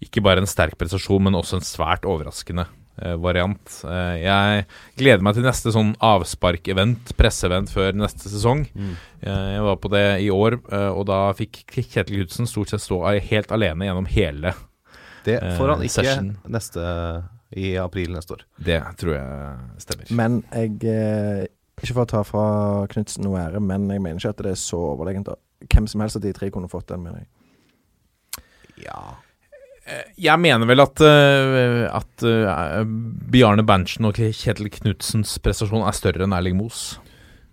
[0.03, 2.65] ikke bare en sterk prestasjon, men også en svært overraskende
[3.01, 3.77] eh, variant.
[3.87, 4.65] Eh, jeg
[4.99, 8.65] gleder meg til neste sånn avspark-event, presseevent, før neste sesong.
[8.71, 8.93] Mm.
[9.23, 13.03] Jeg var på det i år, eh, og da fikk Kjetil Knutsen stort sett stå
[13.31, 14.55] helt alene gjennom hele.
[15.25, 16.31] Det får han eh, ikke session.
[16.51, 16.87] neste
[17.55, 18.45] i april neste år.
[18.57, 20.13] Det tror jeg stemmer.
[20.17, 21.43] Men jeg eh,
[21.81, 22.45] Ikke for å ta fra
[22.91, 25.29] Knutsen noe ære, men jeg mener ikke at det er så overlegent.
[25.67, 27.29] Hvem som helst av de tre kunne fått den, mener jeg.
[28.83, 29.15] Ja
[30.17, 32.83] Jeg mener vel at, eh, at eh,
[33.33, 36.95] Bjarne Berntsen og Kjetil Knutsens prestasjon er større enn Erling Moes.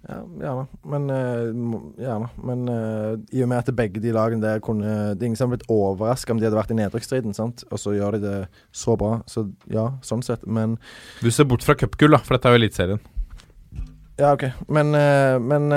[0.09, 0.67] Ja, gjerne.
[0.83, 2.29] Men, eh, gjerne.
[2.43, 5.51] Men eh, i og med at begge de lagene der kunne Det er ingen som
[5.51, 7.65] har blitt overraska om de hadde vært i nedrykksstriden, sant?
[7.71, 8.37] og så gjør de det
[8.73, 9.19] så bra.
[9.29, 10.47] Så ja, sånn sett.
[10.47, 10.79] Men
[11.21, 13.03] Du ser bort fra cupgull, da, for dette er jo Eliteserien.
[14.21, 14.47] Ja, OK.
[14.69, 15.69] Men, eh, men,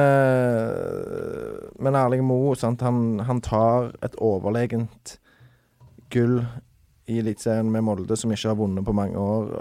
[1.80, 2.84] men Erling Moe, sant?
[2.84, 5.18] Han, han tar et overlegent
[6.16, 6.40] gull
[7.12, 9.52] i Eliteserien med Molde, som ikke har vunnet på mange år,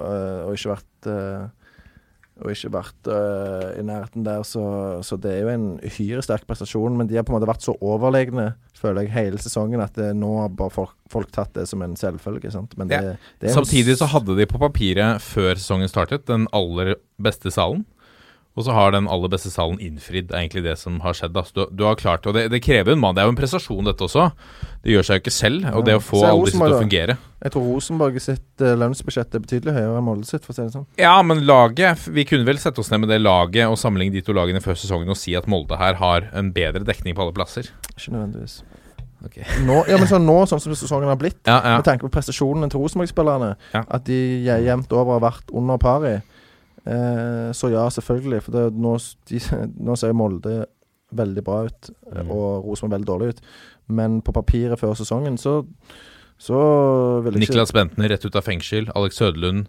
[0.47, 1.11] og ikke vært
[2.43, 4.65] og ikke vært uh, i nærheten der, så,
[5.07, 6.97] så det er jo en uhyre sterk prestasjon.
[6.99, 10.11] Men de har på en måte vært så overlegne, føler jeg, hele sesongen at det,
[10.19, 12.51] nå har bare folk, folk tatt det som en selvfølge.
[12.55, 12.75] Sant?
[12.81, 13.01] Men det,
[13.43, 17.85] det Samtidig så hadde de på papiret før sesongen startet den aller beste salen.
[18.53, 21.33] Og så har den aller beste salen innfridd, er egentlig det som har skjedd.
[21.57, 23.15] Du, du har klart, og det, det krever en mann.
[23.17, 24.27] Det er jo en prestasjon, dette også.
[24.85, 25.69] Det gjør seg jo ikke selv.
[25.73, 29.39] Og det å få alle disse til å fungere Jeg tror Rosenborg sitt eh, lønnsbudsjett
[29.39, 30.85] er betydelig høyere enn Molde sitt, for å si det sånn.
[31.01, 34.25] Ja, men laget Vi kunne vel sette oss ned med det laget og sammenligne de
[34.27, 37.33] to lagene før sesongen og si at Molde her har en bedre dekning på alle
[37.41, 37.73] plasser.
[37.97, 38.61] Ikke nødvendigvis.
[39.25, 39.45] Okay.
[39.65, 41.75] Nå, ja, men så nå, sånn som sesongen har blitt, Ja, ja.
[41.79, 43.85] med tanke på prestasjonene til Rosenborg-spillerne, Ja.
[43.89, 46.17] at de je- jevnt over har vært under par i,
[46.87, 48.43] eh, så ja, selvfølgelig.
[48.43, 48.97] For det, nå,
[49.31, 49.41] de,
[49.89, 50.57] nå ser jo Molde
[51.13, 52.31] veldig bra ut, eh, Mm.
[52.31, 53.41] og Rosenborg veldig dårlig ut.
[53.89, 55.63] Men på papiret før sesongen, så
[56.43, 56.59] så
[57.23, 58.89] vil jeg ikke Niklas Bentner rett ut av fengsel.
[58.99, 59.67] Alex Søderlund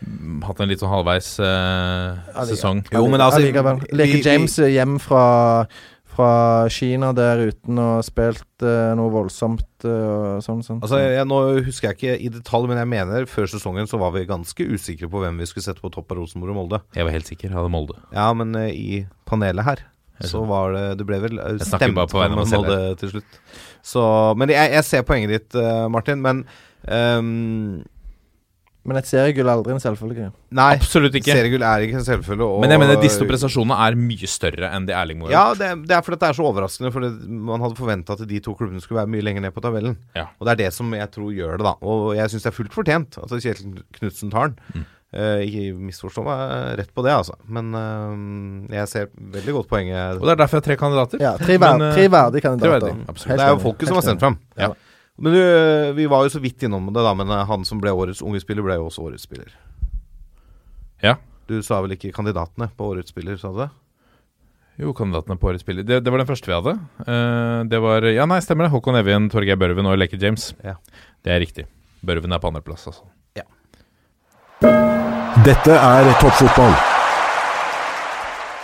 [0.00, 2.84] mm, hatt en litt sånn halvveis eh, sesong.
[2.94, 3.80] Jo, men altså, Allikevel.
[3.98, 5.66] Leke James eh, hjem fra,
[6.10, 10.64] fra Kina der uten å ha spilt eh, noe voldsomt eh, og sånn.
[10.66, 10.80] sånn.
[10.82, 14.14] Altså, jeg, Nå husker jeg ikke i detalj, men jeg mener før sesongen så var
[14.16, 16.82] vi ganske usikre på hvem vi skulle sette på topp av Rosenborg og Molde.
[16.96, 17.48] Jeg var helt sikker.
[17.50, 17.96] Jeg hadde Molde.
[18.16, 19.00] Ja, men eh, i
[19.30, 19.86] panelet her
[20.20, 23.14] så var det Det ble vel eh, Jeg stemt bare på vegne av Molde til
[23.14, 23.38] slutt.
[23.86, 24.02] Så
[24.36, 26.20] Men jeg, jeg ser poenget ditt, eh, Martin.
[26.24, 26.44] Men
[26.84, 27.80] ehm,
[28.82, 30.30] Men et seriegull er aldri en selvfølge.
[30.56, 31.34] Nei, Absolutt ikke.
[31.36, 32.40] seriegull er ikke en selvfølge.
[32.46, 35.48] og- Men jeg mener disse to prestasjonene er mye større enn det Erling Moe Ja,
[35.48, 35.58] har gjort.
[35.58, 36.92] det, det er fordi det er så overraskende.
[36.92, 39.96] For man hadde forventa at de to klubbene skulle være mye lenger ned på tabellen.
[40.16, 40.28] Ja.
[40.40, 41.74] Og det er det som jeg tror gjør det, da.
[41.82, 44.56] Og jeg syns det er fullt fortjent at Kjetil Knutsen tar den.
[44.74, 44.84] Mm.
[45.12, 47.34] Uh, ikke misforstå meg rett på det, altså.
[47.48, 50.20] Men uh, jeg ser veldig godt poenget.
[50.20, 51.18] Og det er derfor jeg har tre kandidater.
[51.20, 52.80] Ja, tre, ver Men, eh, tre verdige kandidater.
[52.80, 53.36] verdige, absolutt.
[53.36, 54.38] Det er jo folket som har sendt fram.
[54.56, 54.68] Ja.
[55.20, 55.40] Men du,
[55.98, 57.12] vi var jo så vidt innom det, da.
[57.16, 59.52] Men eh, han som ble årets unge spiller, ble jo også årets spiller.
[61.04, 61.18] Ja.
[61.50, 63.70] Du sa vel ikke kandidatene på årets spiller, sa du det?
[64.80, 65.84] Jo, kandidatene på årets spiller.
[65.84, 66.76] Det, det var den første vi hadde.
[67.04, 68.72] Uh, det var Ja, nei, stemmer det.
[68.72, 70.54] Håkon Evjen, Torgeir Børven og Leke James.
[70.64, 70.78] Ja.
[71.20, 71.66] Det er riktig.
[72.06, 73.04] Børven er på andreplass, altså.
[73.36, 73.44] Ja.
[75.44, 76.72] Dette er toppfotball.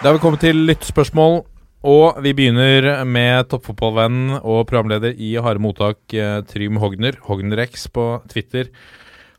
[0.01, 1.43] Da har vi kommet til lyttespørsmål,
[1.87, 8.07] og vi begynner med toppfotballvenn og programleder i Harde mottak, eh, Trym Hogner, Hognerex på
[8.27, 8.73] Twitter.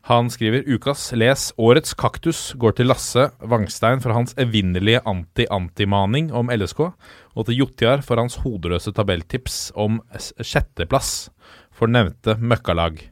[0.08, 6.48] Han skriver ukas les 'Årets kaktus' går til Lasse Wangstein for hans evinnelige anti-anti-maning om
[6.48, 6.94] LSK,
[7.36, 11.28] og til Jotjar for hans hodeløse tabelltips om sjetteplass
[11.70, 13.10] for nevnte møkkalag.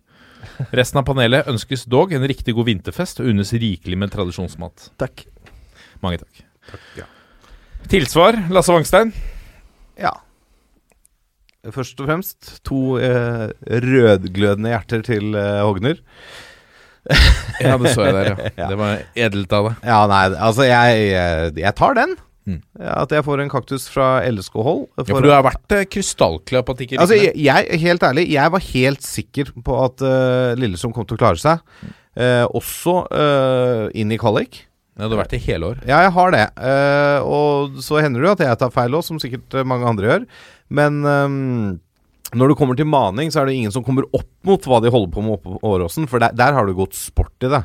[0.73, 4.91] Resten av panelet ønskes dog en riktig god vinterfest og unnes rikelig med tradisjonsmat.
[4.97, 5.27] Takk.
[6.01, 6.43] Mange takk.
[6.71, 6.81] takk.
[6.97, 7.05] ja.
[7.87, 9.13] Tilsvar, Lasse Wangstein.
[10.01, 10.13] Ja.
[11.75, 16.03] Først og fremst to eh, rødglødende hjerter til eh, Hogner.
[17.63, 18.49] Ja, det så jeg der, ja.
[18.61, 18.67] Ja.
[18.69, 19.85] Det var edelt av deg.
[19.87, 22.17] Ja, nei, altså jeg, jeg, jeg tar den.
[22.47, 22.59] Mm.
[22.79, 24.83] At jeg får en kaktus fra LSK-hold.
[24.99, 28.07] Ja, for du har vært eh, krystallklar på at det ikke Altså, jeg, jeg, helt
[28.07, 31.63] ærlig, jeg var helt sikker på at uh, Lillesund kom til å klare seg.
[32.19, 34.66] Uh, også uh, inn i kvalik.
[34.97, 35.81] Ja, du har vært det i hele år.
[35.85, 36.45] Ja, jeg har det.
[36.57, 39.89] Uh, og så hender det jo at jeg tar feil òg, som sikkert eh, mange
[39.91, 40.25] andre gjør.
[40.73, 41.75] Men um,
[42.33, 44.93] når det kommer til maning, så er det ingen som kommer opp mot hva de
[44.93, 46.09] holder på med oppe på Åråsen.
[46.09, 47.61] For der, der har du gått sport i det.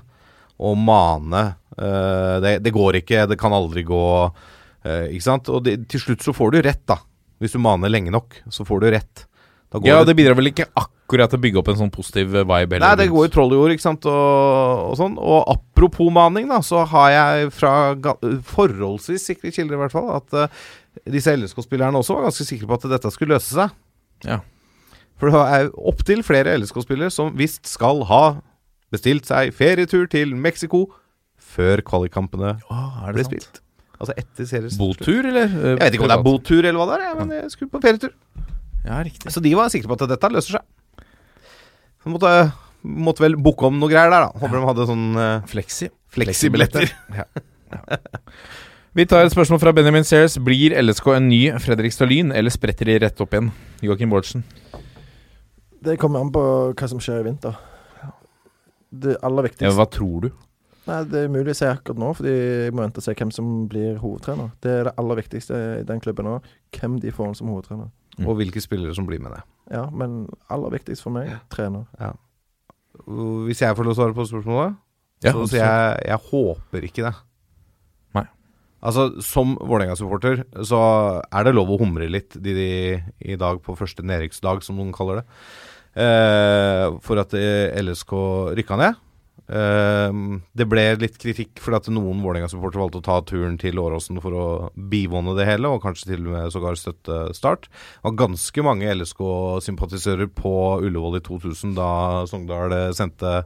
[0.61, 1.45] Å mane
[1.79, 4.03] uh, det, det går ikke, det kan aldri gå.
[4.83, 5.47] Uh, ikke sant?
[5.55, 6.99] Og det, til slutt så får du rett, da.
[7.41, 9.27] Hvis du maner lenge nok, så får du rett.
[9.87, 12.79] Ja, det det bidrar vel ikke akkurat til å bygge opp en sånn positiv vibe?
[12.79, 15.17] Nei, det går i troll i ord, ikke sant, og, og sånn.
[15.19, 17.73] Og apropos maning, da, så har jeg fra
[18.53, 20.61] forholdsvis sikre kilder, i hvert fall, at uh,
[21.11, 23.75] disse LSK-spillerne også var ganske sikre på at dette skulle løse seg.
[24.27, 24.39] Ja.
[25.21, 28.23] For det er opptil flere LSK-spillere som visst skal ha
[28.91, 30.87] bestilt seg ferietur til Mexico
[31.51, 33.31] før kvalikkampene er ble sant?
[33.35, 33.61] spilt.
[34.01, 34.81] Altså etter serieslutt.
[34.81, 35.45] Botur, eller?
[35.45, 37.69] eh, Jeg vet ikke om det er botur eller hva det er, men jeg skulle
[37.75, 38.15] på ferietur.
[38.81, 39.29] Ja, riktig.
[39.29, 40.65] Så de var sikre på at dette løser seg.
[42.01, 42.31] Så måtte,
[42.81, 44.41] måtte vel booke om noe greier der, da.
[44.41, 45.91] Håper de hadde sånn uh, Flexi.
[46.11, 46.91] flexibilletter.
[48.97, 50.35] Vi tar et spørsmål fra Benjamin Sears.
[50.43, 53.51] Blir LSK en ny Fredrik Lyn, eller spretter de rett opp igjen?
[53.85, 54.43] Joakim Bårdsen.
[55.81, 56.41] Det kommer an på
[56.75, 57.55] hva som skjer i vinter.
[58.91, 60.31] Det aller Ja, viktigste hva tror du?
[60.89, 63.31] Nei, Det er umulig å si akkurat nå, fordi jeg må vente og se hvem
[63.31, 64.51] som blir hovedtrener.
[64.59, 66.39] Det er det aller viktigste i den klubben nå.
[66.75, 67.87] Hvem de får som hovedtrener.
[68.17, 68.27] Mm.
[68.27, 69.41] Og hvilke spillere som blir med det.
[69.71, 71.87] Ja, men aller viktigst for meg, trener.
[71.99, 72.11] Ja.
[73.47, 74.79] Hvis jeg får lov å svare på spørsmålet,
[75.21, 77.13] Ja, så sier jeg jeg håper ikke det.
[78.17, 78.25] Nei.
[78.81, 80.81] Altså, Som Vålerenga-supporter så
[81.23, 82.71] er det lov å humre litt de, de,
[83.21, 85.25] i dag på første nedrykksdag, som noen kaller det,
[86.03, 88.17] eh, for at eh, LSK
[88.59, 88.99] rykka ned.
[89.49, 90.19] Eh,
[90.57, 94.37] det ble litt kritikk fordi at noen Vålerenga-supportere valgte å ta turen til Åråsen for
[94.37, 94.45] å
[94.75, 97.67] bivåne det hele, og kanskje til og med sågar støtte Start.
[97.71, 100.55] Det var ganske mange LSK-sympatisører på
[100.85, 101.91] Ullevål i 2000 da
[102.29, 103.41] Sogndal eh, sendte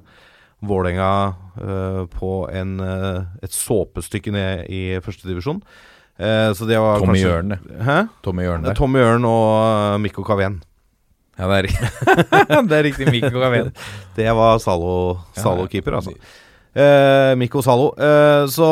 [0.66, 1.12] Vålerenga
[1.62, 5.62] eh, på en, eh, et såpestykke ned i førstedivisjon.
[6.16, 7.80] Uh, så det var Tommy kanskje Jørn, det.
[7.84, 7.96] Hæ?
[8.24, 8.78] Tommy Jørn der.
[8.80, 10.62] Tommy Jørn og Mikko Kavien.
[11.36, 11.68] Ja, det er
[12.70, 13.12] det er riktig.
[13.12, 13.72] Mikko Gaven.
[14.16, 16.16] Det var Zalo, Zalo Ja, keeper, altså.
[16.76, 17.90] Uh, Mikko Zalo.
[17.96, 18.70] Uh, så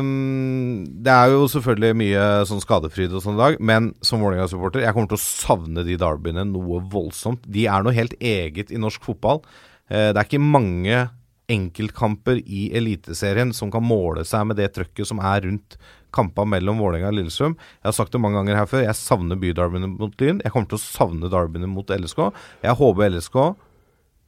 [0.00, 4.84] um, Det er jo selvfølgelig mye sånn skadefryd og sånn i dag, men som Vålerenga-supporter,
[4.84, 7.44] jeg kommer til å savne de derbyene noe voldsomt.
[7.48, 9.44] De er noe helt eget i norsk fotball.
[9.92, 11.06] Uh, det er ikke mange
[11.50, 15.80] enkeltkamper i Eliteserien som kan måle seg med det trøkket som er rundt
[16.14, 17.56] kampa mellom Vålerenga og Lillestrøm.
[17.80, 20.42] Jeg har sagt det mange ganger her før, jeg savner bydarbyene mot Lyn.
[20.44, 22.28] Jeg kommer til å savne darbyene mot LSK.
[22.66, 23.40] Jeg håper LSK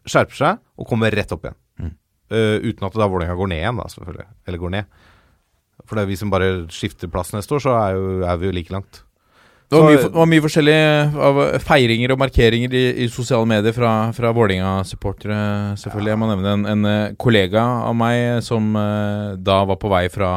[0.08, 1.58] skjerper seg og kommer rett opp igjen.
[2.32, 4.28] Eh, uten at da Vålerenga går ned igjen, da, selvfølgelig.
[4.48, 5.00] Eller går ned.
[5.84, 8.48] For det er vi som bare skifter plass neste år, så er, jo, er vi
[8.48, 9.02] jo like langt.
[9.72, 10.76] Det var, mye, det var mye forskjellig
[11.26, 15.38] av feiringer og markeringer i, i sosiale medier fra, fra Vålerenga-supportere,
[15.80, 16.12] selvfølgelig.
[16.12, 20.04] Jeg må nevne en, en eh, kollega av meg som eh, da var på vei
[20.12, 20.32] fra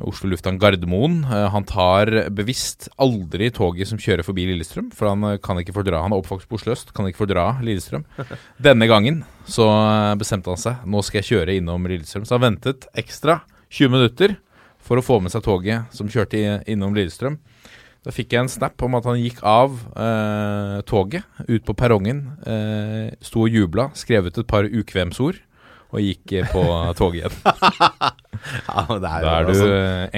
[0.00, 1.20] Oslo lufthavn Gardermoen.
[1.26, 5.74] Eh, han tar bevisst aldri toget som kjører forbi Lillestrøm, for han eh, kan ikke
[5.76, 8.06] fordra Han er oppvokst på Oslo øst, kan ikke fordra Lillestrøm.
[8.68, 10.86] Denne gangen så eh, bestemte han seg.
[10.88, 12.24] Nå skal jeg kjøre innom Lillestrøm.
[12.24, 14.36] Så han ventet ekstra 20 minutter
[14.82, 17.38] for å få med seg toget som kjørte innom Lillestrøm.
[18.02, 22.24] Da fikk jeg en snap om at han gikk av eh, toget ut på perrongen,
[22.50, 25.38] eh, sto og jubla, skrev ut et par ukvemsord
[25.92, 26.66] og gikk på
[26.98, 27.38] toget igjen.
[28.42, 29.66] Ja, men Da er du altså,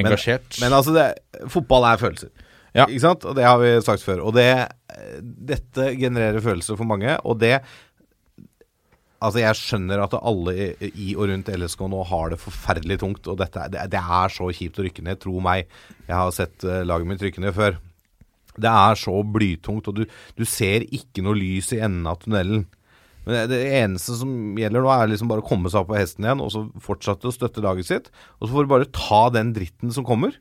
[0.00, 0.54] engasjert.
[0.62, 2.30] Men altså, det, fotball er følelser.
[2.74, 2.86] Ja.
[2.86, 3.26] Ikke sant?
[3.28, 4.22] Og det har vi sagt før.
[4.24, 4.48] Og det,
[5.50, 7.58] dette genererer følelser for mange, og det
[9.24, 13.38] Altså, jeg skjønner at alle i, og rundt LSK nå har det forferdelig tungt, og
[13.40, 15.20] dette, det, det er så kjipt å rykke ned.
[15.22, 15.70] Tro meg,
[16.04, 17.78] jeg har sett eh, laget mitt rykke ned før.
[18.52, 22.66] Det er så blytungt, og du, du ser ikke noe lys i enden av tunnelen.
[23.24, 26.26] Men det, eneste som gjelder nå, er liksom bare å komme seg opp på hesten
[26.26, 28.10] igjen, og så fortsette å støtte laget sitt.
[28.38, 30.36] Og så får du bare ta den dritten som kommer.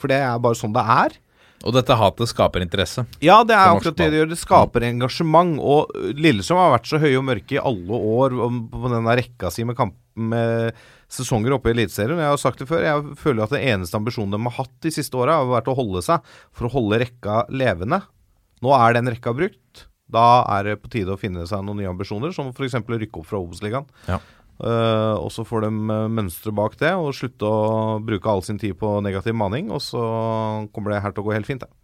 [0.00, 1.18] For det er bare sånn det er.
[1.60, 3.04] Og dette hatet skaper interesse.
[3.20, 4.30] Ja, det er akkurat det det gjør.
[4.30, 5.58] Det skaper engasjement.
[5.60, 8.36] Og uh, har vært så høye og mørke i alle år
[8.72, 10.72] på denne rekka si med, kamp, med
[11.12, 12.22] sesonger oppe i Eliteserien.
[12.22, 14.94] Jeg har sagt det før, jeg føler at det eneste ambisjonen de har hatt de
[14.94, 18.00] siste åra, har vært å holde seg for å holde rekka levende.
[18.64, 19.84] Nå er den rekka brukt.
[20.12, 22.78] Da er det på tide å finne seg noen nye ambisjoner, som f.eks.
[22.80, 23.88] å rykke opp fra Obos-ligaen.
[24.10, 24.20] Ja.
[24.60, 28.60] Uh, og så får de uh, mønstre bak det, og slutte å bruke all sin
[28.60, 29.70] tid på negativ maning.
[29.72, 30.02] Og så
[30.74, 31.79] kommer det her til å gå helt fint, det.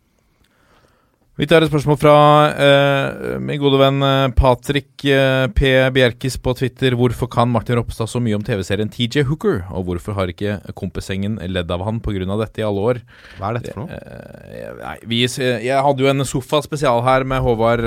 [1.36, 2.12] Vi tar et spørsmål fra
[2.56, 5.68] uh, min gode venn eh, Patrick uh, P.
[5.92, 6.96] Bjerkis på Twitter.
[6.96, 9.58] Hvorfor kan Martin Ropstad så mye om TV-serien TJ Hooker?
[9.76, 12.24] Og hvorfor har ikke kompisgjengen ledd av han pga.
[12.40, 13.02] dette i alle år?
[13.36, 14.00] Hva er dette for noe?
[14.00, 17.84] Uh, nei, vi, jeg hadde jo en sofa-spesial her med Håvard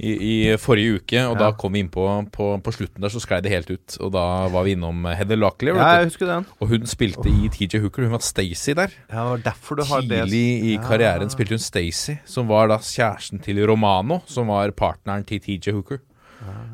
[0.00, 3.40] i, i forrige uke, og da kom vi inn på, på, slutten der, så sklei
[3.44, 3.96] det helt ut.
[4.00, 6.46] Og da var vi innom Heather Lockley, Ja, jeg husker den.
[6.58, 8.06] og hun spilte i TJ Hooker.
[8.08, 8.94] Hun var Stacey der.
[9.10, 10.82] Ja, det var derfor du har det Tidlig i Ja.
[10.86, 15.76] karrieren spilte hun Stacey, som var da kjæresten til Romano, som var partneren til TJ
[15.76, 16.00] Hooker.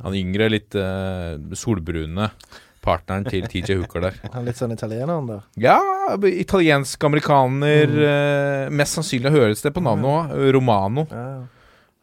[0.05, 2.31] Han yngre, litt uh, solbrune
[2.87, 4.21] partneren til TJ Hooker der.
[4.31, 5.43] Han er litt sånn italiener, han der.
[5.59, 5.81] Ja,
[6.23, 7.91] italiensk-amerikaner.
[8.07, 10.53] eh, mest sannsynlig høres det på navnet òg.
[10.55, 11.07] Romano.
[11.11, 11.45] Ja, ja.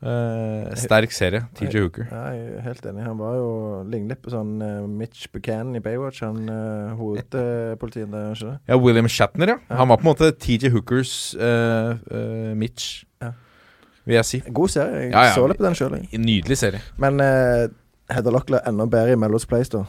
[0.03, 2.07] Eh, sterk serie, TJ Hooker.
[2.11, 3.05] Ja, jeg er helt enig.
[3.07, 3.51] Han var jo
[3.87, 8.49] lignet litt på sånn uh, Mitch Buchanan i Baywatch, han uh, hovedpolitien der, gjør ikke
[8.49, 8.57] det?
[8.73, 9.57] Ja, William Shatner, ja.
[9.79, 13.31] Han var på en måte TJ Hookers eh, eh, Mitch, Ja.
[14.03, 14.41] vil jeg si.
[14.51, 15.05] God serie.
[15.05, 15.95] Jeg Ja, ja, så litt på den sjøl.
[16.19, 16.83] Nydelig serie.
[16.99, 17.71] Men uh,
[18.11, 19.85] Hedda Lockler er enda bedre i Mellows Place, da.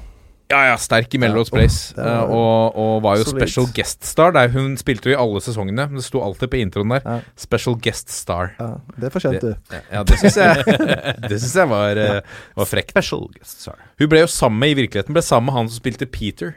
[0.53, 1.95] Ja, ja, sterk i Melrose Ja, Place.
[1.97, 3.41] var- eh, og, og var jo Solid.
[3.43, 4.49] special guest star der.
[4.53, 5.87] Hun spilte jo i alle sesongene.
[5.89, 7.01] men Det sto alltid på introen der.
[7.05, 7.21] Ja.
[7.37, 8.53] Special guest star.
[8.61, 9.79] Ja, det fortjente du.
[9.93, 10.65] Ja, det syns jeg
[11.31, 12.21] Det synes jeg var, eh,
[12.57, 12.91] var frekt.
[12.93, 13.79] Special guest star.
[13.99, 16.55] Hun ble jo sammen med i virkeligheten Ble sammen med han som spilte Peter.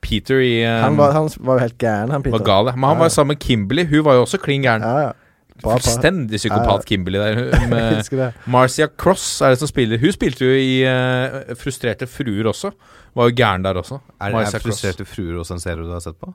[0.00, 2.38] Peter i um, Han var, han var jo helt gæren, han Peter.
[2.38, 2.64] var gal.
[2.76, 3.86] Men han Ja, var jo sammen med Kimberley.
[3.92, 4.82] Hun var jo også klin gæren.
[4.82, 5.12] Ja, ja.
[5.62, 7.66] Fullstendig psykopat Kimberley der.
[7.72, 8.42] Med.
[8.50, 10.00] Marcia Cross er det som spiller.
[10.02, 12.72] Hun spilte jo i uh, Frustrerte fruer også.
[13.16, 13.98] Var jo gæren der også.
[14.20, 16.34] Er Marcia det frustrerte fruer også en serie du har sett på?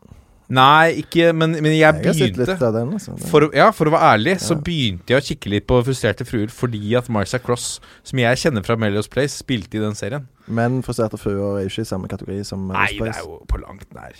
[0.52, 2.93] Nei, ikke Men, men jeg Jeg begynte den.
[2.98, 3.14] Altså.
[3.30, 6.52] For, ja, for å være ærlig, så begynte jeg å kikke litt på Frustrerte fruer
[6.52, 10.27] fordi at Marcia Cross, som jeg kjenner fra Melios Place, spilte i den serien.
[10.52, 13.61] Men frustrerte fruer er jo ikke i samme kategori som Nei, det er jo på
[13.64, 14.18] langt nær.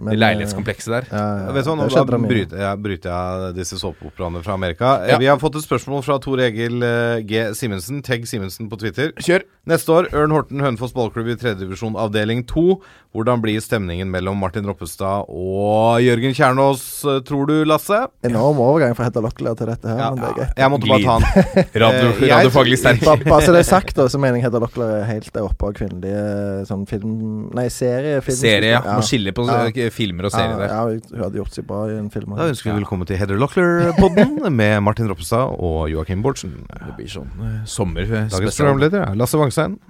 [0.00, 1.08] Men, Det leilighetskomplekset der.
[1.12, 4.94] Ja, ja, Vet du hva, nå da bryter jeg, bryter jeg disse såpeoperaene fra Amerika.
[5.04, 5.18] Eh, Ja.
[5.20, 7.52] Vi har fått et spørsmål fra Tor Egil eh, G.
[7.54, 9.12] Simensen, Tegg Simensen på Twitter.
[9.20, 9.44] Kjør!
[9.68, 12.80] Neste år, Ørn Horten Hønefoss ballklubb i tredjedivisjon avdeling 2.
[13.14, 18.06] Hvordan blir stemningen mellom Martin Roppestad og Jørgen Kjernås, eh, tror du, Lasse?
[18.24, 20.56] Enorm overgang fra Hedda Locklear til dette her, Ja, men det er greit.
[20.56, 21.82] jeg måtte bare ta den.
[21.84, 23.04] Radio, radiofaglig sterk.
[23.04, 25.44] Bare, bare så det er sagt, da, så mener jeg Hedda Locklear er helt der
[25.44, 27.50] oppe av kvinnelige sånn film...
[27.54, 28.20] Nei, serie.
[28.24, 28.82] film- Serie, ja.
[28.96, 29.89] Må skille på Ja.
[29.90, 30.72] Eh, filmer og serier ja, der.
[30.72, 32.34] ja, hun hadde gjort seg bra i en film.
[32.38, 36.60] Da ønsker vi velkommen til Heather Lockler-podden med Martin Roppestad og Joakim Bortsen.
[36.70, 39.80] Det blir sånn eh, sommer Dagens programleder er Lasse Wangstein.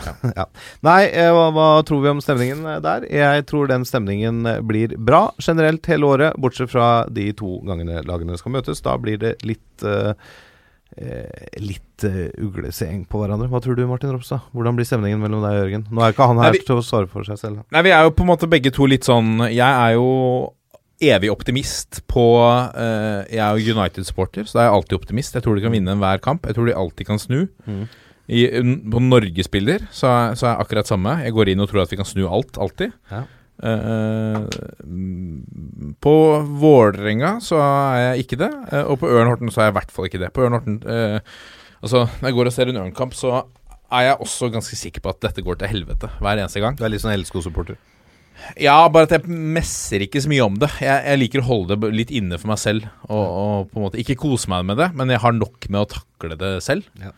[0.36, 0.46] Ja.
[0.86, 3.06] Nei, eh, hva, hva tror vi om stemningen eh, der?
[3.12, 8.02] Jeg tror den stemningen eh, blir bra generelt hele året, bortsett fra de to gangene
[8.08, 8.82] lagene skal møtes.
[8.86, 10.38] Da blir det litt eh, eh,
[11.60, 13.46] Litt uh, ugleseng på hverandre.
[13.52, 14.42] Hva tror du, Martin Ropstad?
[14.56, 15.84] Hvordan blir stemningen mellom deg og Jørgen?
[15.90, 17.62] Nå er ikke han her Nei, vi- til å svare for seg selv.
[17.70, 20.08] Nei, vi er jo på en måte begge to litt sånn Jeg er jo
[21.00, 22.24] evig optimist på
[22.76, 25.34] eh, Jeg er jo United-supporter, så da er jeg alltid optimist.
[25.38, 26.44] Jeg tror de kan vinne enhver kamp.
[26.44, 27.46] Jeg tror de alltid kan snu.
[27.64, 27.84] Mm.
[28.30, 28.42] I,
[28.92, 31.16] på norgesbilder så, så er jeg akkurat samme.
[31.24, 32.92] Jeg går inn og tror at vi kan snu alt, alltid.
[33.10, 33.24] Ja.
[33.60, 35.36] Mm,
[36.00, 36.14] på
[36.62, 39.78] Vålerenga så er jeg ikke det, uh, og på Ørn Horten så er jeg i
[39.80, 40.30] hvert fall ikke det.
[40.36, 41.18] På Ørn Horten eh,
[41.80, 43.38] Altså, når jeg går og ser en Ørn-kamp, så
[43.90, 46.76] er jeg også ganske sikker på at dette går til helvete hver eneste gang.
[46.76, 47.78] Du er litt sånn LSK-supporter.
[48.60, 50.68] Ja, bare at jeg messer ikke så mye om det.
[50.80, 52.86] Jeg, jeg liker å holde det litt inne for meg selv.
[53.08, 55.82] Og, og på en måte ikke kose meg med det, men jeg har nok med
[55.82, 56.88] å takle det selv.
[57.00, 57.12] Ja.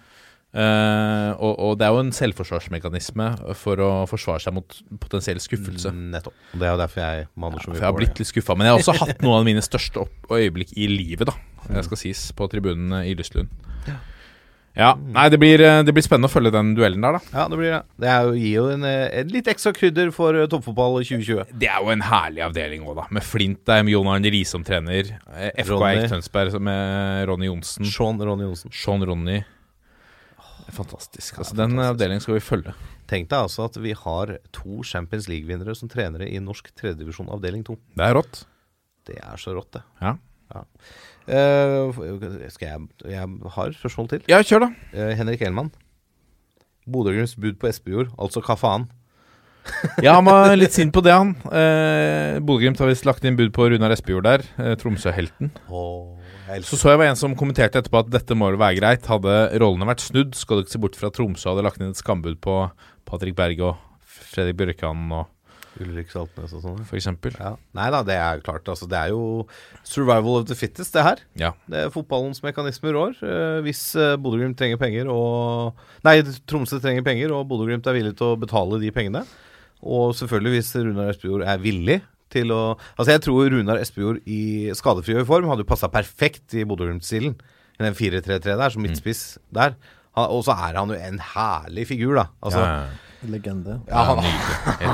[0.52, 5.92] Eh, og, og det er jo en selvforsvarsmekanisme for å forsvare seg mot potensiell skuffelse.
[6.12, 6.36] Nettopp.
[6.52, 8.56] Og Det er jo derfor jeg maner så For mye jeg har blitt litt skuffa.
[8.58, 11.36] Men jeg har også hatt noen av mine største opp øyeblikk i livet, da.
[11.72, 13.48] Det skal sies, på tribunen i Lystlund.
[14.72, 14.94] Ja.
[14.96, 17.20] Nei, det blir, eh, det blir spennende å følge den duellen der, da.
[17.36, 17.80] Ja, det blir det.
[18.00, 21.52] Det er jo, gir jo en, eh, en litt ekstra krydder for eh, toppfotball 2020.
[21.60, 23.04] Det er jo en herlig avdeling òg, da.
[23.12, 25.12] Med Flint der, med Jon Arne Riise som trener.
[25.36, 25.76] eh, FK.
[25.90, 27.84] Eik Tønsberg med Ronny Johnsen.
[27.84, 28.72] Sean Ronny Johnsen.
[28.72, 29.42] Sean Ronny.
[30.72, 31.38] Fantastisk.
[31.42, 32.72] Altså, den avdelingen skal vi følge.
[33.10, 37.64] Tenk deg altså at vi har to Champions League-vinnere som trenere i norsk tredjedivisjon avdeling
[37.66, 37.76] 2.
[37.98, 38.44] Det er rått.
[39.08, 39.82] Det er så rått, det.
[40.00, 40.16] Ja.
[41.32, 42.00] Eh,
[42.52, 44.24] skal jeg Jeg har spørsmål til.
[44.28, 44.72] Ja, kjør, da.
[44.96, 45.70] Uh, Henrik Elman.
[46.88, 48.88] Bodø-Glimts bud på Espejord, altså hva faen?
[50.02, 51.36] Ja, han var litt sint på det, han.
[51.54, 54.42] Eh, Bodø-Glimt har visst lagt inn bud på Runar Espejord der.
[54.58, 55.52] Eh, Tromsø-helten.
[55.54, 56.21] Jeg
[56.66, 59.06] Så så jeg var en som kommenterte etterpå at dette må være greit.
[59.10, 61.92] Hadde rollene vært snudd, skal du ikke se bort fra at Tromsø hadde lagt inn
[61.92, 62.56] et skambud på
[63.08, 63.78] Patrick Berg og
[64.32, 65.30] Fredrik Bjørkan og
[65.80, 66.82] Ulrik Saltnes og sånn.
[66.84, 67.34] for eksempel.
[67.40, 67.54] Ja.
[67.76, 68.66] Nei da, det er klart.
[68.68, 69.46] Altså, det er jo
[69.88, 71.22] survival of the fittest, det her.
[71.38, 71.52] Ja.
[71.70, 73.16] Det er fotballens mekanismer rår.
[73.24, 76.18] Eh, hvis eh, Bodø-Glimt trenger penger og Nei,
[76.50, 79.24] Tromsø trenger penger, og Bodø-Glimt er villig til å betale de pengene.
[79.82, 82.02] Og selvfølgelig hvis Runar Espejord er villig
[82.32, 82.62] til å
[82.96, 87.36] Altså, jeg tror Runar Espejord i skadefri form hadde jo passa perfekt i Bodø-Glimt-stilen.
[87.78, 89.22] I den 4-3-3 der, som midtspiss
[89.54, 89.76] der.
[90.12, 92.26] Og så er han jo en herlig figur, da.
[92.44, 93.12] Altså, ja.
[93.22, 93.76] Legende.
[93.86, 94.18] ja, han,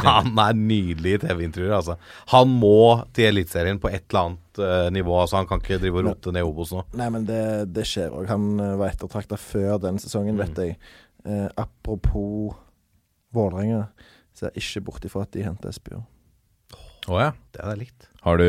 [0.04, 1.96] han er nydelig i TV-intervjuer, altså.
[2.34, 5.14] Han må til Eliteserien på et eller annet uh, nivå.
[5.22, 6.84] Altså, han kan ikke drive og rote ned Obos nå.
[7.00, 7.40] Nei, men det,
[7.72, 8.28] det skjer òg.
[8.30, 10.76] Han eh, var ettertrakta før den sesongen, vet jeg.
[11.24, 12.54] Eh, apropos
[13.34, 13.86] Vålerenga,
[14.36, 16.06] ser jeg ikke bort ifra at de henter Espejord.
[17.08, 17.32] Å ja.
[17.54, 18.08] Det hadde jeg likt.
[18.26, 18.44] Har du,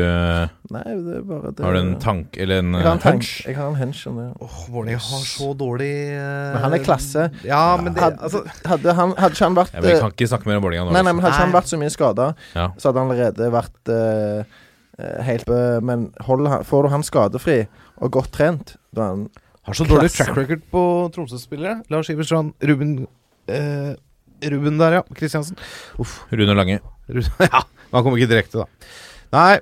[0.74, 1.62] Nei, det er bare det.
[1.64, 3.28] har du en tank eller en jeg har en eh, hunch?
[3.46, 4.26] Jeg har en hunch om det.
[4.42, 6.24] Åh, Vålerenga har så dårlig uh,
[6.56, 7.26] Men han er klasse.
[7.46, 10.28] Ja, men det altså, hadde, han, hadde ikke han vært Ja, men eh, kan ikke
[10.32, 10.96] snakke mer om Vålerenga nå.
[10.96, 12.26] Nei, nei, men hadde ikke han vært så mye skada,
[12.58, 12.66] Ja.
[12.76, 14.58] så hadde han allerede vært eh,
[15.30, 17.58] helt uh, Men hold, får du han skadefri
[18.00, 19.26] og godt trent, da er han
[19.70, 20.26] Har så dårlig Klasse.
[20.28, 20.84] track record på
[21.14, 21.80] Tromsø-spillere.
[21.92, 23.04] Lars Iverstrand, Ruben
[23.48, 23.94] eh,
[24.50, 25.02] Ruben der, ja.
[25.14, 25.58] Kristiansen.
[26.00, 26.24] Uff.
[26.32, 26.80] Rune Lange.
[27.08, 28.90] Ruben, ja, men han kom ikke direkte, da.
[29.34, 29.60] Nei,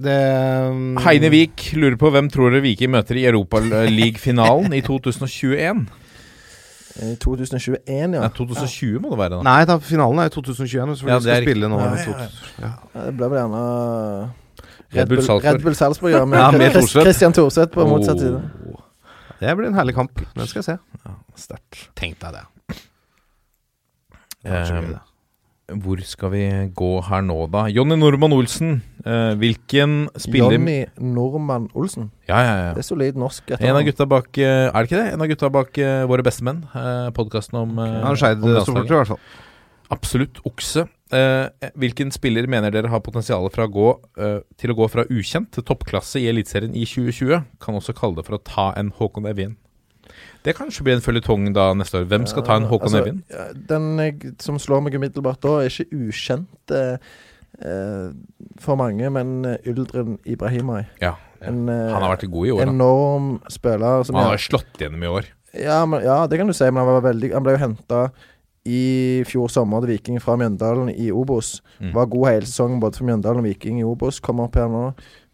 [0.00, 0.16] det
[0.72, 0.96] um...
[1.04, 5.82] Heine Wiik lurer på hvem tror dere Viking møter i Europaliga-finalen i 2021?
[7.00, 8.20] i 2021, ja.
[8.24, 9.42] Nei, 2020 må det være, da.
[9.46, 10.96] Nei, da, finalen er i 2021.
[10.98, 11.78] Så Ja, vi det er skal spille nå.
[11.80, 12.28] Ja, ja, ja.
[12.60, 12.70] Ja.
[12.94, 13.62] Ja, Det ble vel gjerne
[14.90, 15.46] Red Bull Salzburg.
[15.54, 16.24] Red Bull Salzburg, ja.
[16.24, 17.02] Med, Ja, med Torset.
[17.06, 18.40] Christian Thorseth på motsatt side.
[18.66, 18.80] Oh.
[19.40, 20.20] Det blir en herlig kamp.
[20.34, 20.78] Den skal jeg se.
[21.36, 21.86] Sterkt.
[21.96, 22.44] Tenk deg det.
[24.42, 25.09] Det
[25.82, 26.44] hvor skal vi
[26.76, 27.66] gå her nå, da?
[27.70, 28.80] Jonny Normann Olsen.
[29.04, 32.10] eh, hvilken spiller Jonny Normann Olsen.
[32.28, 32.72] Ja, ja, ja.
[32.76, 33.54] Det er solid norsk.
[33.58, 35.12] En av gutta bak eh, Er det ikke det?
[35.14, 36.64] En av gutta bak uh, Våre bestemenn.
[36.74, 39.22] Uh, Podkasten om uh, Han er Skeid-supporter, i hvert fall.
[39.90, 40.38] Absolutt.
[40.46, 40.86] Okse.
[41.10, 45.64] Eh, hvilken spiller mener dere har potensial gå, eh, til å gå fra ukjent til
[45.64, 47.44] toppklasse i Eliteserien i 2020?
[47.58, 49.56] Kan også kalle det for å ta en Håkon Evjen.
[50.44, 52.06] Det kanskje blir en føljetong da neste år.
[52.08, 53.18] Hvem skal ta en Håkon Altså, Evjen?
[53.68, 57.10] Den som slår meg umiddelbart da, er ikke ukjent eh,
[57.60, 58.06] eh,
[58.62, 60.84] for mange, men Yldren Uldren Ibrahimai.
[61.02, 61.18] Ja.
[61.44, 62.72] En eh, Han har vært god i år, da.
[62.72, 64.04] enorm spiller.
[64.08, 65.30] Som Han har slått gjennom i år.
[65.54, 68.02] ja, men, ja, det kan du si, men han, var veldig, han ble jo henta
[68.68, 71.58] i fjor sommer til Viking fra Mjøndalen i Obos.
[71.80, 71.94] Mm.
[71.96, 74.20] Var god hele sesongen både for Mjøndalen og Viking i Obos.
[74.20, 74.90] Kommer opp her nå.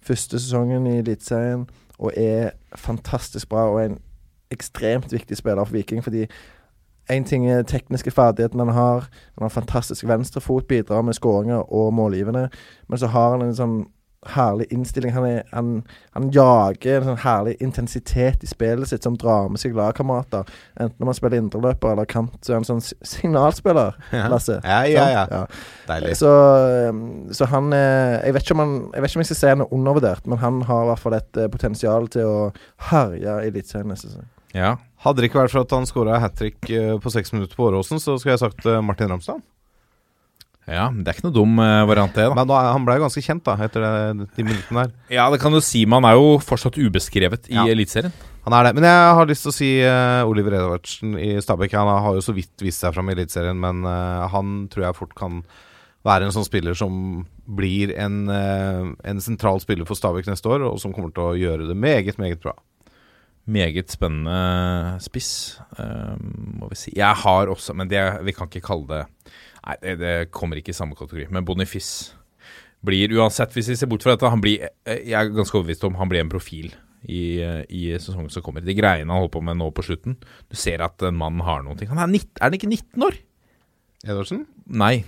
[0.06, 1.66] Første sesongen i Eliteserien
[1.96, 3.98] og er fantastisk bra og en
[4.50, 6.04] ekstremt viktig spiller for Viking.
[6.04, 6.26] Fordi
[7.12, 9.08] én ting er tekniske ferdighetene han har.
[9.38, 12.48] Han har fantastisk venstrefot, bidrar med skåringer og målgivende.
[12.88, 13.84] Men så har han en sånn
[14.26, 15.12] herlig innstilling.
[15.14, 15.70] Han, er, han,
[16.16, 20.48] han jager en sånn herlig intensitet i spillet sitt som drar med seg lagkamerater.
[20.74, 23.98] Enten når man spiller indreløper eller kant, så er han sånn signalspiller.
[24.32, 24.58] Lasse.
[24.64, 25.26] Ja, ja, ja.
[25.30, 25.42] ja.
[25.88, 26.16] Deilig.
[26.20, 26.32] Så,
[26.90, 27.02] um,
[27.34, 30.26] så han jeg vet, han jeg vet ikke om jeg skal si han er undervurdert,
[30.26, 32.38] men han har i hvert fall et eh, potensial til å
[32.90, 34.26] herje i Eliteserien neste sesong.
[34.56, 34.76] Ja.
[35.04, 37.68] Hadde det ikke vært for at han skåra hat trick eh, på seks minutter på
[37.68, 39.42] Åråsen, så skulle jeg sagt eh, Martin Ramstad.
[40.66, 42.24] ja, det er ikke noe dum eh, variant, det.
[42.26, 44.96] da Men da, han ble ganske kjent da etter det, de minuttene der.
[45.18, 45.84] Ja, det kan du si.
[45.84, 47.68] men han er jo fortsatt ubeskrevet i Ja.
[47.70, 48.16] Eliteserien.
[48.46, 48.74] Han er det.
[48.78, 51.72] Men jeg har lyst til å si uh, Oliver Edvardsen i Stabæk.
[51.74, 54.98] Han har jo så vidt vist seg fram i Eliteserien, men uh, han tror jeg
[55.00, 55.40] fort kan
[56.06, 57.24] være en sånn spiller som
[57.58, 61.34] blir en, uh, en sentral spiller for Stabæk neste år, og som kommer til å
[61.34, 62.54] gjøre det meget, meget bra.
[63.46, 66.16] Meget spennende spiss, eh,
[66.58, 66.92] må vi si.
[66.98, 69.04] Jeg har også, men det, vi kan ikke kalle det
[69.66, 71.24] Nei, det, det kommer ikke i samme kategori.
[71.34, 72.14] Men Bonifis
[72.86, 75.86] blir uansett, hvis vi ser bort fra dette han blir, eh, Jeg er ganske overbevist
[75.88, 76.68] om han blir en profil
[77.06, 78.62] i, eh, i sesongen som kommer.
[78.62, 80.18] De greiene han holder på med nå på slutten.
[80.50, 81.74] Du ser at en mann har noe.
[81.74, 83.18] Han er, 19, er han ikke 19 år?
[84.06, 84.44] Edvardsen?
[84.66, 85.04] Nei.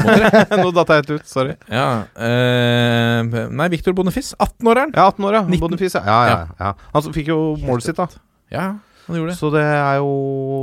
[0.62, 1.56] Nå datt jeg helt ut, sorry.
[1.72, 4.36] Ja, eh, nei, Victor Bonifice.
[4.38, 4.94] 18 år er.
[4.94, 5.42] Ja, 18 år, ja.
[5.48, 5.76] 19.
[5.96, 6.04] Ja.
[6.06, 6.72] Ja, ja, ja.
[6.94, 8.08] Han fikk jo målet sitt, da.
[8.52, 8.66] Ja,
[9.06, 9.38] han gjorde det.
[9.40, 10.12] Så det er jo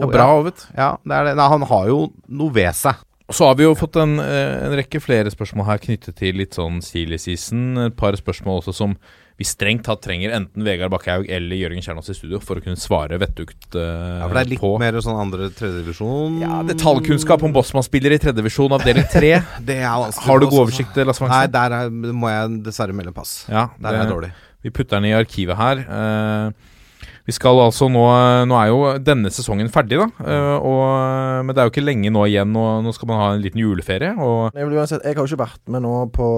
[0.03, 1.37] Ja, bra, vet Ja, det er det.
[1.39, 3.01] Nei, han har jo noe ved seg.
[3.29, 6.57] Så har vi jo fått en, eh, en rekke flere spørsmål her knyttet til litt
[6.57, 7.77] sånn silly season.
[7.85, 8.95] Et par spørsmål også som
[9.39, 12.79] vi strengt tatt trenger enten Vegard Bakkehaug eller Jørgen Kjernås i studio for å kunne
[12.79, 13.83] svare vettugt eh,
[14.19, 14.71] Ja, for det er litt på.
[14.81, 16.41] mer sånn andre tredjedivisjon.
[16.43, 19.37] Ja, Detaljkunnskap om Bossmann-spillere i tredjedivisjon avdeling tre.
[19.69, 20.25] Det er vanskelig.
[20.27, 20.65] Har du god altså.
[20.65, 23.45] oversikt, Lasse Nei, der er, må jeg dessverre melde pass.
[23.47, 24.33] Ja, Der er jeg dårlig.
[24.65, 25.85] Vi putter den i arkivet her.
[25.87, 26.51] Uh,
[27.29, 28.03] vi skal altså nå
[28.49, 30.07] Nå er jo denne sesongen ferdig, da.
[30.25, 32.49] eh, og, men det er jo ikke lenge nå igjen.
[32.51, 34.15] Nå, nå skal man ha en liten juleferie.
[34.17, 36.29] Og Jeg, vil uansett, jeg har jo ikke vært med nå på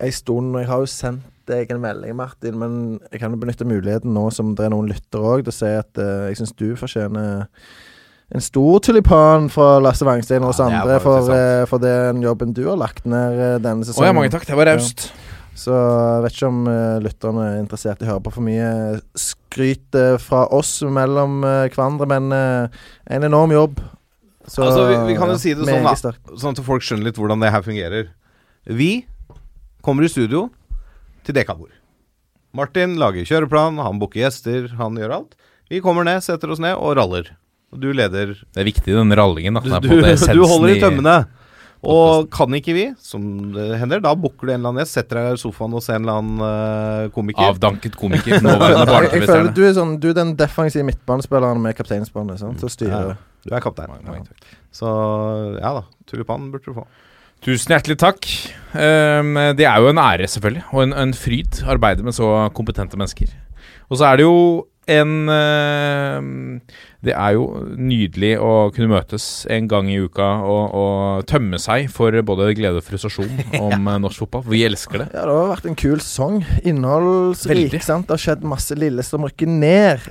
[0.00, 0.54] ei stund.
[0.60, 2.74] Jeg har jo sendt deg en melding, Martin, men
[3.10, 5.70] jeg kan jo benytte muligheten nå som det er noen lyttere òg, til å si
[5.80, 7.48] at uh, jeg syns du fortjener
[8.30, 12.52] en stor tulipan fra Lasse Wangstein og oss Ja, andre for, eh, for den jobben
[12.54, 14.06] du har lagt ned eh, denne Å sesongen.
[14.06, 14.44] ja, mange takk.
[14.46, 15.08] Det var raust.
[15.58, 19.00] Så jeg vet ikke om uh, lytterne er interessert i å høre på for mye
[19.18, 23.82] skryt fra oss mellom uh, hverandre, men en enorm jobb.
[24.46, 26.14] Så, Altså, vi- vi kan jo si det sånn, da.
[26.38, 28.08] Sånn at folk skjønner litt hvordan det her fungerer.
[28.70, 28.92] Vi
[29.84, 30.48] kommer i studio
[31.26, 31.74] til dekabord.
[32.56, 35.36] Martin lager kjøreplan, han booker gjester, han gjør alt.
[35.70, 37.28] Vi kommer ned, setter oss ned og raller.
[37.70, 39.54] Og du leder Det er viktig, den rallingen.
[39.54, 39.78] Da.
[39.78, 40.00] Du, du,
[40.40, 41.20] du holder i tømmene.
[41.80, 43.22] Og kan ikke vi, som
[43.54, 45.96] det hender, da booker du en eller annen gjest, setter deg i sofaen og ser
[45.96, 47.54] en eller annen eh, komiker.
[47.54, 48.36] Avdanket komiker.
[48.44, 52.72] Nåværende Jeg, jeg føler du er sånn Du er den defensive midtbanespilleren med kapteinsbåndet Så
[52.74, 53.14] styrer.
[53.14, 53.30] Ja.
[53.46, 54.26] Du er kaptein.
[54.76, 54.90] Så
[55.56, 56.84] ja da, tulipan burde du få.
[57.40, 58.26] Tusen hjertelig takk.
[58.74, 62.28] Um, det er jo en ære, selvfølgelig, og en, en fryd å arbeide med så
[62.54, 63.32] kompetente mennesker.
[63.90, 64.36] Og så er det jo
[64.90, 66.60] en um,
[67.04, 67.44] Det er jo
[67.78, 72.80] nydelig å kunne møtes en gang i uka og, og tømme seg for både glede
[72.82, 73.30] og frustrasjon
[73.60, 74.44] om eh, norsk fotball.
[74.50, 75.08] Vi elsker det.
[75.14, 76.42] Ja, det har vært en kul sesong.
[76.66, 77.78] Innholdsrik.
[77.86, 78.08] Sant?
[78.10, 78.76] Det har skjedd masse.
[78.76, 80.10] Lillestrøm rykker ned.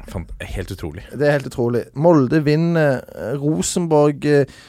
[0.55, 1.05] Helt utrolig.
[1.13, 1.85] Det er helt utrolig.
[1.93, 3.03] Molde vinner.
[3.13, 4.59] eh, Rosenborg eh,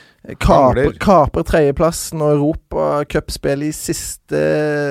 [0.41, 4.43] kaper, kaper tredjeplassen og europacupspill i siste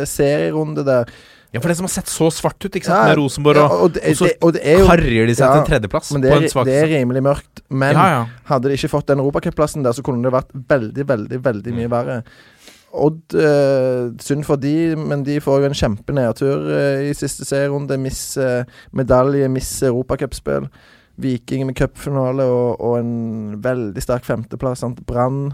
[0.10, 1.12] serierunde der.
[1.50, 3.64] Ja, for det som har sett så svart ut, ikke sant, Ja, med Rosenborg, Ja,
[3.74, 5.64] og, og, det, og så det, og det er jo karrer de seg Ja, til
[5.64, 7.64] en tredjeplass Men det er, det er rimelig mørkt.
[7.70, 11.74] Men hadde de ikke fått den europacupplassen der, så kunne det vært veldig, veldig veldig
[11.80, 12.20] mye verre.
[12.90, 17.98] Odd eh, Synd for de, men de får jo en kjempenedtur uh, i siste serierunde.
[18.02, 18.66] Miss eh,
[18.98, 20.70] medalje, miss europacupspill.
[21.20, 24.86] Viking med cupfinale og, og en veldig sterk femteplass.
[25.08, 25.50] Brann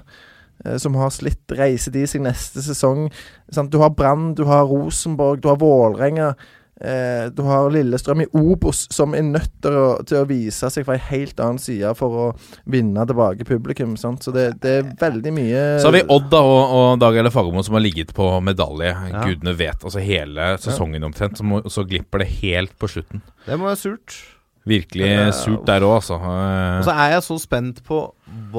[0.65, 1.43] eh, som har slitt.
[1.57, 3.07] Reiser de seg neste sesong?
[3.49, 3.73] Sant?
[3.73, 6.35] Du har Brann, du har Rosenborg, du har Vålerenga.
[6.81, 10.83] Eh, du har Lillestrøm i Obos, som er nødt til å, til å vise seg
[10.83, 12.25] fra en helt annen side for å
[12.67, 13.93] vinne tilbake publikum.
[13.99, 14.25] Sant?
[14.27, 17.31] Så det, det er veldig mye Så har vi Odd da, og, og Dag Eller
[17.31, 18.91] Fagermo som har ligget på medalje.
[18.91, 19.23] Ja.
[19.23, 19.87] Gudene vet.
[19.87, 21.39] Altså hele sesongen omtrent.
[21.39, 23.23] Så, må, så glipper det helt på slutten.
[23.47, 24.19] Det må være surt.
[24.65, 26.15] Virkelig surt der òg, altså.
[26.17, 27.99] Eh, Og så er jeg så spent på,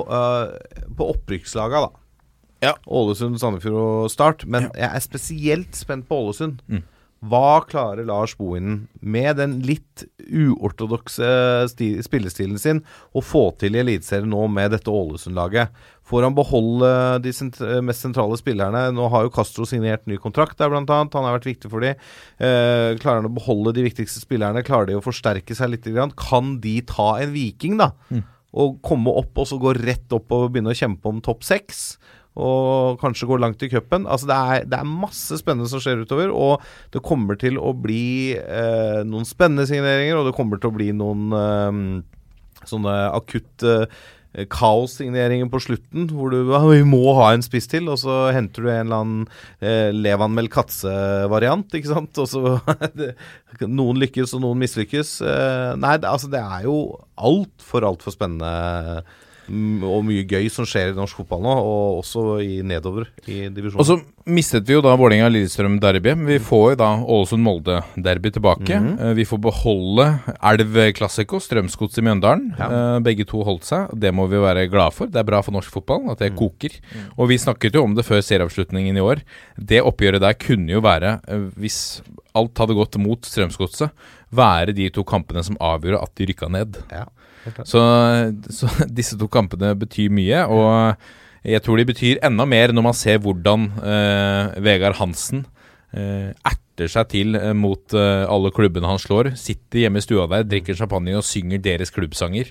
[0.07, 0.53] øh,
[0.97, 1.89] på opprykkslaga, da.
[2.63, 2.75] Ja.
[2.89, 4.47] Ålesund, Sandefjord og Start.
[4.47, 6.63] Men jeg er spesielt spent på Ålesund.
[6.69, 6.85] Mm.
[7.27, 11.27] Hva klarer Lars Bohinen med den litt uortodokse
[12.05, 12.83] spillestilen sin
[13.17, 15.73] å få til i Eliteserien nå med dette Ålesund-laget?
[16.07, 16.89] Får han beholde
[17.25, 18.85] de sent mest sentrale spillerne?
[18.95, 21.17] Nå har jo Castro signert ny kontrakt der, blant annet.
[21.19, 21.97] Han har vært viktig for de.
[22.39, 24.63] Eh, klarer han å beholde de viktigste spillerne?
[24.67, 25.89] Klarer de å forsterke seg litt?
[26.21, 27.91] Kan de ta en Viking, da?
[28.57, 31.99] Og komme opp og så gå rett opp og begynne å kjempe om topp seks?
[32.37, 34.07] Og kanskje gå langt i cupen.
[34.07, 36.31] Altså det, er, det er masse spennende som skjer utover.
[36.31, 36.63] Og
[36.95, 40.93] det kommer til å bli eh, noen spennende signeringer, og det kommer til å bli
[40.95, 41.81] noen eh,
[42.67, 43.87] sånne akutte
[44.37, 48.29] eh, kaossigneringer på slutten, hvor du ja, vi må ha en spiss til, og så
[48.37, 49.27] henter du en eller annen
[49.59, 52.23] eh, Levan Melkatze-variant, ikke sant.
[52.23, 52.57] Og så
[53.79, 55.17] Noen lykkes, og noen mislykkes.
[55.25, 56.77] Eh, nei, det, altså det er jo
[57.17, 59.01] altfor, altfor spennende
[59.49, 63.47] mm, og mye gøy som skjer i norsk fotball nå, og også i nedover i
[63.49, 64.07] divisjonen.
[64.27, 66.13] Mistet vi jo da Vålerenga-Lillestrøm-derby.
[66.27, 68.75] Vi får jo da Ålesund-Molde-derby tilbake.
[68.79, 69.15] Mm -hmm.
[69.15, 72.55] Vi får beholde Elv Classico, Strømsgods i Mjøndalen.
[72.59, 72.67] Ja.
[72.97, 73.89] Eh, Begge to holdt seg.
[73.95, 75.07] Det må vi være glade for.
[75.07, 76.39] Det er bra for norsk fotball at det Mm.
[76.39, 76.71] koker.
[77.17, 79.23] Og vi snakket jo om det før serieavslutningen i år.
[79.65, 82.03] Det oppgjøret der kunne jo være, eh, hvis
[82.35, 83.91] alt hadde gått mot Strømsgodset,
[84.33, 86.77] være de to kampene som avgjorde at de rykka ned.
[86.91, 87.05] Ja.
[87.65, 90.97] Så, så disse to kampene betyr mye, og
[91.47, 95.45] jeg tror de betyr enda mer når man ser hvordan eh, Vegard Hansen
[95.95, 99.33] eh, erter seg til eh, mot eh, alle klubbene han slår.
[99.39, 102.51] Sitter hjemme i stua der, drikker champagne og synger deres klubbsanger.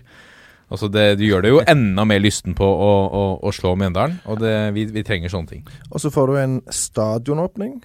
[0.72, 4.16] Altså det, du gjør det jo enda mer lysten på å, å, å slå Mjøndalen,
[4.26, 5.68] og det, vi, vi trenger sånne ting.
[5.92, 7.78] Og så får du en stadionåpning.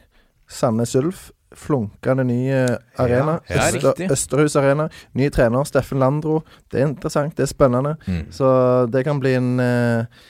[0.50, 1.28] Sandnes Ulf.
[1.50, 3.40] Flunkende ny eh, arena.
[3.50, 4.04] ja, Øster.
[4.14, 4.84] Østerhus arena.
[5.18, 6.44] Ny trener, Steffen Landro.
[6.70, 7.96] Det er interessant, det er spennende.
[8.06, 8.28] Mm.
[8.32, 8.50] Så
[8.94, 10.20] det kan bli en eh,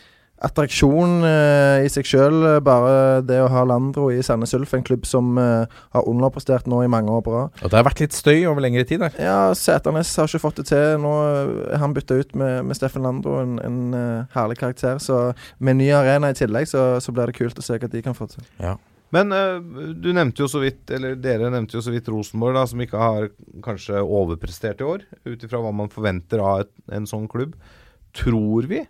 [0.45, 4.73] attraksjon eh, i seg sjøl, bare det å ha Landro i Sandnes Ulf.
[4.77, 7.57] En klubb som eh, har underprestert nå i mange år på rad.
[7.61, 9.17] Og det har vært litt støy over lengre tid der.
[9.21, 11.01] Ja, Sæternes har ikke fått det til.
[11.03, 11.15] Nå
[11.71, 15.01] er han bytta ut med, med Steffen Landro, en, en uh, herlig karakter.
[15.03, 18.03] Så med ny arena i tillegg, så, så blir det kult å se hva de
[18.05, 18.47] kan få til.
[19.11, 19.57] Men øh,
[19.99, 23.01] du nevnte jo så vidt, eller dere nevnte jo så vidt Rosenborg, da, som ikke
[23.01, 23.29] har
[23.65, 27.57] kanskje overprestert i år, ut ifra hva man forventer av et, en sånn klubb.
[28.17, 28.85] Tror vi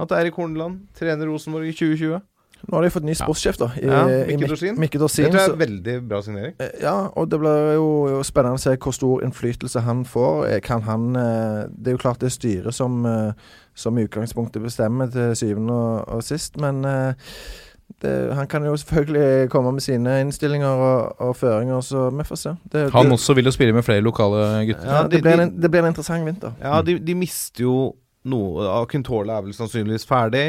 [0.00, 2.20] at Eirik Horneland trener Rosenborg i 2020?
[2.68, 3.68] Nå har de fått ny sportssjef, da.
[3.78, 4.74] I, Ja, Mikke Dorsin.
[4.82, 5.28] Mikke Det Dorsin.
[5.30, 6.54] tror jeg er en veldig bra signering.
[6.58, 7.84] Eh, Ja, og det blir jo,
[8.16, 10.46] jo spennende å se hvor stor innflytelse han får.
[10.48, 13.06] Eh, Kan han eh, Det er jo klart det er styret som,
[13.78, 16.82] som i utgangspunktet bestemmer til syvende og, og sist, men
[18.02, 22.36] det, han kan jo selvfølgelig komme med sine innstillinger og, og føringer, så vi får
[22.42, 22.52] se.
[22.72, 24.84] Det, Han det, også vil jo spille med flere lokale gutter.
[24.84, 26.52] ja, Ja, det, blir en, det blir en interessant vinter.
[26.62, 30.46] Ja, de, de mister jo noe Akuntola er vel sannsynligvis ferdig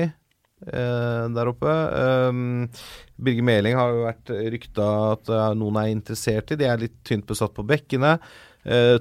[0.67, 1.69] eh, der oppe.
[2.29, 2.67] Um,
[3.21, 6.59] Birger Meling har jo vært rykta at eh, noen er interessert i.
[6.59, 8.17] De er litt tynt besatt på bekkene.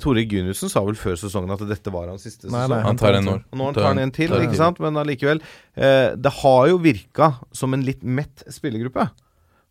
[0.00, 2.70] Tore Gunussen sa vel før sesongen at dette var hans siste Nei, sesong.
[2.70, 3.40] nei, Han tar en år.
[3.50, 4.78] Og nå tar han en til, ikke sant?
[4.80, 5.40] Men allikevel.
[5.76, 9.08] eh, det har jo virka som en litt mett spillergruppe.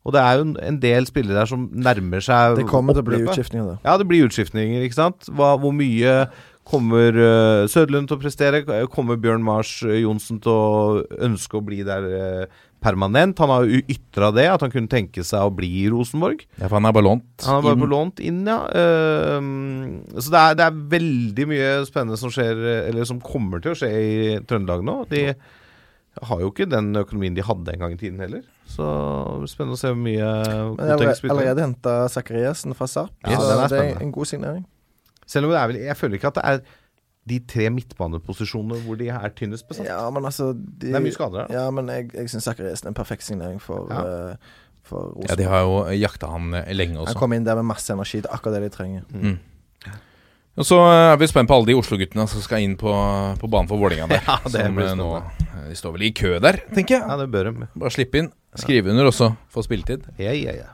[0.06, 3.02] Og det er jo en- en del spillere der som nærmer seg Det kommer til
[3.02, 3.78] å bli utskiftninger da.
[3.86, 5.26] Ja, det blir utskiftninger, ikke sant.
[5.32, 6.30] Hva, hvor mye
[6.68, 8.64] kommer uh, Søderlund til å prestere?
[8.92, 13.40] Kommer Bjørn Mars eh, Johnsen til å ønske å bli der uh, permanent?
[13.42, 16.44] Han har jo ytra det, at han kunne tenke seg å bli i Rosenborg.
[16.58, 17.30] Ja, for han er bare lånt.
[17.46, 17.92] Han er bare inn.
[17.94, 18.60] lånt inn, ja.
[18.68, 23.74] Uh, så det er, det er veldig mye spennende som skjer, eller som kommer til
[23.74, 24.18] å skje i
[24.48, 25.00] Trøndelag nå.
[25.14, 25.30] De
[26.28, 28.42] har jo ikke den økonomien de hadde en gang i tiden heller.
[28.68, 28.86] Så
[29.48, 31.36] spennende å se hvor mye Men jeg har Koteng allerede, spiller.
[31.36, 34.66] allerede henta Zakariassen fra Sarp, Ja, så er det er en god signering.
[35.28, 36.62] Selv om det er vel Jeg føler ikke at det er
[37.28, 39.90] de tre midtbaneposisjonene hvor de er tynnest besatt.
[39.90, 41.58] Ja, men altså de, Det er mye skader, der.
[41.60, 44.32] Ja, men jeg, jeg syns Zakariassen er en perfekt signering for, Ja.
[44.32, 44.56] uh.
[45.28, 48.22] Ja, de har jo jakta han lenge lenge Han kom inn der med masse energi.
[48.24, 49.04] Det er akkurat det de trenger.
[49.12, 49.36] Mm.
[50.58, 52.90] Og så eh, er vi spent på alle de Oslo-guttene som skal inn på,
[53.38, 54.24] på banen for Vålerenga der.
[54.32, 57.04] Ja, det som blir eh, nå eh, De står vel i kø der, tenker jeg.
[57.04, 57.68] Ja, det bør de.
[57.78, 60.08] Bare slippe inn, skrive under, og så få spilletid.
[60.18, 60.72] Ja, ja, ja.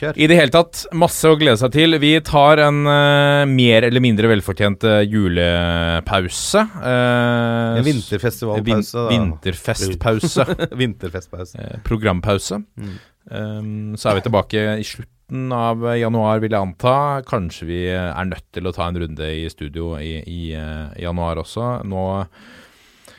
[0.00, 0.16] Kjør.
[0.16, 1.98] I det hele tatt, masse å glede seg til.
[2.00, 6.62] Vi tar en uh, mer eller mindre velfortjent uh, julepause.
[6.80, 8.96] Uh, En vinterfestivalpause.
[8.96, 9.06] da.
[9.12, 10.46] vinterfestpause.
[10.82, 11.68] Vinterfestpause.
[11.84, 12.62] Programpause.
[12.80, 12.96] Mm.
[13.30, 16.96] Um, så er vi tilbake i slutten av januar, vil jeg anta.
[17.28, 20.40] Kanskje vi er nødt til å ta en runde i studio i, i
[21.04, 21.74] januar også.
[21.84, 22.06] Nå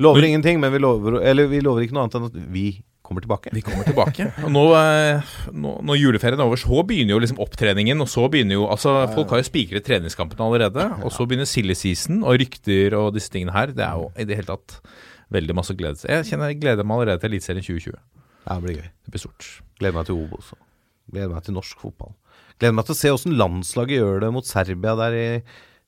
[0.01, 2.65] Lover ingenting, men vi lover, eller vi lover ikke noe annet enn at vi
[3.11, 3.51] kommer tilbake.
[3.53, 4.29] Vi kommer tilbake.
[4.47, 8.01] Og nå, eh, nå, når juleferien er over, så begynner jo liksom opptreningen.
[8.01, 10.87] Og så begynner jo Altså, folk har jo spikret treningskampene allerede.
[11.03, 13.75] Og så begynner silly season og rykter og disse tingene her.
[13.75, 14.79] Det er jo i det hele tatt
[15.31, 16.01] veldig masse glede.
[16.07, 17.99] Jeg kjenner jeg gleder meg allerede til Eliteserien 2020.
[18.47, 18.87] Ja, det blir gøy.
[18.89, 19.49] Det blir stort.
[19.79, 20.51] Gleder meg til Obos.
[20.51, 20.61] også.
[21.11, 22.15] Gleder meg til norsk fotball.
[22.59, 25.27] Gleder meg til å se åssen landslaget gjør det mot Serbia der i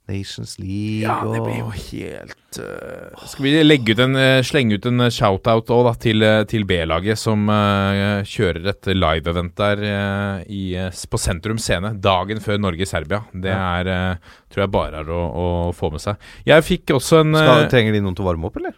[0.10, 1.06] Nations League.
[1.06, 3.28] Ja, det blir jo helt uh...
[3.30, 6.68] Skal vi legge ut en, eh, slenge ut en eh, shout-out òg, da, til, til
[6.68, 13.24] B-laget, som uh, kjører et live-event der uh, i, på Sentrum Scene dagen før Norge-Serbia.
[13.32, 14.20] Det er,
[14.52, 15.48] tror jeg bare er å, å
[15.78, 16.20] få med seg.
[16.50, 18.76] Jeg fikk også en Skal, trenger de noen til å varme opp, eller?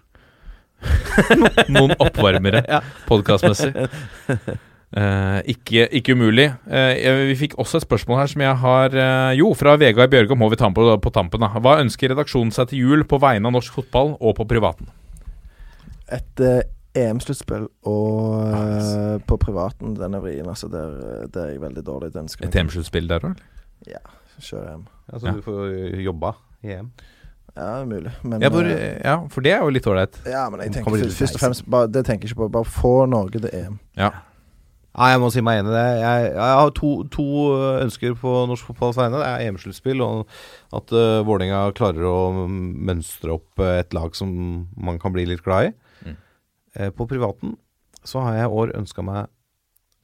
[1.73, 2.63] noen oppvarmere
[3.09, 3.73] podkastmessig.
[4.95, 6.45] Eh, ikke, ikke umulig.
[6.69, 10.39] Uh, vi fikk også et spørsmål her som jeg har uh, Jo, fra Vegard Bjørgom
[10.39, 11.41] må vi ta med på, på tampen.
[11.43, 14.87] da Hva ønsker redaksjonen seg til jul på vegne av norsk fotball og på privaten?
[16.13, 16.45] Et
[16.95, 20.47] EM-sluttspill og eh, på privaten, den er vrien.
[20.47, 22.13] Altså, der, det er jeg veldig dårlig.
[22.13, 23.43] Den skal Et EM-sluttspill der òg?
[24.39, 24.87] kjøre hjem.
[25.13, 25.33] Altså, Ja.
[25.33, 26.31] Du får jobba
[26.63, 26.91] i EM.
[27.55, 28.11] Ja, det er mulig.
[28.23, 30.19] Men Ja, eh, ja, for det er jo litt ålreit.
[30.25, 32.51] ja, men jeg tenker først, først og fremst bare, Det tenker jeg ikke på.
[32.51, 33.79] Bare få Norge til EM.
[33.97, 34.09] Ja.
[34.95, 35.87] Nei, jeg må si meg enig i det.
[35.99, 37.25] Jeg, jeg har to, to
[37.83, 39.19] ønsker på norsk fotballs vegne.
[39.19, 40.23] Det er EM-sluttspill, og
[40.77, 42.17] at uh, Vålerenga klarer å
[42.47, 44.31] mønstre opp eh, et lag som
[44.79, 45.75] man kan bli litt glad i.
[46.07, 46.17] Mm.
[46.79, 47.57] Uh, på privaten
[48.07, 49.31] så har jeg i år ønska meg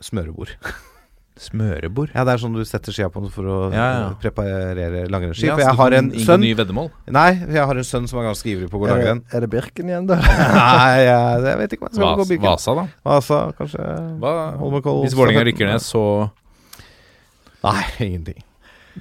[0.04, 0.58] smørebord.
[1.40, 2.12] Smørebord.
[2.14, 4.08] Ja, Det er sånn du setter skia på for å Ja, ja.
[4.20, 5.48] preparere langrennsski.
[5.48, 6.90] Ja, for jeg har en sønn sønn ny veddemål.
[7.08, 9.24] Nei, jeg har en sønn som er ganske ivrig på å gå langrenn.
[9.24, 10.18] det, er det Birken igjen, da?
[10.60, 12.46] Nei, jeg, jeg vet ikke om jeg skal gå Vas, Birken.
[12.50, 12.86] Vasa, da.
[13.08, 13.86] Vasa, kanskje.
[14.22, 16.04] Hva, Holmenkollen, hvis Vålerenga rykker ned, så
[17.64, 18.42] Nei, ingenting.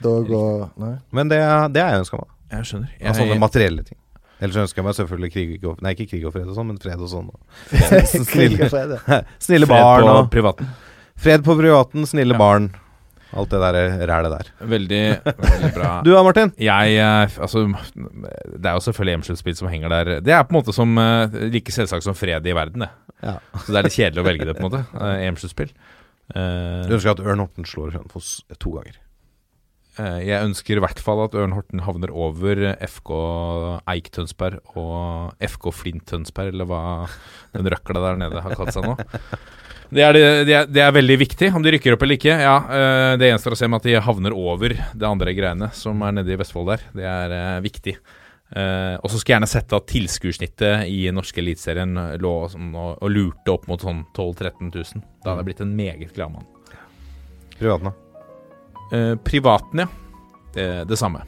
[0.00, 0.94] Da går Nei.
[1.16, 1.40] Men det,
[1.74, 2.30] det er jeg ønska meg.
[2.54, 2.94] Jeg skjønner.
[3.00, 3.98] Altså sånne materielle ting.
[4.40, 6.78] Ellers ønsker jeg meg selvfølgelig krig og Nei, ikke krig og fred og sånn, men
[6.80, 7.26] fred og sånn.
[7.28, 7.40] og
[7.74, 9.18] Krig Snille, og fred, ja.
[9.42, 10.70] snille fred barn på og privaten.
[11.20, 12.70] Fred på privaten, snille barn.
[13.36, 14.48] Alt det der rælet der.
[14.66, 15.00] Veldig,
[15.38, 15.90] veldig bra.
[16.06, 16.50] Du da, Martin?
[16.58, 17.62] Jeg eh, Altså,
[18.56, 20.10] det er jo selvfølgelig EM-sluttspill som henger der.
[20.24, 22.90] Det er på en måte som eh, like selvsagt som fred i verden, det.
[23.22, 23.36] Ja.
[23.60, 24.82] Så det er litt kjedelig å velge det, på en måte.
[24.98, 25.70] eh, EM-sluttspill.
[26.34, 28.98] Eh, Du ønsker at Ørn Horten slår Hønefoss to ganger.
[30.00, 33.10] jeg ønsker i hvert fall at Ørn Horten havner over FK
[33.92, 36.82] Eik Tønsberg og FK Flint Tønsberg, eller hva
[37.52, 38.94] den røkla der nede har kalt seg nå.
[39.90, 42.34] Det er, det, det, er, det er veldig viktig, om de rykker opp eller ikke.
[42.38, 46.02] Ja, eh, Det gjenstår å se med at de havner over det andre greiene som
[46.06, 46.84] er nede i Vestfold der.
[46.94, 47.96] Det er eh, viktig.
[48.50, 52.92] Eh, og så skulle jeg gjerne sett at tilskuersnittet i norske eliteserien lå sånn og,
[53.02, 55.02] og lurte opp mot sånn 12 000-13 000.
[55.24, 56.46] Da hadde jeg blitt en meget glad mann.
[57.58, 58.22] Privaten, da?
[58.94, 59.90] Eh, privaten, ja.
[60.54, 61.24] Det, det samme.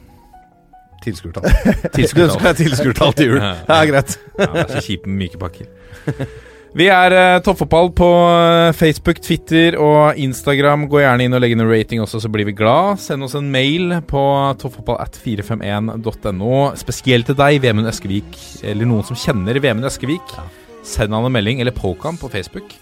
[1.03, 1.51] Tilskuertall.
[1.83, 3.13] Du Tilskuertall.
[3.19, 3.39] til jul.
[3.43, 4.17] Det er greit.
[4.39, 5.67] Ja, det er så kjipt med myke pakker.
[6.73, 10.87] Vi er uh, Toppfotball på eh, Facebook, Twitter og Instagram.
[10.89, 12.97] Gå gjerne inn og legg inn en rating også, så blir vi glad.
[13.01, 14.23] Send oss en mail på
[14.63, 16.53] toppfotballat451.no.
[16.81, 18.33] Spesielt til deg, Vemund Eskevik,
[18.65, 20.33] eller noen som kjenner Vemund Eskevik.
[20.81, 22.73] Send han en melding, eller poke han på Facebook.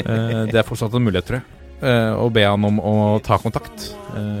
[0.00, 1.46] Uh, det er fortsatt en mulighet, tror jeg.
[1.84, 2.94] Uh, og be han om å
[3.24, 3.90] ta kontakt.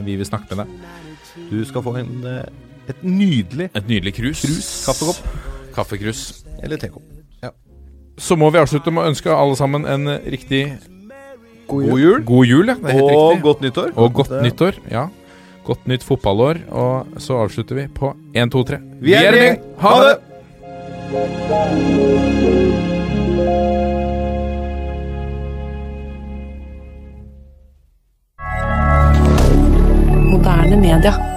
[0.06, 1.44] Vi vil snakke med deg.
[1.50, 2.14] Du skal få en,
[2.88, 4.46] et nydelig Et nydelig krus.
[4.88, 5.20] Kaffekopp.
[5.76, 6.30] Kaffekrus.
[6.62, 7.13] eller tekopp.
[8.16, 10.78] Så må vi avslutte med å ønske alle sammen en riktig
[11.66, 12.22] God God jul.
[12.28, 12.66] god jul.
[12.68, 12.74] Ja.
[12.74, 13.42] Det er helt Og riktig.
[13.42, 13.88] godt nyttår.
[13.96, 14.42] Og godt Godt, ja.
[14.48, 14.74] nyttår.
[14.92, 15.06] Ja.
[15.64, 16.60] Godt nytt fotballår.
[16.70, 18.78] Og så avslutter vi på 1, 2, 3.
[19.00, 19.42] Vi er en med.
[19.42, 19.60] gjeng.
[19.80, 21.24] Ha det!
[30.30, 31.33] Moderne media.